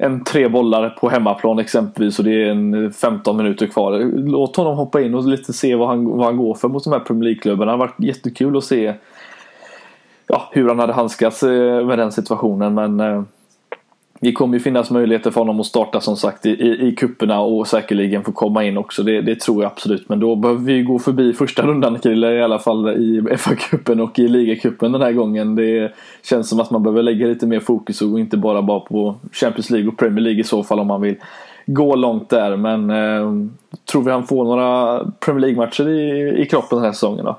en 0.03 0.25
tre 0.25 0.49
bollar 0.49 0.91
på 0.91 1.09
hemmaplan 1.09 1.59
exempelvis 1.59 2.19
och 2.19 2.25
det 2.25 2.45
är 2.45 2.51
en 2.51 2.93
15 2.93 3.37
minuter 3.37 3.67
kvar. 3.67 4.13
Låt 4.15 4.57
honom 4.57 4.77
hoppa 4.77 5.01
in 5.01 5.15
och 5.15 5.29
lite 5.29 5.53
se 5.53 5.75
vad 5.75 5.89
han, 5.89 6.05
vad 6.05 6.27
han 6.27 6.37
går 6.37 6.55
för 6.55 6.69
mot 6.69 6.85
de 6.85 6.93
här 6.93 7.01
Premier 7.01 7.25
League-klubbarna. 7.25 7.73
Det 7.73 7.79
har 7.79 7.87
varit 7.87 8.01
jättekul 8.01 8.57
att 8.57 8.65
se 8.65 8.95
ja, 10.27 10.49
hur 10.53 10.69
han 10.69 10.79
hade 10.79 10.93
handskats 10.93 11.43
eh, 11.43 11.87
med 11.87 11.99
den 11.99 12.13
situationen 12.13 12.75
men 12.75 13.01
eh, 13.01 13.23
det 14.23 14.33
kommer 14.33 14.55
ju 14.55 14.61
finnas 14.61 14.91
möjligheter 14.91 15.31
för 15.31 15.41
honom 15.41 15.61
att 15.61 15.67
starta 15.67 16.01
som 16.01 16.17
sagt 16.17 16.47
i, 16.47 16.51
i, 16.51 16.89
i 16.89 16.95
kupperna 16.97 17.41
och 17.41 17.67
säkerligen 17.67 18.25
få 18.25 18.33
komma 18.33 18.65
in 18.65 18.79
också. 18.79 19.03
Det, 19.03 19.21
det, 19.21 19.41
tror 19.41 19.63
jag 19.63 19.73
absolut. 19.73 20.09
Men 20.09 20.21
då 20.21 20.37
behöver 20.37 20.61
vi 20.61 20.83
gå 20.83 20.99
förbi 20.99 21.33
första 21.33 21.67
rundan 21.67 21.99
Krille 21.99 22.33
i 22.33 22.43
alla 22.43 22.59
fall 22.59 22.89
i 22.89 23.21
FA-cupen 23.21 24.01
och 24.01 24.19
i 24.19 24.29
ligacupen 24.29 24.93
den 24.93 25.03
här 25.03 25.13
gången. 25.13 25.55
Det 25.55 25.93
känns 26.23 26.49
som 26.49 26.61
att 26.61 26.71
man 26.71 26.83
behöver 26.83 27.03
lägga 27.03 27.27
lite 27.27 27.47
mer 27.47 27.61
fokus 27.61 28.03
och 28.03 28.21
inte 28.21 28.37
bara 28.37 28.63
bara 28.63 28.81
på 28.81 29.15
Champions 29.33 29.71
League 29.71 29.89
och 29.89 29.99
Premier 29.99 30.21
League 30.21 30.41
i 30.41 30.45
så 30.45 30.63
fall 30.63 30.81
om 30.81 30.87
man 30.87 31.01
vill 31.01 31.17
gå 31.67 31.97
långt 31.97 32.29
där. 32.29 32.57
Men 32.57 32.91
eh, 32.91 33.49
tror 33.91 34.03
vi 34.03 34.11
han 34.11 34.27
får 34.27 34.45
några 34.45 35.05
Premier 35.21 35.41
League-matcher 35.41 35.89
i, 35.89 36.35
i 36.43 36.47
kroppen 36.47 36.79
den 36.79 36.85
här 36.85 36.93
säsongen 36.93 37.25
då? 37.25 37.39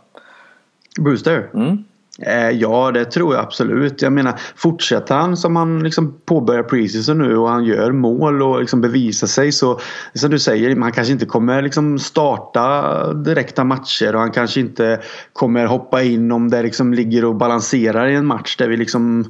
Brewster? 1.00 1.50
Mm. 1.54 1.84
Eh, 2.22 2.50
ja, 2.50 2.92
det 2.92 3.06
tror 3.06 3.36
jag 3.36 3.44
absolut. 3.44 4.02
Jag 4.02 4.14
menar, 4.14 4.40
fortsätter 4.56 5.16
han 5.16 5.38
som 5.38 5.56
han 5.56 5.84
liksom 5.84 6.22
påbörjar 6.26 6.64
preseason 6.64 7.18
nu 7.18 7.38
och 7.38 7.50
han 7.50 7.66
gör 7.66 7.92
mål 7.92 8.42
och 8.42 8.60
liksom 8.60 8.82
bevisar 8.82 9.28
sig 9.28 9.52
så 9.52 9.80
som 10.14 10.32
du 10.32 10.40
säger, 10.40 10.76
man 10.76 10.92
kanske 10.92 11.14
inte 11.14 11.26
kommer 11.26 11.62
liksom 11.62 12.00
starta 12.00 13.14
direkta 13.14 13.64
matcher 13.64 14.16
och 14.16 14.22
han 14.22 14.32
kanske 14.32 14.60
inte 14.60 15.00
kommer 15.34 15.66
hoppa 15.66 16.04
in 16.04 16.32
om 16.32 16.50
det 16.50 16.64
liksom 16.64 16.94
ligger 16.94 17.26
och 17.26 17.36
balanserar 17.36 18.08
i 18.08 18.16
en 18.16 18.26
match 18.26 18.58
där 18.58 18.68
vi 18.68 18.78
liksom 18.78 19.26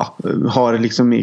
ja, 0.00 0.16
har 0.48 0.78
liksom 0.78 1.22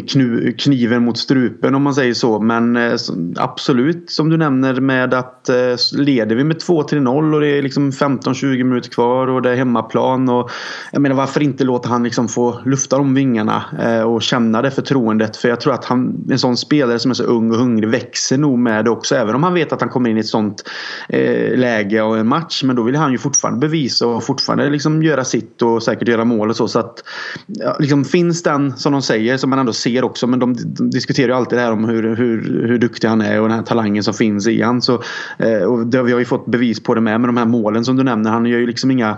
kniven 0.58 1.04
mot 1.04 1.18
strupen 1.18 1.74
om 1.74 1.82
man 1.82 1.94
säger 1.94 2.14
så. 2.14 2.40
Men 2.40 2.76
eh, 2.76 2.96
absolut 3.36 4.10
som 4.10 4.30
du 4.30 4.36
nämner 4.36 4.80
med 4.80 5.14
att 5.14 5.48
eh, 5.48 5.56
leder 5.92 6.36
vi 6.36 6.44
med 6.44 6.56
2-3-0 6.56 7.34
och 7.34 7.40
det 7.40 7.48
är 7.48 7.62
liksom 7.62 7.90
15-20 7.90 8.64
minuter 8.64 8.90
kvar 8.90 9.26
och 9.26 9.42
det 9.42 9.50
är 9.50 9.56
hemmaplan 9.56 10.28
och 10.28 10.50
jag 10.92 11.02
menar 11.02 11.16
varför 11.16 11.42
inte 11.42 11.64
låta 11.64 11.88
han 11.88 12.02
liksom 12.04 12.28
få 12.28 12.60
lufta 12.64 12.98
de 12.98 13.14
vingarna 13.14 13.64
eh, 13.82 14.02
och 14.02 14.22
känna 14.22 14.62
det 14.62 14.70
förtroendet. 14.70 15.36
För 15.36 15.48
jag 15.48 15.60
tror 15.60 15.74
att 15.74 15.84
han, 15.84 16.26
en 16.30 16.38
sån 16.38 16.56
spelare 16.56 16.98
som 16.98 17.10
är 17.10 17.14
så 17.14 17.24
ung 17.24 17.50
och 17.50 17.56
hungrig 17.56 17.88
växer 17.88 18.38
nog 18.38 18.58
med 18.58 18.84
det 18.84 18.90
också. 18.90 19.14
Även 19.14 19.34
om 19.34 19.42
han 19.42 19.54
vet 19.54 19.72
att 19.72 19.80
han 19.80 19.90
kommer 19.90 20.10
in 20.10 20.16
i 20.16 20.20
ett 20.20 20.26
sånt 20.26 20.62
eh, 21.08 21.58
läge 21.58 22.02
och 22.02 22.18
en 22.18 22.28
match. 22.28 22.62
Men 22.64 22.76
då 22.76 22.82
vill 22.82 22.96
han 22.96 23.12
ju 23.12 23.18
fortfarande 23.18 23.60
bevisa 23.60 24.06
och 24.06 24.24
fortfarande 24.24 24.70
liksom 24.70 25.02
göra 25.02 25.24
sitt 25.24 25.62
och 25.62 25.82
säkert 25.82 26.08
göra 26.08 26.24
mål 26.24 26.50
och 26.50 26.56
så. 26.56 26.68
Så 26.68 26.78
att 26.78 27.02
ja, 27.46 27.76
liksom 27.78 28.04
finns 28.04 28.42
den 28.42 28.67
som 28.76 28.92
de 28.92 29.02
säger 29.02 29.36
som 29.36 29.50
man 29.50 29.58
ändå 29.58 29.72
ser 29.72 30.04
också. 30.04 30.26
Men 30.26 30.38
de, 30.38 30.56
de 30.74 30.90
diskuterar 30.90 31.28
ju 31.28 31.34
alltid 31.34 31.58
det 31.58 31.62
här 31.62 31.72
om 31.72 31.84
hur, 31.84 32.16
hur, 32.16 32.66
hur 32.68 32.78
duktig 32.78 33.08
han 33.08 33.20
är 33.20 33.40
och 33.40 33.48
den 33.48 33.58
här 33.58 33.64
talangen 33.64 34.02
som 34.02 34.14
finns 34.14 34.46
i 34.48 34.62
han. 34.62 34.82
Så, 34.82 35.02
eh, 35.38 35.62
och 35.62 35.86
det, 35.86 36.02
vi 36.02 36.12
har 36.12 36.18
ju 36.18 36.24
fått 36.24 36.46
bevis 36.46 36.82
på 36.82 36.94
det 36.94 37.00
med 37.00 37.20
med 37.20 37.28
de 37.28 37.36
här 37.36 37.46
målen 37.46 37.84
som 37.84 37.96
du 37.96 38.02
nämner. 38.02 38.30
Han 38.30 38.46
gör 38.46 38.58
ju 38.58 38.66
liksom 38.66 38.90
inga 38.90 39.16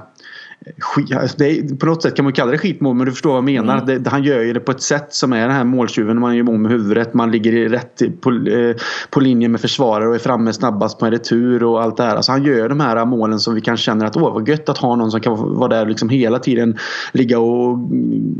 Alltså, 1.20 1.44
är, 1.44 1.76
på 1.76 1.86
något 1.86 2.02
sätt 2.02 2.14
kan 2.14 2.24
man 2.24 2.32
kalla 2.32 2.50
det 2.50 2.58
skitmål 2.58 2.96
men 2.96 3.06
du 3.06 3.12
förstår 3.12 3.30
vad 3.30 3.36
jag 3.36 3.44
menar. 3.44 3.82
Mm. 3.82 4.02
Det, 4.02 4.10
han 4.10 4.22
gör 4.22 4.40
ju 4.40 4.52
det 4.52 4.60
på 4.60 4.72
ett 4.72 4.82
sätt 4.82 5.14
som 5.14 5.32
är 5.32 5.40
den 5.40 5.50
här 5.50 5.64
måltjuven. 5.64 6.20
Man 6.20 6.36
gör 6.36 6.42
mål 6.42 6.58
med 6.58 6.70
huvudet. 6.70 7.14
Man 7.14 7.30
ligger 7.30 7.68
rätt 7.68 8.02
på, 8.20 8.30
eh, 8.30 8.76
på 9.10 9.20
linje 9.20 9.48
med 9.48 9.60
försvarare 9.60 10.08
och 10.08 10.14
är 10.14 10.18
framme 10.18 10.52
snabbast 10.52 10.98
på 10.98 11.06
en 11.06 11.12
retur 11.12 11.64
och 11.64 11.82
allt 11.82 11.96
det 11.96 12.02
här. 12.02 12.16
Alltså 12.16 12.32
han 12.32 12.44
gör 12.44 12.68
de 12.68 12.80
här 12.80 13.04
målen 13.04 13.40
som 13.40 13.54
vi 13.54 13.60
kan 13.60 13.76
känna 13.76 14.06
att 14.06 14.16
åh 14.16 14.34
vad 14.34 14.48
gött 14.48 14.68
att 14.68 14.78
ha 14.78 14.96
någon 14.96 15.10
som 15.10 15.20
kan 15.20 15.54
vara 15.54 15.68
där 15.68 15.86
liksom 15.86 16.08
hela 16.08 16.38
tiden. 16.38 16.78
Ligga 17.12 17.38
och 17.38 17.78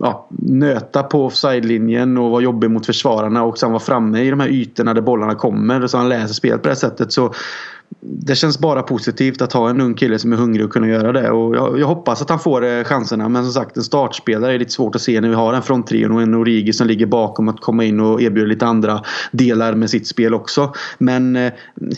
ja, 0.00 0.28
nöta 0.38 1.02
på 1.02 1.26
offside-linjen 1.26 2.18
och 2.18 2.30
vara 2.30 2.42
jobbig 2.42 2.70
mot 2.70 2.86
försvararna 2.86 3.42
och 3.42 3.58
sen 3.58 3.70
vara 3.72 3.80
framme 3.80 4.20
i 4.20 4.30
de 4.30 4.40
här 4.40 4.48
ytorna 4.48 4.94
där 4.94 5.02
bollarna 5.02 5.34
kommer. 5.34 5.86
Så 5.86 5.98
han 5.98 6.08
läser 6.08 6.34
spelet 6.34 6.62
på 6.62 6.68
det 6.68 6.76
sättet. 6.76 7.12
Så 7.12 7.34
det 8.00 8.34
känns 8.34 8.58
bara 8.58 8.82
positivt 8.82 9.42
att 9.42 9.52
ha 9.52 9.70
en 9.70 9.80
ung 9.80 9.94
kille 9.94 10.18
som 10.18 10.32
är 10.32 10.36
hungrig 10.36 10.64
och 10.66 10.72
kunna 10.72 10.88
göra 10.88 11.12
det. 11.12 11.30
Och 11.30 11.56
jag, 11.56 11.80
jag 11.80 11.86
hoppas 11.86 12.22
att 12.22 12.30
han 12.30 12.38
får 12.38 12.64
eh, 12.64 12.84
chanserna. 12.84 13.28
Men 13.28 13.44
som 13.44 13.52
sagt 13.52 13.76
en 13.76 13.82
startspelare 13.82 14.54
är 14.54 14.58
lite 14.58 14.72
svårt 14.72 14.94
att 14.94 15.00
se 15.00 15.20
när 15.20 15.28
vi 15.28 15.34
har 15.34 15.54
en 15.54 15.62
fronttrion 15.62 16.12
och 16.12 16.22
en 16.22 16.34
Origi 16.34 16.72
som 16.72 16.86
ligger 16.86 17.06
bakom 17.06 17.48
att 17.48 17.60
komma 17.60 17.84
in 17.84 18.00
och 18.00 18.22
erbjuda 18.22 18.46
lite 18.46 18.66
andra 18.66 19.02
delar 19.32 19.74
med 19.74 19.90
sitt 19.90 20.06
spel 20.06 20.34
också. 20.34 20.72
Men 20.98 21.36
eh, 21.36 21.52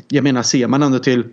jag 0.09 0.25
menar 0.25 0.43
ser 0.43 0.69
man 0.69 0.83
ändå 0.83 0.99
till 0.99 1.25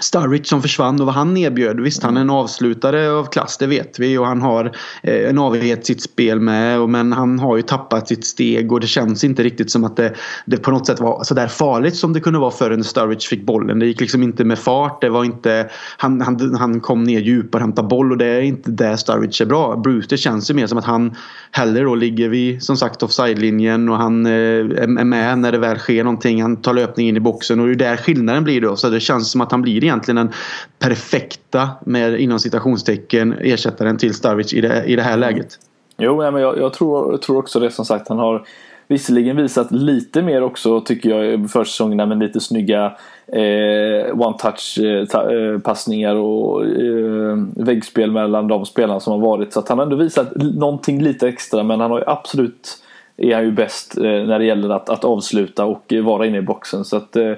Sturridge 0.00 0.44
som 0.44 0.62
försvann 0.62 1.00
och 1.00 1.06
vad 1.06 1.14
han 1.14 1.36
erbjöd. 1.36 1.80
Visst 1.80 2.02
han 2.02 2.16
är 2.16 2.20
en 2.20 2.30
avslutare 2.30 3.10
av 3.10 3.24
klass 3.24 3.58
det 3.58 3.66
vet 3.66 3.98
vi 3.98 4.18
och 4.18 4.26
han 4.26 4.42
har 4.42 4.64
eh, 5.02 5.28
en 5.28 5.38
avighet 5.38 5.86
sitt 5.86 6.02
spel 6.02 6.40
med. 6.40 6.88
Men 6.88 7.12
han 7.12 7.38
har 7.38 7.56
ju 7.56 7.62
tappat 7.62 8.08
sitt 8.08 8.26
steg 8.26 8.72
och 8.72 8.80
det 8.80 8.86
känns 8.86 9.24
inte 9.24 9.42
riktigt 9.42 9.70
som 9.70 9.84
att 9.84 9.96
det, 9.96 10.14
det 10.46 10.56
på 10.56 10.70
något 10.70 10.86
sätt 10.86 11.00
var 11.00 11.24
sådär 11.24 11.48
farligt 11.48 11.96
som 11.96 12.12
det 12.12 12.20
kunde 12.20 12.38
vara 12.38 12.50
förrän 12.50 12.76
när 12.76 12.84
Sturridge 12.84 13.28
fick 13.28 13.46
bollen. 13.46 13.78
Det 13.78 13.86
gick 13.86 14.00
liksom 14.00 14.22
inte 14.22 14.44
med 14.44 14.58
fart. 14.58 15.00
Det 15.00 15.08
var 15.08 15.24
inte, 15.24 15.70
han, 15.96 16.20
han, 16.20 16.54
han 16.54 16.80
kom 16.80 17.04
ner 17.04 17.20
djupare 17.20 17.60
och 17.60 17.66
hämtade 17.66 17.88
boll 17.88 18.12
och 18.12 18.18
det 18.18 18.26
är 18.26 18.40
inte 18.40 18.70
där 18.70 18.96
Sturridge 18.96 19.44
är 19.44 19.46
bra. 19.46 19.76
Brewster 19.76 20.16
känns 20.16 20.50
ju 20.50 20.54
mer 20.54 20.66
som 20.66 20.78
att 20.78 20.84
han 20.84 21.14
hellre 21.50 21.82
då 21.82 21.94
ligger 21.94 22.28
vid 22.28 22.62
som 22.62 22.76
sagt 22.76 23.02
offside-linjen 23.02 23.88
och 23.88 23.96
han 23.96 24.26
eh, 24.26 24.32
är 24.32 25.04
med 25.04 25.38
när 25.38 25.52
det 25.52 25.58
väl 25.58 25.78
sker 25.78 26.04
någonting. 26.04 26.42
Han 26.42 26.56
tar 26.56 26.74
löpning 26.74 27.08
in 27.08 27.16
i 27.16 27.20
boxen 27.20 27.60
och 27.60 27.66
det 27.66 27.72
är 27.72 27.76
där 27.76 27.96
skillnaden 27.96 28.44
blir 28.44 28.60
då. 28.60 28.76
Så 28.76 28.88
det 28.88 29.00
känns 29.00 29.30
som 29.30 29.40
att 29.40 29.50
han 29.50 29.62
blir 29.62 29.80
egentligen 29.90 30.16
den 30.16 30.32
perfekta 30.78 31.68
med 31.84 32.20
inom 32.20 32.38
citationstecken 32.38 33.32
ersättaren 33.40 33.98
till 33.98 34.14
Starwich 34.14 34.54
i 34.54 34.60
det, 34.60 34.84
i 34.84 34.96
det 34.96 35.02
här 35.02 35.16
läget. 35.16 35.58
Jo, 35.98 36.16
men 36.16 36.42
jag, 36.42 36.58
jag, 36.58 36.72
tror, 36.72 37.12
jag 37.12 37.22
tror 37.22 37.38
också 37.38 37.60
det 37.60 37.70
som 37.70 37.84
sagt. 37.84 38.08
Han 38.08 38.18
har 38.18 38.46
visserligen 38.88 39.36
visat 39.36 39.72
lite 39.72 40.22
mer 40.22 40.42
också 40.42 40.80
tycker 40.80 41.10
jag 41.10 41.26
i 41.26 41.48
försäsongerna 41.48 42.06
med 42.06 42.18
lite 42.18 42.40
snygga 42.40 42.84
eh, 43.26 44.14
one-touch 44.14 44.78
eh, 44.78 45.20
eh, 45.34 45.58
passningar 45.58 46.14
och 46.14 46.64
eh, 46.64 47.36
väggspel 47.56 48.10
mellan 48.10 48.48
de 48.48 48.66
spelarna 48.66 49.00
som 49.00 49.12
har 49.12 49.20
varit. 49.20 49.52
Så 49.52 49.60
att 49.60 49.68
han 49.68 49.78
har 49.78 49.84
ändå 49.84 49.96
visat 49.96 50.36
någonting 50.36 51.02
lite 51.02 51.28
extra 51.28 51.62
men 51.62 51.80
han 51.80 51.90
har 51.90 51.98
ju 51.98 52.04
absolut 52.06 52.78
är 53.16 53.34
han 53.34 53.44
ju 53.44 53.50
bäst 53.50 53.96
eh, 53.96 54.02
när 54.02 54.38
det 54.38 54.44
gäller 54.44 54.68
att, 54.68 54.88
att 54.88 55.04
avsluta 55.04 55.64
och 55.64 55.92
vara 56.02 56.26
inne 56.26 56.38
i 56.38 56.42
boxen. 56.42 56.84
Så 56.84 56.96
att, 56.96 57.16
eh, 57.16 57.32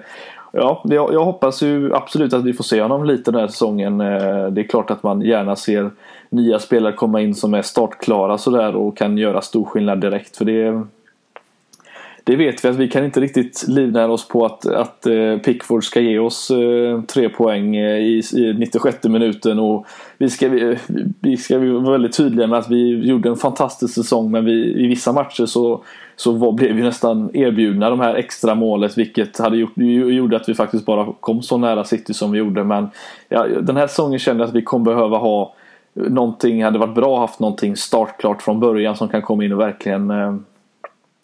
Ja, 0.54 0.82
jag, 0.84 1.12
jag, 1.12 1.24
hoppas 1.24 1.62
ju 1.62 1.94
absolut 1.94 2.32
att 2.32 2.44
vi 2.44 2.52
får 2.52 2.64
se 2.64 2.82
honom 2.82 3.04
lite 3.04 3.30
den 3.30 3.40
här 3.40 3.48
säsongen. 3.48 4.00
Eh, 4.00 4.46
det 4.46 4.60
är 4.60 4.68
klart 4.68 4.90
att 4.90 5.02
man 5.02 5.20
gärna 5.20 5.56
ser 5.56 5.90
nya 6.30 6.58
spelare 6.58 6.92
komma 6.92 7.20
in 7.20 7.34
som 7.34 7.54
är 7.54 7.62
startklara 7.62 8.38
sådär 8.38 8.74
och 8.76 8.96
kan 8.96 9.18
göra 9.18 9.40
stor 9.40 9.64
skillnad 9.64 10.00
direkt. 10.00 10.36
För 10.36 10.44
det, 10.44 10.82
det 12.24 12.36
vet 12.36 12.64
vi 12.64 12.68
att 12.68 12.76
vi 12.76 12.88
kan 12.88 13.04
inte 13.04 13.20
riktigt 13.20 13.64
livnära 13.68 14.12
oss 14.12 14.28
på 14.28 14.44
att, 14.46 14.66
att 14.66 15.06
eh, 15.06 15.36
Pickford 15.36 15.84
ska 15.84 16.00
ge 16.00 16.18
oss 16.18 16.50
eh, 16.50 17.02
tre 17.02 17.28
poäng 17.28 17.76
eh, 17.76 17.98
i, 17.98 18.22
i 18.34 18.54
96 18.58 19.04
minuten. 19.04 19.58
Och 19.58 19.86
vi 20.18 20.30
ska, 20.30 20.48
vi, 20.48 20.78
vi 21.20 21.36
ska 21.36 21.58
vara 21.58 21.92
väldigt 21.92 22.16
tydliga 22.16 22.46
med 22.46 22.58
att 22.58 22.70
vi 22.70 23.06
gjorde 23.06 23.28
en 23.28 23.36
fantastisk 23.36 23.94
säsong 23.94 24.30
men 24.30 24.44
vi, 24.44 24.84
i 24.84 24.86
vissa 24.86 25.12
matcher 25.12 25.46
så 25.46 25.82
så 26.16 26.32
var, 26.32 26.52
blev 26.52 26.76
vi 26.76 26.82
nästan 26.82 27.30
erbjudna 27.36 27.90
de 27.90 28.00
här 28.00 28.14
extra 28.14 28.54
målet 28.54 28.98
vilket 28.98 29.38
hade 29.38 29.56
gjort, 29.56 29.72
gjorde 29.76 30.36
att 30.36 30.48
vi 30.48 30.54
faktiskt 30.54 30.86
bara 30.86 31.12
kom 31.20 31.42
så 31.42 31.58
nära 31.58 31.84
City 31.84 32.14
som 32.14 32.32
vi 32.32 32.38
gjorde. 32.38 32.64
Men 32.64 32.90
ja, 33.28 33.46
den 33.60 33.76
här 33.76 33.86
säsongen 33.86 34.18
kände 34.18 34.42
jag 34.42 34.48
att 34.48 34.54
vi 34.54 34.62
kommer 34.62 34.84
behöva 34.84 35.18
ha 35.18 35.54
någonting, 35.94 36.64
hade 36.64 36.78
varit 36.78 36.94
bra 36.94 37.14
att 37.14 37.20
haft 37.20 37.40
någonting 37.40 37.76
startklart 37.76 38.42
från 38.42 38.60
början 38.60 38.96
som 38.96 39.08
kan 39.08 39.22
komma 39.22 39.44
in 39.44 39.52
och 39.52 39.60
verkligen 39.60 40.10
eh, 40.10 40.34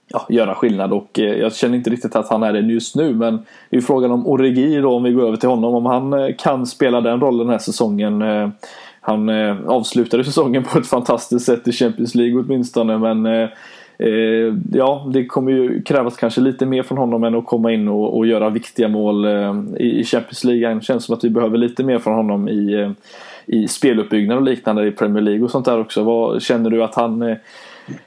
ja, 0.08 0.26
göra 0.28 0.54
skillnad 0.54 0.92
och 0.92 1.18
eh, 1.18 1.36
jag 1.36 1.54
känner 1.54 1.76
inte 1.76 1.90
riktigt 1.90 2.16
att 2.16 2.28
han 2.28 2.42
är 2.42 2.52
det 2.52 2.60
just 2.60 2.96
nu 2.96 3.14
men 3.14 3.38
det 3.70 3.76
är 3.76 3.80
frågan 3.80 4.10
om 4.10 4.26
Origi 4.26 4.80
då 4.80 4.94
om 4.94 5.02
vi 5.02 5.12
går 5.12 5.26
över 5.26 5.36
till 5.36 5.48
honom 5.48 5.74
om 5.74 5.86
han 5.86 6.12
eh, 6.12 6.34
kan 6.38 6.66
spela 6.66 7.00
den 7.00 7.20
rollen 7.20 7.38
den 7.38 7.48
här 7.48 7.58
säsongen. 7.58 8.22
Eh, 8.22 8.48
han 9.00 9.28
avslutade 9.66 10.24
säsongen 10.24 10.64
på 10.64 10.78
ett 10.78 10.86
fantastiskt 10.86 11.46
sätt 11.46 11.68
i 11.68 11.72
Champions 11.72 12.14
League 12.14 12.40
åtminstone 12.40 12.98
men 12.98 13.48
ja, 14.72 15.10
det 15.12 15.26
kommer 15.26 15.52
ju 15.52 15.82
krävas 15.82 16.16
kanske 16.16 16.40
lite 16.40 16.66
mer 16.66 16.82
från 16.82 16.98
honom 16.98 17.24
än 17.24 17.34
att 17.34 17.46
komma 17.46 17.72
in 17.72 17.88
och, 17.88 18.16
och 18.16 18.26
göra 18.26 18.50
viktiga 18.50 18.88
mål 18.88 19.26
i, 19.78 20.04
Champions 20.04 20.44
League. 20.44 20.74
Det 20.74 20.84
känns 20.84 21.04
som 21.04 21.14
att 21.14 21.24
vi 21.24 21.30
behöver 21.30 21.58
lite 21.58 21.84
mer 21.84 21.98
från 21.98 22.14
honom 22.14 22.48
i, 22.48 22.94
i 23.46 23.68
speluppbyggnad 23.68 24.38
och 24.38 24.44
liknande 24.44 24.86
i 24.86 24.90
Premier 24.90 25.22
League 25.22 25.44
och 25.44 25.50
sånt 25.50 25.64
där 25.64 25.80
också. 25.80 26.02
Vad 26.02 26.42
Känner 26.42 26.70
du 26.70 26.82
att 26.82 26.94
han, 26.94 27.36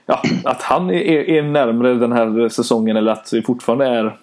ja, 0.06 0.22
att 0.44 0.62
han 0.62 0.90
är, 0.90 1.30
är 1.30 1.44
närmre 1.44 1.94
den 1.94 2.12
här 2.12 2.50
säsongen 2.50 2.98
eller 2.98 3.12
att 3.12 3.32
det 3.32 3.42
fortfarande 3.42 3.86
är 3.86 4.18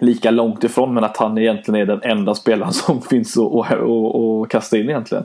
lika 0.00 0.30
långt 0.30 0.64
ifrån 0.64 0.94
men 0.94 1.04
att 1.04 1.16
han 1.16 1.38
egentligen 1.38 1.80
är 1.80 1.86
den 1.86 2.02
enda 2.02 2.34
spelaren 2.34 2.72
som 2.72 3.02
finns 3.10 3.38
att 3.38 4.48
kasta 4.48 4.78
in 4.78 4.88
egentligen? 4.88 5.24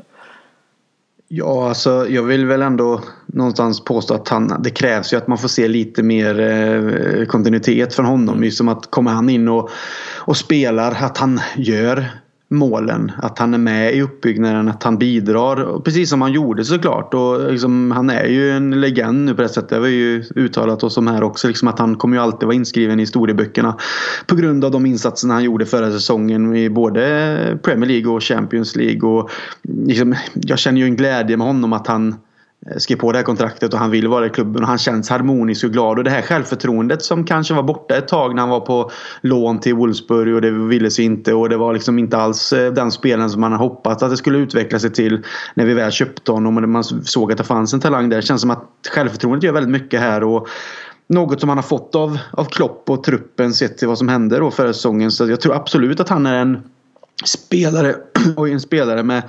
Ja, 1.28 1.68
alltså 1.68 2.08
jag 2.10 2.24
vill 2.24 2.46
väl 2.46 2.62
ändå 2.62 3.02
någonstans 3.26 3.84
påstå 3.84 4.14
att 4.14 4.30
han, 4.30 4.62
det 4.64 4.70
krävs 4.70 5.14
ju 5.14 5.18
att 5.18 5.28
man 5.28 5.38
får 5.38 5.48
se 5.48 5.68
lite 5.68 6.04
mer 6.04 6.40
eh, 6.40 7.26
kontinuitet 7.26 7.94
från 7.94 8.06
honom. 8.06 8.44
Just 8.44 8.58
som 8.58 8.70
att 8.70 8.92
kommer 8.92 9.12
han 9.12 9.30
in 9.30 9.48
och, 9.48 9.70
och 10.16 10.38
spelar, 10.38 10.92
att 10.92 11.18
han 11.18 11.40
gör 11.56 12.06
målen. 12.50 13.12
Att 13.18 13.40
han 13.40 13.54
är 13.54 13.58
med 13.58 13.96
i 13.96 14.02
uppbyggnaden, 14.02 14.70
att 14.70 14.84
han 14.84 14.98
bidrar. 14.98 15.80
Precis 15.80 16.10
som 16.10 16.22
han 16.22 16.34
gjorde 16.34 16.66
såklart. 16.66 17.14
Och 17.14 17.52
liksom, 17.52 17.92
han 17.92 18.10
är 18.10 18.26
ju 18.26 18.52
en 18.52 18.82
legend 18.82 19.26
nu 19.26 19.36
på 19.36 19.42
det 19.42 19.50
sättet. 19.50 19.70
Det 19.70 19.76
har 19.76 19.82
vi 19.82 19.92
ju 19.92 20.24
uttalat 20.36 20.84
oss 20.84 20.98
om 20.98 21.08
här 21.08 21.24
också. 21.24 21.48
Liksom 21.48 21.68
att 21.68 21.80
han 21.80 21.96
kommer 21.96 22.18
ju 22.18 22.24
alltid 22.24 22.48
vara 22.48 22.56
inskriven 22.56 23.00
i 23.00 23.04
historieböckerna. 23.04 23.78
På 24.28 24.36
grund 24.36 24.66
av 24.66 24.72
de 24.72 24.86
insatserna 24.86 25.34
han 25.34 25.44
gjorde 25.44 25.66
förra 25.66 25.92
säsongen 25.92 26.56
i 26.56 26.70
både 26.70 27.60
Premier 27.64 27.88
League 27.88 28.12
och 28.12 28.24
Champions 28.24 28.76
League. 28.76 29.10
Och 29.10 29.30
liksom, 29.62 30.16
jag 30.34 30.60
känner 30.60 30.82
ju 30.82 30.86
en 30.86 30.96
glädje 30.96 31.38
med 31.38 31.48
honom 31.48 31.74
att 31.74 31.88
han 31.88 32.16
Eh, 32.72 32.78
skrev 32.78 32.96
på 32.98 33.12
det 33.12 33.18
här 33.18 33.24
kontraktet 33.24 33.74
och 33.74 33.80
han 33.80 33.92
vill 33.92 34.08
vara 34.08 34.26
i 34.26 34.30
klubben 34.30 34.62
och 34.62 34.68
han 34.68 34.78
känns 34.78 35.10
harmonisk 35.10 35.64
och 35.64 35.72
glad. 35.72 35.98
Och 35.98 36.04
det 36.04 36.10
här 36.10 36.22
självförtroendet 36.22 37.02
som 37.02 37.24
kanske 37.26 37.54
var 37.54 37.64
borta 37.64 37.96
ett 37.96 38.08
tag 38.08 38.36
när 38.36 38.42
han 38.42 38.50
var 38.50 38.60
på 38.60 38.92
lån 39.22 39.60
till 39.60 39.76
Wolfsburg 39.76 40.36
och 40.36 40.42
det 40.42 40.52
ville 40.52 40.92
sig 40.92 41.06
inte 41.06 41.34
och 41.34 41.50
det 41.50 41.58
var 41.58 41.74
liksom 41.74 42.00
inte 42.00 42.18
alls 42.18 42.54
eh, 42.54 42.74
den 42.74 42.92
spelaren 42.92 43.30
som 43.30 43.42
man 43.42 43.52
hade 43.52 43.64
hoppats 43.64 44.04
att 44.04 44.10
det 44.10 44.18
skulle 44.18 44.38
utveckla 44.38 44.80
sig 44.80 44.92
till 44.92 45.24
när 45.54 45.66
vi 45.66 45.74
väl 45.74 45.92
köpte 45.92 46.32
honom 46.32 46.58
och 46.58 46.70
man 46.70 46.84
såg 46.84 47.32
att 47.32 47.38
det 47.38 47.44
fanns 47.44 47.74
en 47.74 47.80
talang 47.80 48.10
där. 48.10 48.18
Det 48.18 48.24
känns 48.24 48.42
som 48.42 48.52
att 48.52 48.70
självförtroendet 48.90 49.44
gör 49.44 49.54
väldigt 49.54 49.72
mycket 49.72 50.00
här 50.00 50.24
och 50.24 50.48
något 51.08 51.40
som 51.40 51.50
han 51.50 51.58
har 51.58 51.64
fått 51.64 51.96
av, 51.96 52.18
av 52.32 52.46
Klopp 52.46 52.90
och 52.90 53.04
truppen 53.04 53.54
sett 53.54 53.78
till 53.78 53.88
vad 53.88 53.98
som 53.98 54.10
hände 54.10 54.40
då 54.40 54.52
förra 54.52 54.74
säsongen. 54.74 55.12
Så 55.12 55.30
jag 55.30 55.42
tror 55.42 55.56
absolut 55.56 56.00
att 56.00 56.10
han 56.10 56.26
är 56.26 56.36
en 56.36 56.64
spelare 57.26 57.96
och 58.36 58.50
en 58.50 58.60
spelare 58.60 59.04
med 59.04 59.24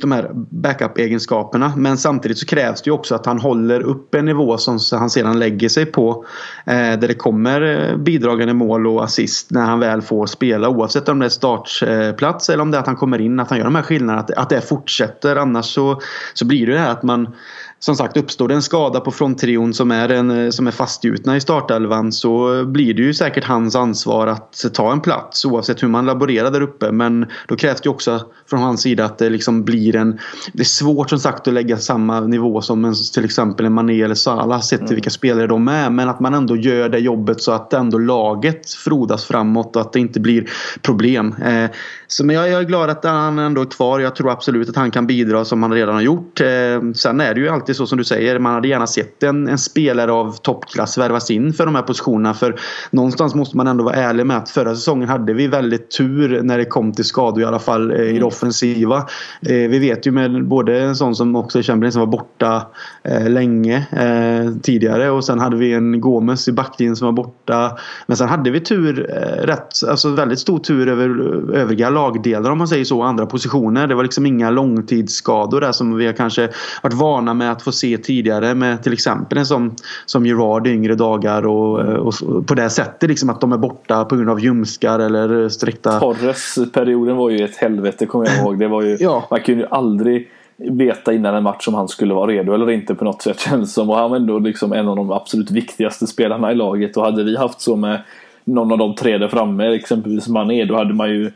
de 0.00 0.12
här 0.12 0.30
backup-egenskaperna. 0.34 1.72
Men 1.76 1.98
samtidigt 1.98 2.38
så 2.38 2.46
krävs 2.46 2.82
det 2.82 2.88
ju 2.88 2.92
också 2.92 3.14
att 3.14 3.26
han 3.26 3.38
håller 3.38 3.80
upp 3.80 4.14
en 4.14 4.24
nivå 4.24 4.58
som 4.58 4.78
han 4.92 5.10
sedan 5.10 5.38
lägger 5.38 5.68
sig 5.68 5.86
på. 5.86 6.24
Eh, 6.64 6.74
där 6.74 7.08
det 7.08 7.14
kommer 7.14 7.90
eh, 7.90 7.96
bidragande 7.96 8.54
mål 8.54 8.86
och 8.86 9.04
assist 9.04 9.50
när 9.50 9.64
han 9.64 9.80
väl 9.80 10.02
får 10.02 10.26
spela. 10.26 10.68
Oavsett 10.68 11.08
om 11.08 11.18
det 11.18 11.24
är 11.24 11.28
startplats 11.28 12.48
eh, 12.48 12.52
eller 12.52 12.62
om 12.62 12.70
det 12.70 12.76
är 12.76 12.80
att 12.80 12.86
han 12.86 12.96
kommer 12.96 13.20
in. 13.20 13.40
Att 13.40 13.50
han 13.50 13.58
gör 13.58 13.64
de 13.64 13.74
här 13.74 13.82
skillnaderna. 13.82 14.20
Att, 14.20 14.30
att 14.30 14.48
det 14.48 14.60
fortsätter. 14.60 15.36
Annars 15.36 15.66
så, 15.66 16.00
så 16.34 16.44
blir 16.44 16.66
det 16.66 16.72
det 16.72 16.78
här 16.78 16.92
att 16.92 17.02
man 17.02 17.34
som 17.80 17.96
sagt 17.96 18.16
uppstår 18.16 18.48
det 18.48 18.54
en 18.54 18.62
skada 18.62 19.00
på 19.00 19.10
fronttrion 19.10 19.74
som 19.74 19.90
är, 19.90 20.08
en, 20.08 20.30
eh, 20.30 20.50
som 20.50 20.66
är 20.66 20.70
fastgjutna 20.70 21.36
i 21.36 21.40
startelvan 21.40 22.12
så 22.12 22.64
blir 22.64 22.94
det 22.94 23.02
ju 23.02 23.14
säkert 23.14 23.44
hans 23.44 23.76
ansvar 23.76 24.26
att 24.26 24.64
ta 24.74 24.92
en 24.92 25.00
plats 25.00 25.44
oavsett 25.44 25.82
hur 25.82 25.88
man 25.88 26.06
laborerar 26.06 26.50
där 26.50 26.60
uppe. 26.60 26.92
Men 26.92 27.26
då 27.48 27.56
krävs 27.56 27.80
det 27.80 27.88
också 27.88 28.20
från 28.50 28.60
hans 28.60 28.82
sida 28.82 29.04
att 29.04 29.18
det 29.18 29.30
liksom 29.30 29.64
blir 29.64 29.96
en... 29.96 30.18
Det 30.52 30.60
är 30.60 30.64
svårt 30.64 31.10
som 31.10 31.18
sagt 31.18 31.48
att 31.48 31.54
lägga 31.54 31.76
samma 31.76 32.20
nivå 32.20 32.62
som 32.62 32.84
en, 32.84 32.94
till 33.14 33.24
exempel 33.24 33.66
en 33.66 33.72
Mané 33.72 34.02
eller 34.02 34.14
Salah 34.14 34.60
sett 34.60 34.78
till 34.78 34.86
mm. 34.86 34.94
vilka 34.94 35.10
spelare 35.10 35.46
de 35.46 35.68
är. 35.68 35.90
Men 35.90 36.08
att 36.08 36.20
man 36.20 36.34
ändå 36.34 36.56
gör 36.56 36.88
det 36.88 36.98
jobbet 36.98 37.42
så 37.42 37.52
att 37.52 37.72
ändå 37.72 37.98
laget 37.98 38.70
frodas 38.70 39.24
framåt 39.24 39.76
och 39.76 39.82
att 39.82 39.92
det 39.92 40.00
inte 40.00 40.20
blir 40.20 40.50
problem. 40.82 41.34
Eh, 41.42 41.70
så 42.12 42.24
men 42.24 42.36
jag, 42.36 42.48
jag, 42.48 42.60
är 42.60 42.64
glad 42.64 42.90
att 42.90 43.04
han 43.04 43.38
ändå 43.38 43.60
är 43.60 43.66
kvar. 43.66 44.00
Jag 44.00 44.16
tror 44.16 44.30
absolut 44.30 44.68
att 44.68 44.76
han 44.76 44.90
kan 44.90 45.06
bidra 45.06 45.44
som 45.44 45.62
han 45.62 45.72
redan 45.72 45.94
har 45.94 46.02
gjort. 46.02 46.40
Eh, 46.40 46.92
sen 46.94 47.20
är 47.20 47.34
det 47.34 47.40
ju 47.40 47.48
alltid 47.48 47.76
så 47.76 47.86
som 47.86 47.98
du 47.98 48.04
säger. 48.04 48.38
Man 48.38 48.54
hade 48.54 48.68
gärna 48.68 48.86
sett 48.86 49.22
en, 49.22 49.48
en 49.48 49.58
spelare 49.58 50.12
av 50.12 50.32
toppklass 50.32 50.98
värvas 50.98 51.30
in 51.30 51.52
för 51.52 51.66
de 51.66 51.74
här 51.74 51.82
positionerna. 51.82 52.34
För 52.34 52.60
någonstans 52.90 53.34
måste 53.34 53.56
man 53.56 53.66
ändå 53.66 53.84
vara 53.84 53.94
ärlig 53.94 54.26
med 54.26 54.36
att 54.36 54.50
förra 54.50 54.74
säsongen 54.74 55.08
hade 55.08 55.32
vi 55.32 55.46
väldigt 55.46 55.90
tur 55.90 56.42
när 56.42 56.58
det 56.58 56.64
kom 56.64 56.92
till 56.92 57.04
skador 57.04 57.42
i 57.42 57.44
alla 57.44 57.58
fall 57.58 57.90
eh, 57.90 57.96
i 57.96 58.04
det 58.04 58.10
mm. 58.10 58.24
offensiva. 58.24 58.96
Eh, 59.42 59.52
vi 59.52 59.78
vet 59.78 60.06
ju 60.06 60.10
med 60.10 60.44
både 60.44 60.80
en 60.80 60.96
sån 60.96 61.14
som 61.14 61.36
också 61.36 61.62
Chamberlain 61.62 61.92
som 61.92 62.00
var 62.00 62.06
borta 62.06 62.66
eh, 63.02 63.28
länge 63.30 63.86
eh, 63.92 64.52
tidigare 64.62 65.10
och 65.10 65.24
sen 65.24 65.38
hade 65.38 65.56
vi 65.56 65.72
en 65.72 66.00
Gomes 66.00 66.48
i 66.48 66.52
backlinjen 66.52 66.96
som 66.96 67.06
var 67.06 67.12
borta. 67.12 67.78
Men 68.06 68.16
sen 68.16 68.28
hade 68.28 68.50
vi 68.50 68.60
tur, 68.60 69.10
eh, 69.10 69.46
rätt, 69.46 69.68
alltså 69.88 70.08
väldigt 70.08 70.38
stor 70.38 70.58
tur 70.58 70.88
över 70.88 71.08
övriga 71.54 71.90
lagdelar 72.00 72.50
om 72.50 72.58
man 72.58 72.68
säger 72.68 72.84
så, 72.84 73.02
andra 73.02 73.26
positioner. 73.26 73.86
Det 73.86 73.94
var 73.94 74.02
liksom 74.02 74.26
inga 74.26 74.50
långtidsskador 74.50 75.60
där 75.60 75.72
som 75.72 75.96
vi 75.96 76.06
har 76.06 76.12
kanske 76.12 76.48
varit 76.82 76.94
vana 76.94 77.34
med 77.34 77.52
att 77.52 77.62
få 77.62 77.72
se 77.72 77.98
tidigare 77.98 78.54
med 78.54 78.82
till 78.82 78.92
exempel 78.92 79.38
en 79.38 79.46
som, 79.46 79.74
som 80.06 80.26
Gerard 80.26 80.66
i 80.66 80.70
yngre 80.70 80.94
dagar 80.94 81.46
och, 81.46 81.78
och, 81.78 82.46
på 82.46 82.54
det 82.54 82.70
sättet 82.70 83.08
liksom 83.08 83.30
att 83.30 83.40
de 83.40 83.52
är 83.52 83.58
borta 83.58 84.04
på 84.04 84.16
grund 84.16 84.30
av 84.30 84.40
ljumskar 84.40 84.98
eller 84.98 85.48
sträckta... 85.48 86.00
Torres-perioden 86.00 87.16
var 87.16 87.30
ju 87.30 87.44
ett 87.44 87.56
helvete 87.56 88.06
kommer 88.06 88.26
jag 88.26 88.38
ihåg. 88.38 88.58
Det 88.58 88.68
var 88.68 88.82
ju, 88.82 88.96
ja. 89.00 89.26
Man 89.30 89.40
kunde 89.40 89.60
ju 89.60 89.68
aldrig 89.70 90.28
veta 90.56 91.12
innan 91.12 91.34
en 91.34 91.42
match 91.42 91.68
om 91.68 91.74
han 91.74 91.88
skulle 91.88 92.14
vara 92.14 92.30
redo 92.30 92.54
eller 92.54 92.70
inte 92.70 92.94
på 92.94 93.04
något 93.04 93.22
sätt 93.22 93.40
känns 93.48 93.74
som. 93.74 93.90
Och 93.90 93.96
han 93.96 94.10
var 94.10 94.16
ändå 94.16 94.38
liksom 94.38 94.72
en 94.72 94.88
av 94.88 94.96
de 94.96 95.10
absolut 95.10 95.50
viktigaste 95.50 96.06
spelarna 96.06 96.52
i 96.52 96.54
laget 96.54 96.96
och 96.96 97.04
hade 97.04 97.24
vi 97.24 97.36
haft 97.36 97.60
så 97.60 97.76
med 97.76 98.00
någon 98.44 98.72
av 98.72 98.78
de 98.78 98.94
tre 98.94 99.18
där 99.18 99.28
framme, 99.28 99.74
exempelvis 99.74 100.28
Mané, 100.28 100.64
då 100.64 100.76
hade 100.76 100.94
man 100.94 101.10
ju 101.10 101.30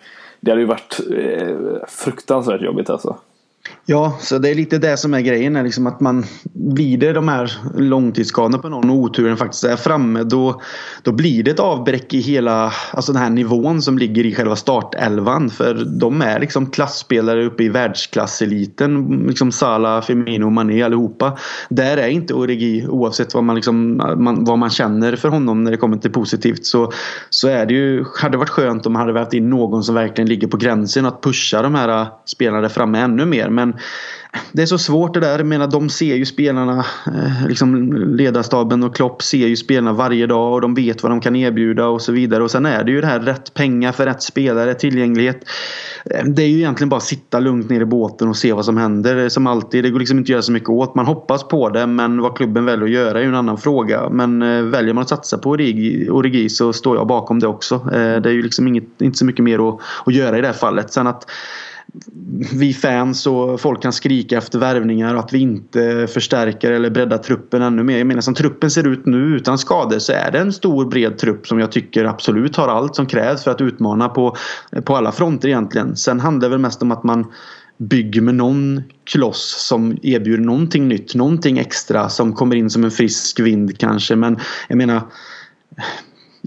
det 0.45 0.51
hade 0.51 0.61
ju 0.61 0.67
varit 0.67 1.01
eh, 1.11 1.87
fruktansvärt 1.89 2.61
jobbigt 2.61 2.91
alltså. 2.91 3.17
Ja, 3.87 4.19
så 4.21 4.39
det 4.39 4.51
är 4.51 4.55
lite 4.55 4.79
det 4.79 4.97
som 4.97 5.15
är 5.15 5.21
grejen. 5.21 5.65
Liksom 5.65 5.87
att 5.87 6.01
man 6.01 6.25
blir 6.53 6.99
det 6.99 7.13
de 7.13 7.29
här 7.29 7.53
långtidsskadorna 7.77 8.59
på 8.59 8.69
någon 8.69 8.91
och 8.91 8.97
oturen 8.97 9.37
faktiskt 9.37 9.65
är 9.65 9.77
framme. 9.77 10.23
Då, 10.23 10.61
då 11.03 11.13
blir 11.13 11.43
det 11.43 11.51
ett 11.51 11.61
avbräck 11.61 12.15
i 12.15 12.21
hela 12.21 12.73
alltså 12.93 13.13
den 13.13 13.23
här 13.23 13.31
nivån 13.31 13.83
som 13.83 13.99
ligger 13.99 14.27
i 14.27 14.35
själva 14.35 14.57
startelvan. 14.57 15.51
För 15.51 15.85
de 16.01 16.23
är 16.23 16.41
liksom 16.41 16.71
klassspelare 16.71 17.47
uppe 17.47 17.63
i 17.65 17.69
världsklasseliten. 17.69 19.25
Liksom 19.29 19.53
Sala, 19.53 20.03
Firmino, 20.03 20.51
Mané 20.51 20.83
allihopa. 20.83 21.39
Där 21.69 21.97
är 21.97 22.09
inte 22.09 22.35
Origi 22.35 22.87
oavsett 22.89 23.35
vad 23.35 23.45
man, 23.45 23.57
liksom, 23.57 23.97
man, 24.17 24.45
vad 24.45 24.59
man 24.59 24.71
känner 24.71 25.17
för 25.17 25.29
honom 25.29 25.65
när 25.65 25.71
det 25.71 25.77
kommer 25.77 25.97
till 25.97 26.13
positivt. 26.13 26.67
Så, 26.67 26.93
så 27.31 27.49
är 27.49 27.67
det 27.67 27.75
ju, 27.75 28.05
hade 28.21 28.39
varit 28.39 28.51
skönt 28.51 28.87
om 28.87 28.93
man 28.93 29.01
hade 29.01 29.13
vävt 29.13 29.35
in 29.35 29.51
någon 29.51 29.85
som 29.85 29.95
verkligen 29.95 30.29
ligger 30.29 30.49
på 30.49 30.57
gränsen 30.57 31.07
att 31.07 31.23
pusha 31.23 31.63
de 31.63 31.75
här 31.75 32.07
spelarna 32.25 32.61
där 32.61 32.69
framme 32.69 32.99
ännu 32.99 33.27
mer. 33.27 33.49
Men 33.49 33.74
det 34.53 34.63
är 34.63 34.67
så 34.67 34.79
svårt 34.79 35.15
det 35.15 35.21
där. 35.21 35.39
Jag 35.39 35.47
menar, 35.47 35.67
de 35.67 35.91
ser 35.91 36.15
ju 36.15 36.27
spelarna, 36.27 36.79
eh, 37.07 37.49
liksom 37.49 37.93
ledarstaben 37.93 38.83
och 38.83 38.97
Klopp 38.97 39.23
ser 39.23 39.47
ju 39.47 39.57
spelarna 39.57 39.93
varje 39.93 40.27
dag 40.27 40.53
och 40.53 40.61
de 40.61 40.75
vet 40.75 41.03
vad 41.03 41.13
de 41.13 41.21
kan 41.21 41.37
erbjuda 41.37 41.87
och 41.87 42.03
så 42.03 42.13
vidare. 42.13 42.43
Och 42.43 42.51
sen 42.51 42.67
är 42.67 42.85
det 42.85 42.93
ju 42.93 43.01
det 43.01 43.07
här 43.07 43.21
rätt 43.21 43.55
pengar 43.55 43.93
för 43.93 44.07
rätt 44.07 44.23
spelare, 44.23 44.75
tillgänglighet. 44.75 45.45
Eh, 46.11 46.25
det 46.25 46.43
är 46.43 46.47
ju 46.47 46.57
egentligen 46.57 46.89
bara 46.89 46.97
att 46.97 47.03
sitta 47.03 47.41
lugnt 47.41 47.71
ner 47.71 47.81
i 47.81 47.85
båten 47.85 48.29
och 48.29 48.37
se 48.37 48.53
vad 48.53 48.65
som 48.65 48.77
händer. 48.77 49.17
Eh, 49.17 49.29
som 49.29 49.47
alltid, 49.47 49.85
det 49.85 49.91
går 49.91 49.99
liksom 49.99 50.19
inte 50.19 50.27
att 50.27 50.31
göra 50.31 50.43
så 50.43 50.53
mycket 50.53 50.69
åt. 50.69 50.95
Man 50.95 51.07
hoppas 51.07 51.49
på 51.49 51.69
det 51.69 51.87
men 51.87 52.21
vad 52.21 52.37
klubben 52.37 52.65
väljer 52.65 52.85
att 52.85 52.91
göra 52.91 53.19
är 53.19 53.23
ju 53.23 53.29
en 53.29 53.35
annan 53.35 53.59
fråga. 53.59 54.09
Men 54.09 54.41
väljer 54.71 54.95
man 54.95 55.03
att 55.03 55.09
satsa 55.09 55.39
på 55.39 55.51
Origi, 55.51 56.09
Origi 56.11 56.49
så 56.49 56.73
står 56.73 56.97
jag 56.97 57.07
bakom 57.07 57.39
det 57.39 57.47
också. 57.47 57.89
Det 57.93 58.29
är 58.29 58.33
ju 58.33 58.43
liksom 58.43 58.69
inget, 58.69 59.01
inte 59.01 59.19
så 59.19 59.25
mycket 59.25 59.45
mer 59.45 59.69
att, 59.69 59.81
att 60.07 60.15
göra 60.15 60.39
i 60.39 60.41
det 60.41 60.47
här 60.47 60.55
fallet. 60.55 60.93
Sen 60.93 61.07
att 61.07 61.27
vi 62.53 62.73
fans 62.73 63.27
och 63.27 63.61
folk 63.61 63.83
kan 63.83 63.93
skrika 63.93 64.39
efter 64.39 64.59
värvningar 64.59 65.15
och 65.15 65.21
att 65.21 65.33
vi 65.33 65.39
inte 65.39 66.07
förstärker 66.07 66.73
eller 66.73 66.91
breddar 66.91 67.19
truppen 67.19 67.63
ännu 67.63 67.83
mer. 67.83 67.99
Jag 67.99 68.07
menar 68.07 68.21
som 68.21 68.35
truppen 68.35 68.71
ser 68.71 68.89
ut 68.89 69.07
nu 69.07 69.37
utan 69.37 69.59
skador 69.59 69.99
så 69.99 70.13
är 70.13 70.31
det 70.31 70.39
en 70.39 70.53
stor 70.53 70.85
bred 70.85 71.19
trupp 71.19 71.47
som 71.47 71.59
jag 71.59 71.73
tycker 71.73 72.05
absolut 72.05 72.57
har 72.57 72.69
allt 72.69 72.97
som 72.97 73.07
krävs 73.07 73.45
för 73.45 73.51
att 73.51 73.61
utmana 73.61 74.09
på, 74.09 74.37
på 74.85 74.97
alla 74.97 75.13
fronter 75.13 75.49
egentligen. 75.49 75.97
Sen 75.97 76.21
handlar 76.21 76.49
det 76.49 76.51
väl 76.51 76.61
mest 76.61 76.83
om 76.83 76.91
att 76.91 77.05
man 77.05 77.27
bygger 77.79 78.21
med 78.21 78.35
någon 78.35 78.83
kloss 79.05 79.67
som 79.69 79.99
erbjuder 80.03 80.45
någonting 80.45 80.89
nytt, 80.89 81.15
någonting 81.15 81.59
extra 81.59 82.09
som 82.09 82.33
kommer 82.33 82.57
in 82.57 82.71
som 82.71 82.85
en 82.85 82.91
frisk 82.91 83.41
vind 83.41 83.79
kanske. 83.79 84.17
Men 84.17 84.39
jag 84.69 84.79
menar 84.79 85.03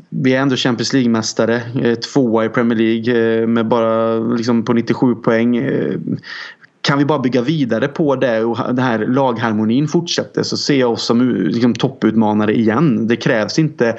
vi 0.10 0.36
är 0.36 0.42
ändå 0.42 0.56
Champions 0.56 0.94
League-mästare. 0.94 1.62
Eh, 1.82 1.96
tvåa 1.96 2.46
i 2.46 2.50
Premier 2.50 2.78
League 2.78 3.42
eh, 3.42 3.48
med 3.48 3.68
bara 3.68 4.20
liksom 4.20 4.66
på 4.66 4.74
97 4.74 5.16
poäng. 5.16 5.58
Eh, 5.58 5.96
kan 6.82 6.98
vi 6.98 7.06
bara 7.06 7.20
bygga 7.20 7.42
vidare 7.42 7.88
på 7.88 8.16
det 8.16 8.44
och 8.44 8.58
den 8.58 8.86
här 8.86 9.00
lagharmonin 9.00 9.88
fortsätter 9.88 10.44
så 10.44 10.58
ser 10.58 10.80
jag 10.80 10.92
oss 10.92 11.06
som 11.06 11.32
liksom, 11.32 11.74
topputmanare 11.74 12.54
igen. 12.54 13.08
Det 13.08 13.16
krävs 13.16 13.60
inte 13.60 13.98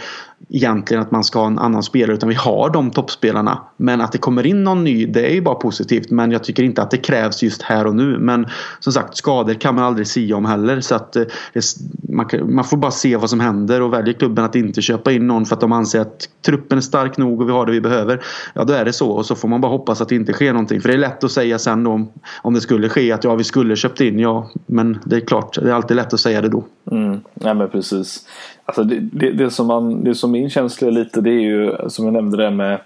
egentligen 0.49 1.03
att 1.03 1.11
man 1.11 1.24
ska 1.24 1.39
ha 1.39 1.47
en 1.47 1.59
annan 1.59 1.82
spelare 1.82 2.14
utan 2.14 2.28
vi 2.28 2.34
har 2.34 2.70
de 2.70 2.91
toppspelarna. 2.91 3.62
Men 3.76 4.01
att 4.01 4.12
det 4.12 4.18
kommer 4.18 4.47
in 4.47 4.64
någon 4.64 4.84
ny 4.84 5.07
det 5.07 5.26
är 5.26 5.34
ju 5.34 5.41
bara 5.41 5.55
positivt 5.55 6.11
men 6.11 6.30
jag 6.30 6.45
tycker 6.45 6.62
inte 6.62 6.82
att 6.82 6.91
det 6.91 6.97
krävs 6.97 7.43
just 7.43 7.62
här 7.62 7.86
och 7.86 7.97
nu. 7.97 8.18
Men 8.18 8.47
som 8.80 8.93
sagt 8.93 9.16
skador 9.16 9.55
kan 9.55 9.74
man 9.74 9.84
aldrig 9.84 10.07
sia 10.07 10.36
om 10.36 10.45
heller 10.45 10.80
så 10.80 10.95
att 10.95 11.16
eh, 11.16 11.22
det, 11.53 11.62
man, 12.09 12.26
man, 12.43 12.64
får 12.64 12.76
bara 12.76 12.91
se 12.91 13.16
vad 13.16 13.30
som 13.30 13.41
händer 13.41 13.82
och 13.82 13.93
väljer 13.93 14.14
klubben 14.14 14.45
att 14.45 14.55
inte 14.55 14.82
köpa 14.82 15.12
in 15.12 15.26
någon 15.26 15.47
för 15.47 15.55
att 15.55 15.61
de 15.61 15.72
anser 15.72 16.01
att 16.01 16.28
truppen 16.47 16.78
är 16.78 16.82
stark 16.82 17.16
nog 17.16 17.41
och 17.41 17.49
vi 17.49 17.53
har 17.53 17.66
det 17.66 17.72
vi 17.72 17.80
behöver. 17.80 18.22
Ja 18.55 18.64
då 18.64 18.72
är 18.72 18.84
det 18.84 18.93
så 18.93 19.11
och 19.11 19.26
så 19.26 19.34
får 19.34 19.49
man 19.49 19.61
bara 19.61 19.72
hoppas 19.72 20.01
att 20.01 20.09
det 20.09 20.14
inte 20.14 20.32
sker 20.32 20.53
någonting. 20.53 20.80
För 20.80 20.89
det 20.89 20.95
är 20.95 20.99
lätt 20.99 21.24
att 21.24 21.32
säga 21.32 21.59
sen 21.59 21.84
då 21.84 21.91
om, 21.91 22.12
om 22.43 22.55
det 22.55 22.61
skulle 22.61 22.89
ske 22.89 23.12
att 23.12 23.24
ja 23.24 23.34
vi 23.34 23.45
skulle 23.45 23.76
köpt 23.76 24.01
in 24.01 24.18
ja 24.18 24.51
men 24.66 24.99
det 25.05 25.16
är 25.16 25.20
klart 25.20 25.55
det 25.62 25.70
är 25.70 25.74
alltid 25.74 25.97
lätt 25.97 26.14
att 26.14 26.20
säga 26.20 26.41
det 26.41 26.49
då. 26.49 26.64
Mm, 26.91 27.20
ja 27.34 27.55
men 27.55 27.70
precis. 27.70 28.24
Alltså 28.68 28.84
det, 28.84 29.00
det, 29.00 29.32
det, 29.32 29.50
som 29.50 29.66
man, 29.66 30.04
det 30.04 30.14
som 30.14 30.30
min 30.30 30.50
känsla 30.50 30.88
är 30.88 30.92
lite 30.92 31.20
det 31.20 31.30
är 31.30 31.40
ju 31.40 31.76
som 31.88 32.04
jag 32.04 32.14
nämnde 32.14 32.36
det 32.36 32.50
med 32.50 32.80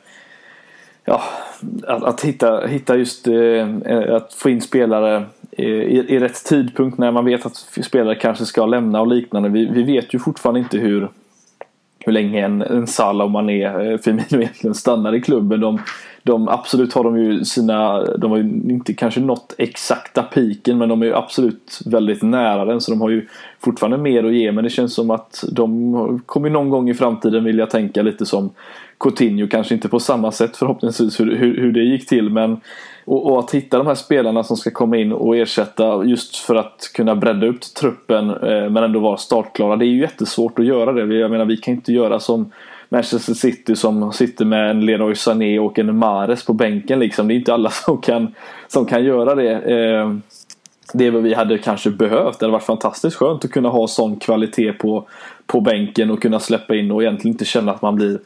ja, 1.04 1.22
att, 1.86 2.02
att 2.02 2.20
hitta, 2.20 2.66
hitta 2.66 2.96
just 2.96 3.26
eh, 3.26 4.14
att 4.14 4.34
få 4.34 4.50
in 4.50 4.60
spelare 4.60 5.24
i, 5.50 5.64
i, 5.64 6.18
rätt 6.18 6.44
tidpunkt 6.44 6.98
när 6.98 7.10
man 7.10 7.24
vet 7.24 7.46
att 7.46 7.56
spelare 7.56 8.14
kanske 8.14 8.44
ska 8.46 8.66
lämna 8.66 9.00
och 9.00 9.06
liknande. 9.06 9.48
Vi, 9.48 9.66
vi 9.66 9.82
vet 9.82 10.14
ju 10.14 10.18
fortfarande 10.18 10.60
inte 10.60 10.78
hur, 10.78 11.08
hur 12.04 12.12
länge 12.12 12.44
en, 12.44 12.62
en 12.62 12.86
Salah 12.86 13.24
och 13.24 13.30
Mané, 13.30 13.64
eh, 13.64 13.98
Firmino 13.98 14.42
egentligen 14.42 14.74
stannar 14.74 15.14
i 15.14 15.20
klubben. 15.20 15.60
De, 15.60 15.80
de, 16.22 16.48
absolut 16.48 16.92
har 16.92 17.04
de 17.04 17.18
ju 17.18 17.44
sina, 17.44 18.04
de 18.04 18.30
har 18.30 18.38
ju 18.38 18.44
inte 18.70 18.94
kanske 18.94 19.20
nått 19.20 19.54
exakta 19.58 20.22
piken 20.22 20.78
men 20.78 20.88
de 20.88 21.02
är 21.02 21.06
ju 21.06 21.14
absolut 21.14 21.80
väldigt 21.86 22.22
nära 22.22 22.64
den 22.64 22.80
så 22.80 22.90
de 22.90 23.00
har 23.00 23.10
ju 23.10 23.26
fortfarande 23.60 23.98
mer 23.98 24.24
att 24.24 24.34
ge 24.34 24.52
men 24.52 24.64
det 24.64 24.70
känns 24.70 24.94
som 24.94 25.10
att 25.10 25.44
de 25.52 26.22
kommer 26.26 26.50
någon 26.50 26.70
gång 26.70 26.90
i 26.90 26.94
framtiden 26.94 27.44
vilja 27.44 27.66
tänka 27.66 28.02
lite 28.02 28.26
som 28.26 28.50
Coutinho, 29.02 29.48
kanske 29.48 29.74
inte 29.74 29.88
på 29.88 30.00
samma 30.00 30.32
sätt 30.32 30.56
förhoppningsvis 30.56 31.20
hur, 31.20 31.36
hur, 31.36 31.56
hur 31.56 31.72
det 31.72 31.82
gick 31.82 32.08
till 32.08 32.30
men 32.30 32.60
och, 33.04 33.30
och, 33.30 33.38
att 33.38 33.54
hitta 33.54 33.78
de 33.78 33.86
här 33.86 33.94
spelarna 33.94 34.44
som 34.44 34.56
ska 34.56 34.70
komma 34.70 34.96
in 34.96 35.12
och 35.12 35.36
ersätta 35.36 36.04
just 36.04 36.36
för 36.36 36.54
att 36.54 36.90
kunna 36.94 37.16
bredda 37.16 37.46
upp 37.46 37.60
truppen 37.60 38.30
eh, 38.30 38.70
men 38.70 38.76
ändå 38.76 39.00
vara 39.00 39.16
startklara. 39.16 39.76
Det 39.76 39.84
är 39.84 39.88
ju 39.88 40.00
jättesvårt 40.00 40.58
att 40.58 40.64
göra 40.64 40.92
det. 40.92 41.14
Jag 41.14 41.30
menar 41.30 41.44
vi 41.44 41.56
kan 41.56 41.74
inte 41.74 41.92
göra 41.92 42.20
som 42.20 42.52
Manchester 42.88 43.34
City 43.34 43.76
som 43.76 44.12
sitter 44.12 44.44
med 44.44 44.70
en 44.70 44.86
Leroy 44.86 45.14
Sané 45.14 45.58
och 45.58 45.78
en 45.78 45.96
Mares 45.96 46.44
på 46.44 46.52
bänken 46.52 46.98
liksom. 46.98 47.28
Det 47.28 47.34
är 47.34 47.36
inte 47.36 47.54
alla 47.54 47.70
som 47.86 47.98
kan, 47.98 48.34
som 48.68 48.86
kan 48.86 49.04
göra 49.04 49.34
det. 49.34 49.52
Eh, 49.52 50.14
det 50.94 51.06
är 51.06 51.10
vad 51.10 51.22
vi 51.22 51.34
hade 51.34 51.58
kanske 51.58 51.90
behövt. 51.90 52.38
Det 52.38 52.46
hade 52.46 52.52
varit 52.52 52.62
fantastiskt 52.62 53.16
skönt 53.16 53.44
att 53.44 53.50
kunna 53.50 53.68
ha 53.68 53.88
sån 53.88 54.16
kvalitet 54.16 54.72
på, 54.72 55.08
på 55.46 55.60
bänken 55.60 56.10
och 56.10 56.22
kunna 56.22 56.40
släppa 56.40 56.74
in 56.74 56.90
och 56.90 57.02
egentligen 57.02 57.34
inte 57.34 57.44
känna 57.44 57.72
att 57.72 57.82
man 57.82 57.96
blir 57.96 58.18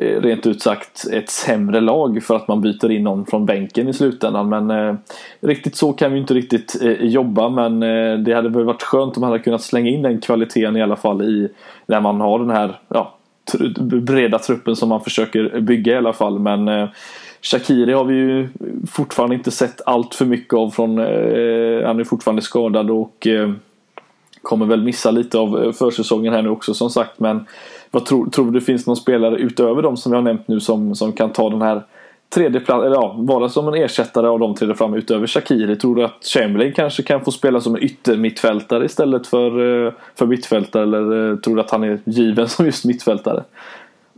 Eh, 0.00 0.20
rent 0.20 0.46
ut 0.46 0.62
sagt 0.62 1.06
ett 1.12 1.30
sämre 1.30 1.80
lag 1.80 2.22
för 2.22 2.36
att 2.36 2.48
man 2.48 2.60
byter 2.60 2.90
in 2.90 3.04
någon 3.04 3.26
från 3.26 3.46
bänken 3.46 3.88
i 3.88 3.92
slutändan. 3.92 4.48
Men 4.48 4.70
eh, 4.70 4.94
riktigt 5.40 5.76
så 5.76 5.92
kan 5.92 6.12
vi 6.12 6.18
inte 6.18 6.34
riktigt 6.34 6.82
eh, 6.82 6.92
jobba 6.92 7.48
men 7.48 7.82
eh, 7.82 8.18
det 8.18 8.34
hade 8.34 8.48
väl 8.48 8.64
varit 8.64 8.82
skönt 8.82 9.16
om 9.16 9.20
man 9.20 9.30
hade 9.30 9.42
kunnat 9.42 9.62
slänga 9.62 9.90
in 9.90 10.02
den 10.02 10.20
kvaliteten 10.20 10.76
i 10.76 10.82
alla 10.82 10.96
fall 10.96 11.22
i 11.22 11.48
när 11.86 12.00
man 12.00 12.20
har 12.20 12.38
den 12.38 12.50
här 12.50 12.78
ja, 12.88 13.14
breda 14.02 14.38
truppen 14.38 14.76
som 14.76 14.88
man 14.88 15.04
försöker 15.04 15.60
bygga 15.60 15.92
i 15.92 15.96
alla 15.96 16.12
fall. 16.12 16.38
Men 16.38 16.68
eh, 16.68 16.88
Shakiri 17.42 17.92
har 17.92 18.04
vi 18.04 18.14
ju 18.14 18.48
fortfarande 18.90 19.34
inte 19.34 19.50
sett 19.50 19.80
allt 19.86 20.14
för 20.14 20.24
mycket 20.24 20.54
av 20.54 20.70
från 20.70 20.98
eh, 20.98 21.86
han 21.86 22.00
är 22.00 22.04
fortfarande 22.04 22.42
skadad 22.42 22.90
och 22.90 23.26
eh, 23.26 23.52
kommer 24.42 24.66
väl 24.66 24.82
missa 24.82 25.10
lite 25.10 25.38
av 25.38 25.64
eh, 25.64 25.72
försäsongen 25.72 26.32
här 26.32 26.42
nu 26.42 26.48
också 26.48 26.74
som 26.74 26.90
sagt 26.90 27.20
men 27.20 27.46
vad 27.92 28.06
tror, 28.06 28.30
tror 28.30 28.44
du 28.44 28.50
det 28.50 28.60
finns 28.60 28.86
någon 28.86 28.96
spelare 28.96 29.36
utöver 29.36 29.82
de 29.82 29.96
som 29.96 30.12
jag 30.12 30.18
har 30.18 30.24
nämnt 30.24 30.48
nu 30.48 30.60
som, 30.60 30.94
som 30.94 31.12
kan 31.12 31.32
ta 31.32 31.50
den 31.50 31.62
här 31.62 31.82
tredje 32.34 32.60
plats, 32.60 32.84
eller 32.84 32.96
ja, 32.96 33.14
vara 33.18 33.48
som 33.48 33.68
en 33.68 33.74
ersättare 33.74 34.28
av 34.28 34.38
de 34.38 34.54
tre 34.54 34.74
fram 34.74 34.94
utöver 34.94 35.26
Shakiri? 35.26 35.76
Tror 35.76 35.94
du 35.94 36.04
att 36.04 36.24
Chamberlain 36.24 36.72
kanske 36.72 37.02
kan 37.02 37.24
få 37.24 37.30
spela 37.30 37.60
som 37.60 37.74
en 37.74 37.82
yttermittfältare 37.82 38.84
istället 38.84 39.26
för, 39.26 39.86
eh, 39.86 39.92
för 40.14 40.26
mittfältare 40.26 40.82
eller 40.82 41.30
eh, 41.30 41.36
tror 41.36 41.54
du 41.54 41.60
att 41.60 41.70
han 41.70 41.84
är 41.84 41.98
given 42.04 42.48
som 42.48 42.66
just 42.66 42.84
mittfältare? 42.84 43.44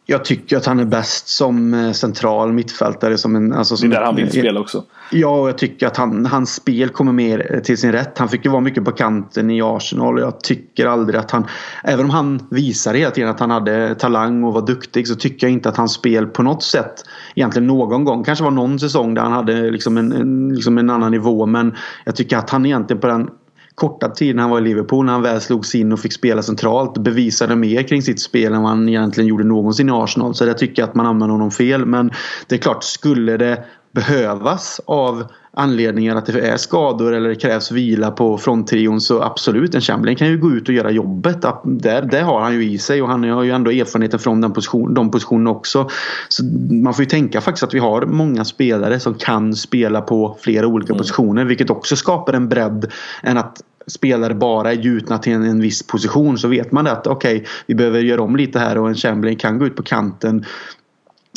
Jag 0.06 0.24
tycker 0.24 0.56
att 0.56 0.66
han 0.66 0.80
är 0.80 0.84
bäst 0.84 1.28
som 1.28 1.74
eh, 1.74 1.92
central 1.92 2.52
mittfältare. 2.52 3.18
Som 3.18 3.36
en, 3.36 3.52
alltså 3.52 3.76
som 3.76 3.90
det 3.90 3.96
är 3.96 4.00
där 4.00 4.06
han 4.06 4.16
vill 4.16 4.30
spela 4.30 4.60
också. 4.60 4.84
Ja, 5.10 5.40
och 5.40 5.48
jag 5.48 5.58
tycker 5.58 5.86
att 5.86 5.96
han, 5.96 6.26
hans 6.26 6.54
spel 6.54 6.88
kommer 6.88 7.12
mer 7.12 7.60
till 7.64 7.78
sin 7.78 7.92
rätt. 7.92 8.18
Han 8.18 8.28
fick 8.28 8.44
ju 8.44 8.50
vara 8.50 8.60
mycket 8.60 8.84
på 8.84 8.92
kanten 8.92 9.50
i 9.50 9.62
Arsenal 9.62 10.14
och 10.14 10.20
jag 10.20 10.40
tycker 10.40 10.86
aldrig 10.86 11.20
att 11.20 11.30
han... 11.30 11.46
Även 11.84 12.04
om 12.04 12.10
han 12.10 12.46
visar 12.50 12.94
hela 12.94 13.10
tiden 13.10 13.30
att 13.30 13.40
han 13.40 13.50
hade 13.50 13.94
talang 13.94 14.44
och 14.44 14.52
var 14.52 14.66
duktig 14.66 15.08
så 15.08 15.14
tycker 15.14 15.46
jag 15.46 15.52
inte 15.52 15.68
att 15.68 15.76
hans 15.76 15.92
spel 15.92 16.26
på 16.26 16.42
något 16.42 16.62
sätt 16.62 17.04
egentligen 17.34 17.66
någon 17.66 18.04
gång, 18.04 18.24
kanske 18.24 18.44
var 18.44 18.50
någon 18.50 18.78
säsong 18.78 19.14
där 19.14 19.22
han 19.22 19.32
hade 19.32 19.70
liksom 19.70 19.96
en, 19.96 20.12
en, 20.12 20.54
liksom 20.54 20.78
en 20.78 20.90
annan 20.90 21.10
nivå 21.10 21.46
men 21.46 21.74
jag 22.04 22.16
tycker 22.16 22.36
att 22.36 22.50
han 22.50 22.66
egentligen 22.66 23.00
på 23.00 23.06
den 23.06 23.30
korta 23.74 24.08
tid 24.08 24.36
när 24.36 24.42
han 24.42 24.50
var 24.50 24.58
i 24.58 24.64
Liverpool 24.64 25.06
när 25.06 25.12
han 25.12 25.22
väl 25.22 25.40
slogs 25.40 25.74
in 25.74 25.92
och 25.92 26.00
fick 26.00 26.12
spela 26.12 26.42
centralt 26.42 26.98
bevisade 26.98 27.56
mer 27.56 27.82
kring 27.82 28.02
sitt 28.02 28.20
spel 28.20 28.52
än 28.52 28.62
vad 28.62 28.70
han 28.70 28.88
egentligen 28.88 29.28
gjorde 29.28 29.44
någonsin 29.44 29.88
i 29.88 29.92
Arsenal. 29.92 30.34
Så 30.34 30.44
jag 30.44 30.58
tycker 30.58 30.84
att 30.84 30.94
man 30.94 31.06
använder 31.06 31.32
honom 31.32 31.50
fel. 31.50 31.86
Men 31.86 32.10
det 32.48 32.54
är 32.54 32.58
klart, 32.58 32.84
skulle 32.84 33.36
det 33.36 33.64
behövas 33.94 34.80
av 34.84 35.24
anledningar 35.56 36.16
att 36.16 36.26
det 36.26 36.48
är 36.48 36.56
skador 36.56 37.14
eller 37.14 37.28
det 37.28 37.34
krävs 37.34 37.72
vila 37.72 38.10
på 38.10 38.38
fronttrion 38.38 39.00
så 39.00 39.22
absolut, 39.22 39.74
en 39.74 39.80
Chamberlain 39.80 40.16
kan 40.16 40.28
ju 40.28 40.38
gå 40.38 40.50
ut 40.50 40.68
och 40.68 40.74
göra 40.74 40.90
jobbet. 40.90 41.44
Där, 41.64 42.02
det 42.02 42.20
har 42.20 42.40
han 42.40 42.54
ju 42.54 42.64
i 42.64 42.78
sig 42.78 43.02
och 43.02 43.08
han 43.08 43.24
har 43.24 43.42
ju 43.42 43.50
ändå 43.50 43.70
erfarenheten 43.70 44.18
från 44.18 44.40
den 44.40 44.52
position, 44.52 44.94
de 44.94 45.10
positionerna 45.10 45.50
också. 45.50 45.88
Så 46.28 46.44
man 46.84 46.94
får 46.94 47.02
ju 47.02 47.08
tänka 47.08 47.40
faktiskt 47.40 47.62
att 47.62 47.74
vi 47.74 47.78
har 47.78 48.06
många 48.06 48.44
spelare 48.44 49.00
som 49.00 49.14
kan 49.14 49.54
spela 49.54 50.00
på 50.00 50.36
flera 50.40 50.66
olika 50.66 50.92
mm. 50.92 50.98
positioner 50.98 51.44
vilket 51.44 51.70
också 51.70 51.96
skapar 51.96 52.32
en 52.32 52.48
bredd 52.48 52.92
än 53.22 53.38
att 53.38 53.60
spelare 53.86 54.34
bara 54.34 54.70
är 54.70 54.76
gjutna 54.76 55.18
till 55.18 55.32
en, 55.32 55.44
en 55.44 55.60
viss 55.60 55.86
position 55.86 56.38
så 56.38 56.48
vet 56.48 56.72
man 56.72 56.86
att 56.86 57.06
okej, 57.06 57.36
okay, 57.36 57.48
vi 57.66 57.74
behöver 57.74 58.00
göra 58.00 58.22
om 58.22 58.36
lite 58.36 58.58
här 58.58 58.78
och 58.78 58.88
en 58.88 58.94
Chamberlain 58.94 59.38
kan 59.38 59.58
gå 59.58 59.66
ut 59.66 59.76
på 59.76 59.82
kanten 59.82 60.44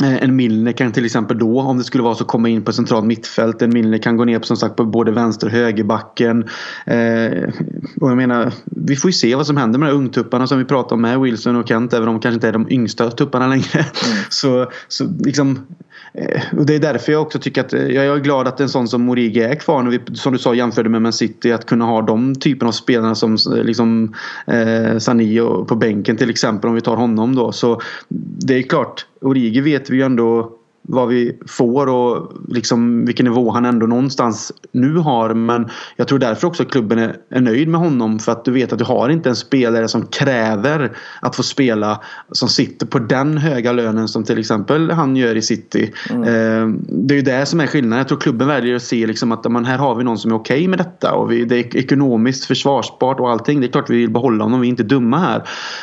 en 0.03 0.35
Milner 0.35 0.71
kan 0.71 0.91
till 0.91 1.05
exempel 1.05 1.39
då, 1.39 1.61
om 1.61 1.77
det 1.77 1.83
skulle 1.83 2.03
vara 2.03 2.15
så, 2.15 2.25
komma 2.25 2.49
in 2.49 2.63
på 2.63 2.73
centralt 2.73 3.05
mittfält. 3.05 3.61
En 3.61 3.73
Milner 3.73 3.97
kan 3.97 4.17
gå 4.17 4.25
ner 4.25 4.39
på, 4.39 4.45
som 4.45 4.57
sagt, 4.57 4.75
på 4.75 4.85
både 4.85 5.11
vänster 5.11 5.47
och 5.47 5.53
högerbacken. 5.53 6.43
Eh, 6.85 7.49
och 8.01 8.09
jag 8.09 8.17
menar, 8.17 8.53
vi 8.65 8.95
får 8.95 9.09
ju 9.09 9.13
se 9.13 9.35
vad 9.35 9.47
som 9.47 9.57
händer 9.57 9.79
med 9.79 9.89
de 9.89 9.91
här 9.91 9.99
ungtupparna 9.99 10.47
som 10.47 10.57
vi 10.57 10.65
pratar 10.65 10.95
om 10.95 11.01
med 11.01 11.19
Wilson 11.19 11.55
och 11.55 11.67
Kent. 11.67 11.93
Även 11.93 12.07
om 12.07 12.15
de 12.15 12.21
kanske 12.21 12.35
inte 12.35 12.47
är 12.47 12.53
de 12.53 12.71
yngsta 12.71 13.11
tupparna 13.11 13.47
längre. 13.47 13.79
Mm. 13.79 14.17
så, 14.29 14.71
så 14.87 15.05
liksom, 15.19 15.51
eh, 15.51 15.86
Eh, 16.13 16.41
och 16.57 16.65
det 16.65 16.75
är 16.75 16.79
därför 16.79 17.11
jag 17.11 17.21
också 17.21 17.39
tycker 17.39 17.61
att 17.61 17.73
eh, 17.73 17.87
jag 17.87 18.05
är 18.05 18.19
glad 18.19 18.47
att 18.47 18.59
en 18.59 18.69
sån 18.69 18.87
som 18.87 19.09
Origi 19.09 19.41
är 19.41 19.55
kvar. 19.55 19.83
När 19.83 19.91
vi, 19.91 20.15
som 20.15 20.33
du 20.33 20.39
sa 20.39 20.53
jämförde 20.53 20.89
med 20.89 21.01
Man 21.01 21.13
City. 21.13 21.51
Att 21.51 21.65
kunna 21.65 21.85
ha 21.85 22.01
de 22.01 22.35
typen 22.35 22.67
av 22.67 22.71
spelarna 22.71 23.15
som 23.15 23.33
eh, 23.33 23.63
liksom, 23.63 24.13
eh, 24.47 24.97
Sani 24.97 25.39
på 25.67 25.75
bänken 25.75 26.17
till 26.17 26.29
exempel. 26.29 26.69
Om 26.69 26.75
vi 26.75 26.81
tar 26.81 26.95
honom 26.95 27.35
då. 27.35 27.51
Så 27.51 27.81
det 28.39 28.53
är 28.57 28.61
klart 28.61 29.05
Origi 29.21 29.61
vet 29.61 29.89
vi 29.89 29.95
ju 29.95 30.03
ändå 30.03 30.56
vad 30.87 31.07
vi 31.07 31.39
får 31.47 31.87
och 31.87 32.31
liksom 32.47 33.05
vilken 33.05 33.23
nivå 33.23 33.51
han 33.51 33.65
ändå 33.65 33.85
någonstans 33.85 34.51
nu 34.71 34.97
har. 34.97 35.33
Men 35.33 35.69
jag 35.95 36.07
tror 36.07 36.19
därför 36.19 36.47
också 36.47 36.63
att 36.63 36.71
klubben 36.71 36.99
är, 36.99 37.15
är, 37.29 37.41
nöjd 37.41 37.67
med 37.67 37.79
honom. 37.79 38.19
För 38.19 38.31
att 38.31 38.45
du 38.45 38.51
vet 38.51 38.73
att 38.73 38.79
du 38.79 38.85
har 38.85 39.09
inte 39.09 39.29
en 39.29 39.35
spelare 39.35 39.87
som 39.87 40.05
kräver 40.05 40.97
att 41.21 41.35
få 41.35 41.43
spela. 41.43 42.01
Som 42.31 42.49
sitter 42.49 42.85
på 42.85 42.99
den 42.99 43.37
höga 43.37 43.71
lönen 43.71 44.07
som 44.07 44.23
till 44.23 44.39
exempel 44.39 44.91
han 44.91 45.15
gör 45.15 45.35
i 45.35 45.41
City. 45.41 45.93
Mm. 46.09 46.23
Eh, 46.23 46.77
det 46.89 47.13
är 47.13 47.17
ju 47.17 47.21
det 47.21 47.45
som 47.45 47.59
är 47.59 47.67
skillnaden. 47.67 47.97
Jag 47.97 48.07
tror 48.07 48.19
klubben 48.19 48.47
väljer 48.47 48.75
att 48.75 48.83
se 48.83 49.07
liksom 49.07 49.31
att 49.31 49.51
man, 49.51 49.65
här 49.65 49.77
har 49.77 49.95
vi 49.95 50.03
någon 50.03 50.17
som 50.17 50.31
är 50.31 50.35
okej 50.35 50.55
okay 50.55 50.67
med 50.67 50.79
detta. 50.79 51.13
Och 51.13 51.31
vi, 51.31 51.45
det 51.45 51.55
är 51.55 51.77
ekonomiskt 51.77 52.45
försvarsbart 52.45 53.19
och 53.19 53.31
allting. 53.31 53.59
Det 53.59 53.67
är 53.67 53.71
klart 53.71 53.89
vi 53.89 53.97
vill 53.97 54.11
behålla 54.11 54.43
honom. 54.43 54.61
Vi 54.61 54.67
är 54.67 54.69
inte 54.69 54.83
dumma 54.83 55.17
här. 55.17 55.37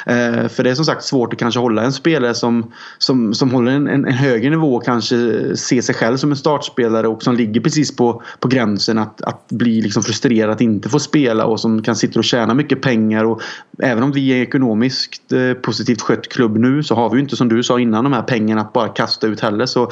Eh, 0.07 0.49
för 0.49 0.65
det 0.65 0.71
är 0.71 0.75
som 0.75 0.85
sagt 0.85 1.05
svårt 1.05 1.33
att 1.33 1.39
kanske 1.39 1.61
hålla 1.61 1.83
en 1.83 1.93
spelare 1.93 2.35
som, 2.35 2.73
som, 2.99 3.35
som 3.35 3.51
håller 3.51 3.73
en, 3.73 3.89
en, 3.89 4.05
en 4.05 4.13
högre 4.13 4.51
nivå 4.51 4.81
kanske 4.95 5.57
ser 5.57 5.81
sig 5.81 5.95
själv 5.95 6.17
som 6.17 6.31
en 6.31 6.37
startspelare 6.37 7.09
och 7.09 7.23
som 7.23 7.35
ligger 7.35 7.61
precis 7.61 7.97
på, 7.97 8.23
på 8.41 8.49
gränsen 8.49 8.99
att, 8.99 9.23
att 9.23 9.49
bli 9.49 9.81
liksom 9.81 10.03
frustrerad 10.03 10.51
att 10.51 10.61
inte 10.61 10.89
få 10.89 10.99
spela 10.99 11.45
och 11.45 11.61
som 11.61 11.83
kan 11.83 11.97
sitta 11.97 12.19
och 12.19 12.25
tjäna 12.25 12.55
mycket 12.55 12.83
pengar. 12.83 13.25
Och 13.25 13.43
även 13.83 14.03
om 14.03 14.13
vi 14.13 14.31
är 14.31 14.43
ekonomiskt 14.43 15.33
eh, 15.33 15.53
positivt 15.53 16.01
skött 16.01 16.29
klubb 16.29 16.57
nu 16.57 16.83
så 16.83 16.95
har 16.95 17.11
vi 17.11 17.17
ju 17.17 17.23
inte 17.23 17.37
som 17.37 17.49
du 17.49 17.63
sa 17.63 17.81
innan 17.81 18.05
de 18.05 18.13
här 18.13 18.23
pengarna 18.23 18.61
att 18.61 18.73
bara 18.73 18.89
kasta 18.89 19.27
ut 19.27 19.41
heller. 19.41 19.67
Så 19.67 19.83
eh, 19.83 19.89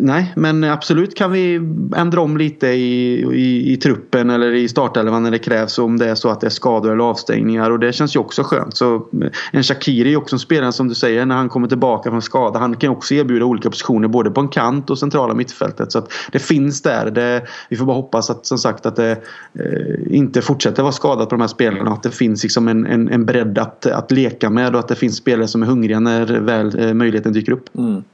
nej, 0.00 0.32
men 0.36 0.64
absolut 0.64 1.14
kan 1.14 1.32
vi 1.32 1.60
ändra 1.96 2.20
om 2.20 2.36
lite 2.36 2.66
i, 2.66 3.22
i, 3.32 3.72
i 3.72 3.76
truppen 3.76 4.30
eller 4.30 4.52
i 4.54 4.68
startelvan 4.68 5.22
när 5.22 5.30
det 5.30 5.38
krävs 5.38 5.78
om 5.78 5.98
det 5.98 6.10
är 6.10 6.14
så 6.14 6.28
att 6.28 6.40
det 6.40 6.46
är 6.46 6.50
skador 6.50 6.92
eller 6.92 7.04
avstängningar 7.04 7.70
och 7.70 7.78
det 7.78 7.92
känns 7.92 8.16
ju 8.16 8.20
också 8.20 8.42
skönt. 8.42 8.76
Så 8.76 8.94
eh, 8.94 9.30
en 9.52 9.62
Shakiri 9.62 10.12
är 10.12 10.16
också 10.16 10.34
en 10.34 10.40
spelare 10.40 10.72
som 10.72 10.88
du 10.88 10.94
säger 10.94 11.26
när 11.26 11.36
han 11.36 11.48
kommer 11.48 11.68
tillbaka 11.68 12.10
från 12.10 12.22
skada. 12.22 12.58
Han 12.58 12.76
kan 12.76 12.90
också 12.90 13.14
erbjuda 13.14 13.44
olika 13.44 13.70
positioner 13.70 14.08
både 14.16 14.30
på 14.30 14.40
en 14.40 14.48
kant 14.48 14.90
och 14.90 14.98
centrala 14.98 15.34
mittfältet. 15.34 15.92
Så 15.92 15.98
att 15.98 16.12
det 16.32 16.38
finns 16.38 16.82
där. 16.82 17.10
Det, 17.10 17.42
vi 17.68 17.76
får 17.76 17.86
bara 17.86 17.96
hoppas 17.96 18.30
att 18.30 18.46
som 18.46 18.58
sagt 18.58 18.86
att 18.86 18.96
det 18.96 19.10
eh, 19.10 20.16
inte 20.16 20.42
fortsätter 20.42 20.82
vara 20.82 20.92
skadat 20.92 21.28
på 21.28 21.34
de 21.34 21.40
här 21.40 21.48
spelarna. 21.48 21.90
Att 21.90 22.02
det 22.02 22.10
finns 22.10 22.42
liksom 22.42 22.68
en, 22.68 22.86
en, 22.86 23.08
en 23.08 23.24
bredd 23.24 23.58
att, 23.58 23.86
att 23.86 24.10
leka 24.10 24.50
med 24.50 24.74
och 24.74 24.80
att 24.80 24.88
det 24.88 24.94
finns 24.94 25.16
spelare 25.16 25.48
som 25.48 25.62
är 25.62 25.66
hungriga 25.66 26.00
när 26.00 26.26
väl 26.40 26.78
eh, 26.78 26.94
möjligheten 26.94 27.32
dyker 27.32 27.52
upp. 27.52 27.78
Mm. 27.78 28.04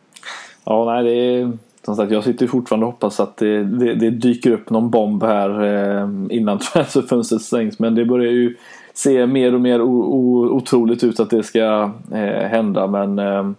Ja, 0.64 0.84
nej, 0.84 1.04
det 1.04 1.40
är 1.40 1.58
som 1.84 1.96
sagt, 1.96 2.12
jag 2.12 2.24
sitter 2.24 2.46
fortfarande 2.46 2.86
och 2.86 2.92
hoppas 2.92 3.20
att 3.20 3.36
det, 3.36 3.64
det, 3.64 3.94
det 3.94 4.10
dyker 4.10 4.50
upp 4.50 4.70
någon 4.70 4.90
bomb 4.90 5.22
här 5.22 5.62
eh, 5.62 6.08
innan 6.30 6.58
transferfönstret 6.72 7.42
stängs. 7.42 7.78
Men 7.78 7.94
det 7.94 8.04
börjar 8.04 8.32
ju 8.32 8.56
se 8.94 9.26
mer 9.26 9.54
och 9.54 9.60
mer 9.60 9.82
o, 9.82 10.02
o, 10.02 10.48
otroligt 10.50 11.04
ut 11.04 11.20
att 11.20 11.30
det 11.30 11.42
ska 11.42 11.90
eh, 12.12 12.48
hända. 12.48 12.86
Men 12.86 13.18
eh, 13.18 13.50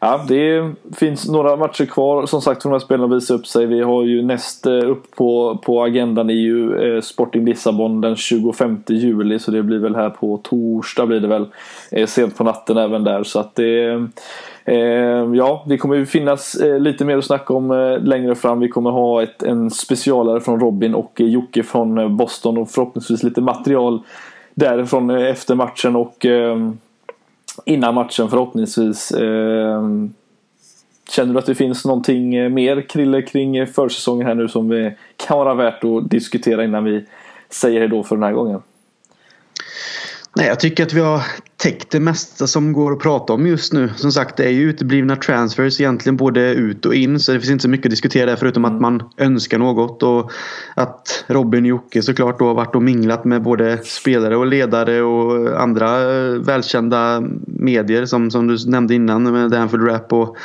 Ja, 0.00 0.24
det 0.28 0.70
finns 0.96 1.28
några 1.28 1.56
matcher 1.56 1.84
kvar 1.84 2.26
som 2.26 2.40
sagt 2.40 2.62
för 2.62 2.68
de 2.68 2.74
här 2.74 2.80
spelarna 2.80 3.04
att 3.04 3.22
visa 3.22 3.34
upp 3.34 3.46
sig. 3.46 3.66
Vi 3.66 3.82
har 3.82 4.04
ju 4.04 4.22
näst 4.22 4.66
eh, 4.66 4.72
upp 4.72 5.16
på, 5.16 5.58
på 5.64 5.82
agendan 5.82 6.30
är 6.30 6.34
ju 6.34 6.76
eh, 6.76 7.00
Sporting 7.00 7.44
Lissabon 7.44 8.00
den 8.00 8.16
25 8.16 8.82
juli 8.88 9.38
så 9.38 9.50
det 9.50 9.62
blir 9.62 9.78
väl 9.78 9.96
här 9.96 10.10
på 10.10 10.36
torsdag 10.36 11.06
blir 11.06 11.20
det 11.20 11.28
väl 11.28 11.46
eh, 11.90 12.06
sent 12.06 12.36
på 12.36 12.44
natten 12.44 12.76
även 12.76 13.04
där 13.04 13.22
så 13.22 13.40
att 13.40 13.54
det 13.54 14.08
Ja, 15.34 15.64
det 15.66 15.78
kommer 15.78 15.96
ju 15.96 16.06
finnas 16.06 16.56
lite 16.78 17.04
mer 17.04 17.18
att 17.18 17.24
snacka 17.24 17.54
om 17.54 17.98
längre 18.02 18.34
fram. 18.34 18.60
Vi 18.60 18.68
kommer 18.68 18.90
ha 18.90 19.22
ett, 19.22 19.42
en 19.42 19.70
specialare 19.70 20.40
från 20.40 20.60
Robin 20.60 20.94
och 20.94 21.12
Jocke 21.20 21.62
från 21.62 22.16
Boston 22.16 22.58
och 22.58 22.70
förhoppningsvis 22.70 23.22
lite 23.22 23.40
material 23.40 24.00
därifrån 24.54 25.10
efter 25.10 25.54
matchen 25.54 25.96
och 25.96 26.26
innan 27.64 27.94
matchen 27.94 28.30
förhoppningsvis. 28.30 29.12
Eh, 29.12 29.82
känner 31.10 31.32
du 31.32 31.38
att 31.38 31.46
det 31.46 31.54
finns 31.54 31.84
någonting 31.84 32.54
mer 32.54 32.88
Krille 32.88 33.22
kring 33.22 33.66
försäsongen 33.66 34.26
här 34.26 34.34
nu 34.34 34.48
som 34.48 34.92
kan 35.16 35.38
vara 35.38 35.54
värt 35.54 35.84
att 35.84 36.10
diskutera 36.10 36.64
innan 36.64 36.84
vi 36.84 37.04
säger 37.50 37.80
hejdå 37.80 38.02
för 38.02 38.16
den 38.16 38.22
här 38.22 38.32
gången? 38.32 38.62
Nej, 40.38 40.46
jag 40.46 40.60
tycker 40.60 40.82
att 40.82 40.92
vi 40.92 41.00
har 41.00 41.22
täckt 41.56 41.90
det 41.90 42.00
mesta 42.00 42.46
som 42.46 42.72
går 42.72 42.92
att 42.92 42.98
prata 42.98 43.32
om 43.32 43.46
just 43.46 43.72
nu. 43.72 43.90
Som 43.96 44.12
sagt, 44.12 44.36
det 44.36 44.44
är 44.44 44.50
ju 44.50 44.70
uteblivna 44.70 45.16
transfers 45.16 45.80
egentligen 45.80 46.16
både 46.16 46.40
ut 46.40 46.86
och 46.86 46.94
in. 46.94 47.20
Så 47.20 47.32
det 47.32 47.40
finns 47.40 47.50
inte 47.50 47.62
så 47.62 47.68
mycket 47.68 47.86
att 47.86 47.90
diskutera 47.90 48.26
där 48.26 48.36
förutom 48.36 48.64
att 48.64 48.80
man 48.80 49.02
önskar 49.16 49.58
något. 49.58 50.02
Och 50.02 50.30
att 50.74 51.24
Robin 51.26 51.64
och 51.64 51.68
Jocke 51.68 52.02
såklart 52.02 52.38
då 52.38 52.46
har 52.46 52.54
varit 52.54 52.74
och 52.74 52.82
minglat 52.82 53.24
med 53.24 53.42
både 53.42 53.78
spelare 53.84 54.36
och 54.36 54.46
ledare 54.46 55.02
och 55.02 55.60
andra 55.62 55.98
välkända 56.38 57.22
medier 57.46 58.06
som, 58.06 58.30
som 58.30 58.46
du 58.46 58.70
nämnde 58.70 58.94
innan 58.94 59.32
med 59.32 59.50
Danford 59.50 59.88
Rap 59.88 60.12
och 60.12 60.36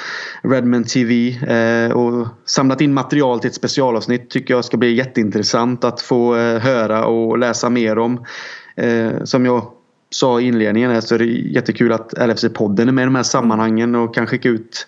Redman 0.43 0.83
TV. 0.83 1.29
Eh, 1.29 1.91
och 1.91 2.27
samlat 2.45 2.81
in 2.81 2.93
material 2.93 3.39
till 3.39 3.47
ett 3.47 3.55
specialavsnitt 3.55 4.29
tycker 4.29 4.53
jag 4.53 4.65
ska 4.65 4.77
bli 4.77 4.93
jätteintressant 4.93 5.83
att 5.83 6.01
få 6.01 6.35
eh, 6.35 6.59
höra 6.59 7.05
och 7.05 7.37
läsa 7.37 7.69
mer 7.69 7.97
om. 7.97 8.25
Eh, 8.75 9.23
som 9.23 9.45
jag 9.45 9.71
sa 10.13 10.41
i 10.41 10.43
inledningen 10.43 11.01
så 11.01 11.15
är 11.15 11.19
det 11.19 11.25
jättekul 11.25 11.91
att 11.91 12.13
LFC-podden 12.13 12.87
är 12.87 12.91
med 12.91 13.01
i 13.01 13.05
de 13.05 13.15
här 13.15 13.23
sammanhangen 13.23 13.95
och 13.95 14.15
kan 14.15 14.27
skicka 14.27 14.49
ut 14.49 14.87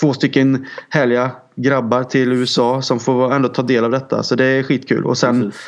två 0.00 0.12
stycken 0.12 0.66
härliga 0.88 1.30
grabbar 1.56 2.04
till 2.04 2.32
USA 2.32 2.82
som 2.82 3.00
får 3.00 3.34
ändå 3.34 3.48
ta 3.48 3.62
del 3.62 3.84
av 3.84 3.90
detta. 3.90 4.22
Så 4.22 4.34
det 4.34 4.44
är 4.44 4.62
skitkul. 4.62 5.04
Och 5.04 5.18
sen 5.18 5.42
Precis 5.42 5.60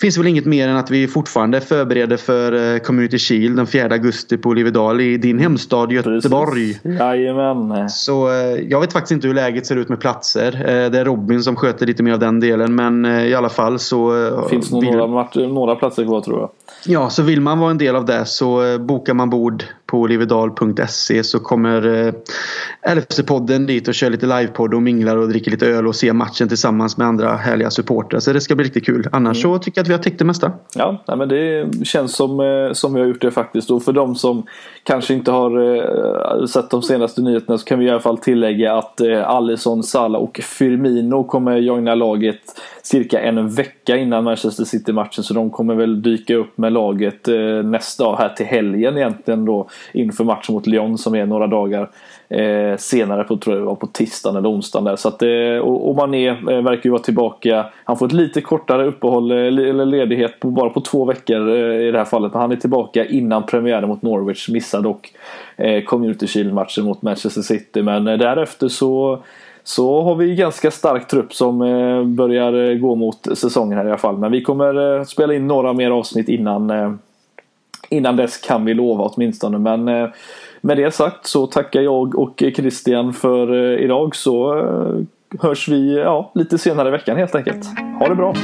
finns 0.00 0.18
väl 0.18 0.26
inget 0.26 0.44
mer 0.44 0.68
än 0.68 0.76
att 0.76 0.90
vi 0.90 1.08
fortfarande 1.08 1.60
förbereder 1.60 2.16
för 2.16 2.74
eh, 2.74 2.78
Community 2.78 3.18
Shield 3.18 3.56
den 3.56 3.66
4 3.66 3.88
augusti 3.90 4.36
på 4.36 4.48
Olivedal 4.48 5.00
i 5.00 5.16
din 5.16 5.38
hemstad 5.38 5.92
Göteborg. 5.92 6.74
Precis. 6.82 7.00
Jajamän. 7.00 7.90
Så 7.90 8.28
eh, 8.28 8.34
jag 8.68 8.80
vet 8.80 8.92
faktiskt 8.92 9.12
inte 9.12 9.26
hur 9.26 9.34
läget 9.34 9.66
ser 9.66 9.76
ut 9.76 9.88
med 9.88 10.00
platser. 10.00 10.54
Eh, 10.54 10.90
det 10.90 10.98
är 10.98 11.04
Robin 11.04 11.42
som 11.42 11.56
sköter 11.56 11.86
lite 11.86 12.02
mer 12.02 12.12
av 12.12 12.18
den 12.18 12.40
delen 12.40 12.74
men 12.74 13.06
i 13.06 13.34
alla 13.34 13.48
fall 13.48 13.78
så... 13.78 14.12
Finns 14.50 14.70
nog 14.70 14.80
vill... 14.80 14.96
några, 14.96 15.28
några 15.34 15.76
platser 15.76 16.04
kvar 16.04 16.20
tror 16.20 16.40
jag. 16.40 16.50
Ja, 16.86 17.10
så 17.10 17.22
vill 17.22 17.40
man 17.40 17.58
vara 17.58 17.70
en 17.70 17.78
del 17.78 17.96
av 17.96 18.04
det 18.04 18.24
så 18.24 18.78
bokar 18.78 19.14
man 19.14 19.30
bord 19.30 19.64
på 19.92 19.98
olivedal.se 19.98 21.24
så 21.24 21.40
kommer 21.40 22.12
LFC-podden 22.86 23.66
dit 23.66 23.88
och 23.88 23.94
kör 23.94 24.10
lite 24.10 24.26
livepodd 24.26 24.74
och 24.74 24.82
minglar 24.82 25.16
och 25.16 25.28
dricker 25.28 25.50
lite 25.50 25.66
öl 25.66 25.86
och 25.86 25.96
ser 25.96 26.12
matchen 26.12 26.48
tillsammans 26.48 26.96
med 26.96 27.06
andra 27.06 27.36
härliga 27.36 27.70
supportrar. 27.70 28.20
Så 28.20 28.32
det 28.32 28.40
ska 28.40 28.54
bli 28.54 28.64
riktigt 28.64 28.86
kul. 28.86 29.08
Annars 29.12 29.44
mm. 29.44 29.58
så 29.58 29.62
tycker 29.62 29.78
jag 29.78 29.82
att 29.82 29.88
vi 29.88 29.92
har 29.92 30.02
täckt 30.02 30.18
det 30.18 30.24
mesta. 30.24 30.52
Ja, 30.74 31.02
men 31.06 31.28
det 31.28 31.70
känns 31.86 32.16
som, 32.16 32.40
eh, 32.40 32.72
som 32.72 32.94
vi 32.94 33.00
har 33.00 33.06
gjort 33.06 33.20
det 33.20 33.30
faktiskt. 33.30 33.70
Och 33.70 33.82
för 33.82 33.92
de 33.92 34.14
som 34.14 34.46
kanske 34.82 35.14
inte 35.14 35.30
har 35.30 35.76
eh, 35.76 36.46
sett 36.46 36.70
de 36.70 36.82
senaste 36.82 37.20
nyheterna 37.22 37.58
så 37.58 37.64
kan 37.64 37.78
vi 37.78 37.86
i 37.86 37.90
alla 37.90 38.00
fall 38.00 38.18
tillägga 38.18 38.74
att 38.74 39.00
eh, 39.00 39.28
Alisson, 39.28 39.82
Salah 39.82 40.20
och 40.20 40.40
Firmino 40.42 41.24
kommer 41.24 41.56
joina 41.56 41.94
laget 41.94 42.40
cirka 42.82 43.20
en 43.20 43.48
vecka 43.48 43.96
innan 43.96 44.24
Manchester 44.24 44.64
City-matchen. 44.64 45.24
Så 45.24 45.34
de 45.34 45.50
kommer 45.50 45.74
väl 45.74 46.02
dyka 46.02 46.34
upp 46.36 46.58
med 46.58 46.72
laget 46.72 47.28
eh, 47.28 47.62
nästa 47.64 48.04
dag 48.04 48.16
här 48.16 48.28
till 48.28 48.46
helgen 48.46 48.96
egentligen 48.96 49.44
då 49.44 49.68
inför 49.92 50.24
matchen 50.24 50.54
mot 50.54 50.66
Lyon 50.66 50.98
som 50.98 51.14
är 51.14 51.26
några 51.26 51.46
dagar 51.46 51.90
eh, 52.28 52.76
senare 52.76 53.24
på, 53.24 53.36
tror 53.36 53.56
jag 53.56 53.64
var 53.64 53.74
på 53.74 53.86
tisdagen 53.86 54.36
eller 54.36 54.50
onsdagen 54.50 54.84
där. 54.84 54.96
Så 54.96 55.08
att, 55.08 55.22
eh, 55.22 55.58
och, 55.62 55.88
och 55.88 55.96
Mané 55.96 56.28
eh, 56.28 56.62
verkar 56.62 56.82
ju 56.84 56.90
vara 56.90 57.02
tillbaka. 57.02 57.66
Han 57.84 57.96
får 57.98 58.06
ett 58.06 58.12
lite 58.12 58.40
kortare 58.40 58.86
uppehåll 58.86 59.30
eh, 59.30 59.36
eller 59.36 59.86
ledighet 59.86 60.40
på, 60.40 60.50
bara 60.50 60.70
på 60.70 60.80
två 60.80 61.04
veckor 61.04 61.48
eh, 61.48 61.88
i 61.88 61.90
det 61.90 61.98
här 61.98 62.04
fallet. 62.04 62.32
Men 62.32 62.40
han 62.40 62.52
är 62.52 62.56
tillbaka 62.56 63.04
innan 63.04 63.46
premiären 63.46 63.88
mot 63.88 64.02
Norwich. 64.02 64.48
Missar 64.48 64.80
dock 64.80 65.12
eh, 65.56 65.84
Community 65.84 66.26
Shield-matchen 66.26 66.84
mot 66.84 67.02
Manchester 67.02 67.42
City. 67.42 67.82
Men 67.82 68.08
eh, 68.08 68.18
därefter 68.18 68.68
så 68.68 69.22
så 69.64 70.02
har 70.02 70.14
vi 70.14 70.34
ganska 70.34 70.70
stark 70.70 71.08
trupp 71.08 71.34
som 71.34 71.62
eh, 71.62 72.04
börjar 72.04 72.70
eh, 72.70 72.78
gå 72.78 72.94
mot 72.94 73.38
säsongen 73.38 73.78
här 73.78 73.84
i 73.84 73.88
alla 73.88 73.98
fall. 73.98 74.18
Men 74.18 74.32
vi 74.32 74.42
kommer 74.42 74.98
eh, 74.98 75.04
spela 75.04 75.34
in 75.34 75.46
några 75.46 75.72
mer 75.72 75.90
avsnitt 75.90 76.28
innan 76.28 76.98
Innan 77.88 78.16
dess 78.16 78.38
kan 78.38 78.64
vi 78.64 78.74
lova 78.74 79.04
åtminstone. 79.04 79.58
Men 79.58 79.84
med 80.60 80.76
det 80.76 80.94
sagt 80.94 81.26
så 81.26 81.46
tackar 81.46 81.80
jag 81.80 82.18
och 82.18 82.42
Christian 82.56 83.12
för 83.12 83.78
idag 83.78 84.16
så 84.16 84.54
hörs 85.40 85.68
vi 85.68 85.98
ja, 85.98 86.30
lite 86.34 86.58
senare 86.58 86.88
i 86.88 86.90
veckan 86.90 87.16
helt 87.16 87.34
enkelt. 87.34 87.66
Ha 87.98 88.08
det 88.08 88.14
bra! 88.14 88.34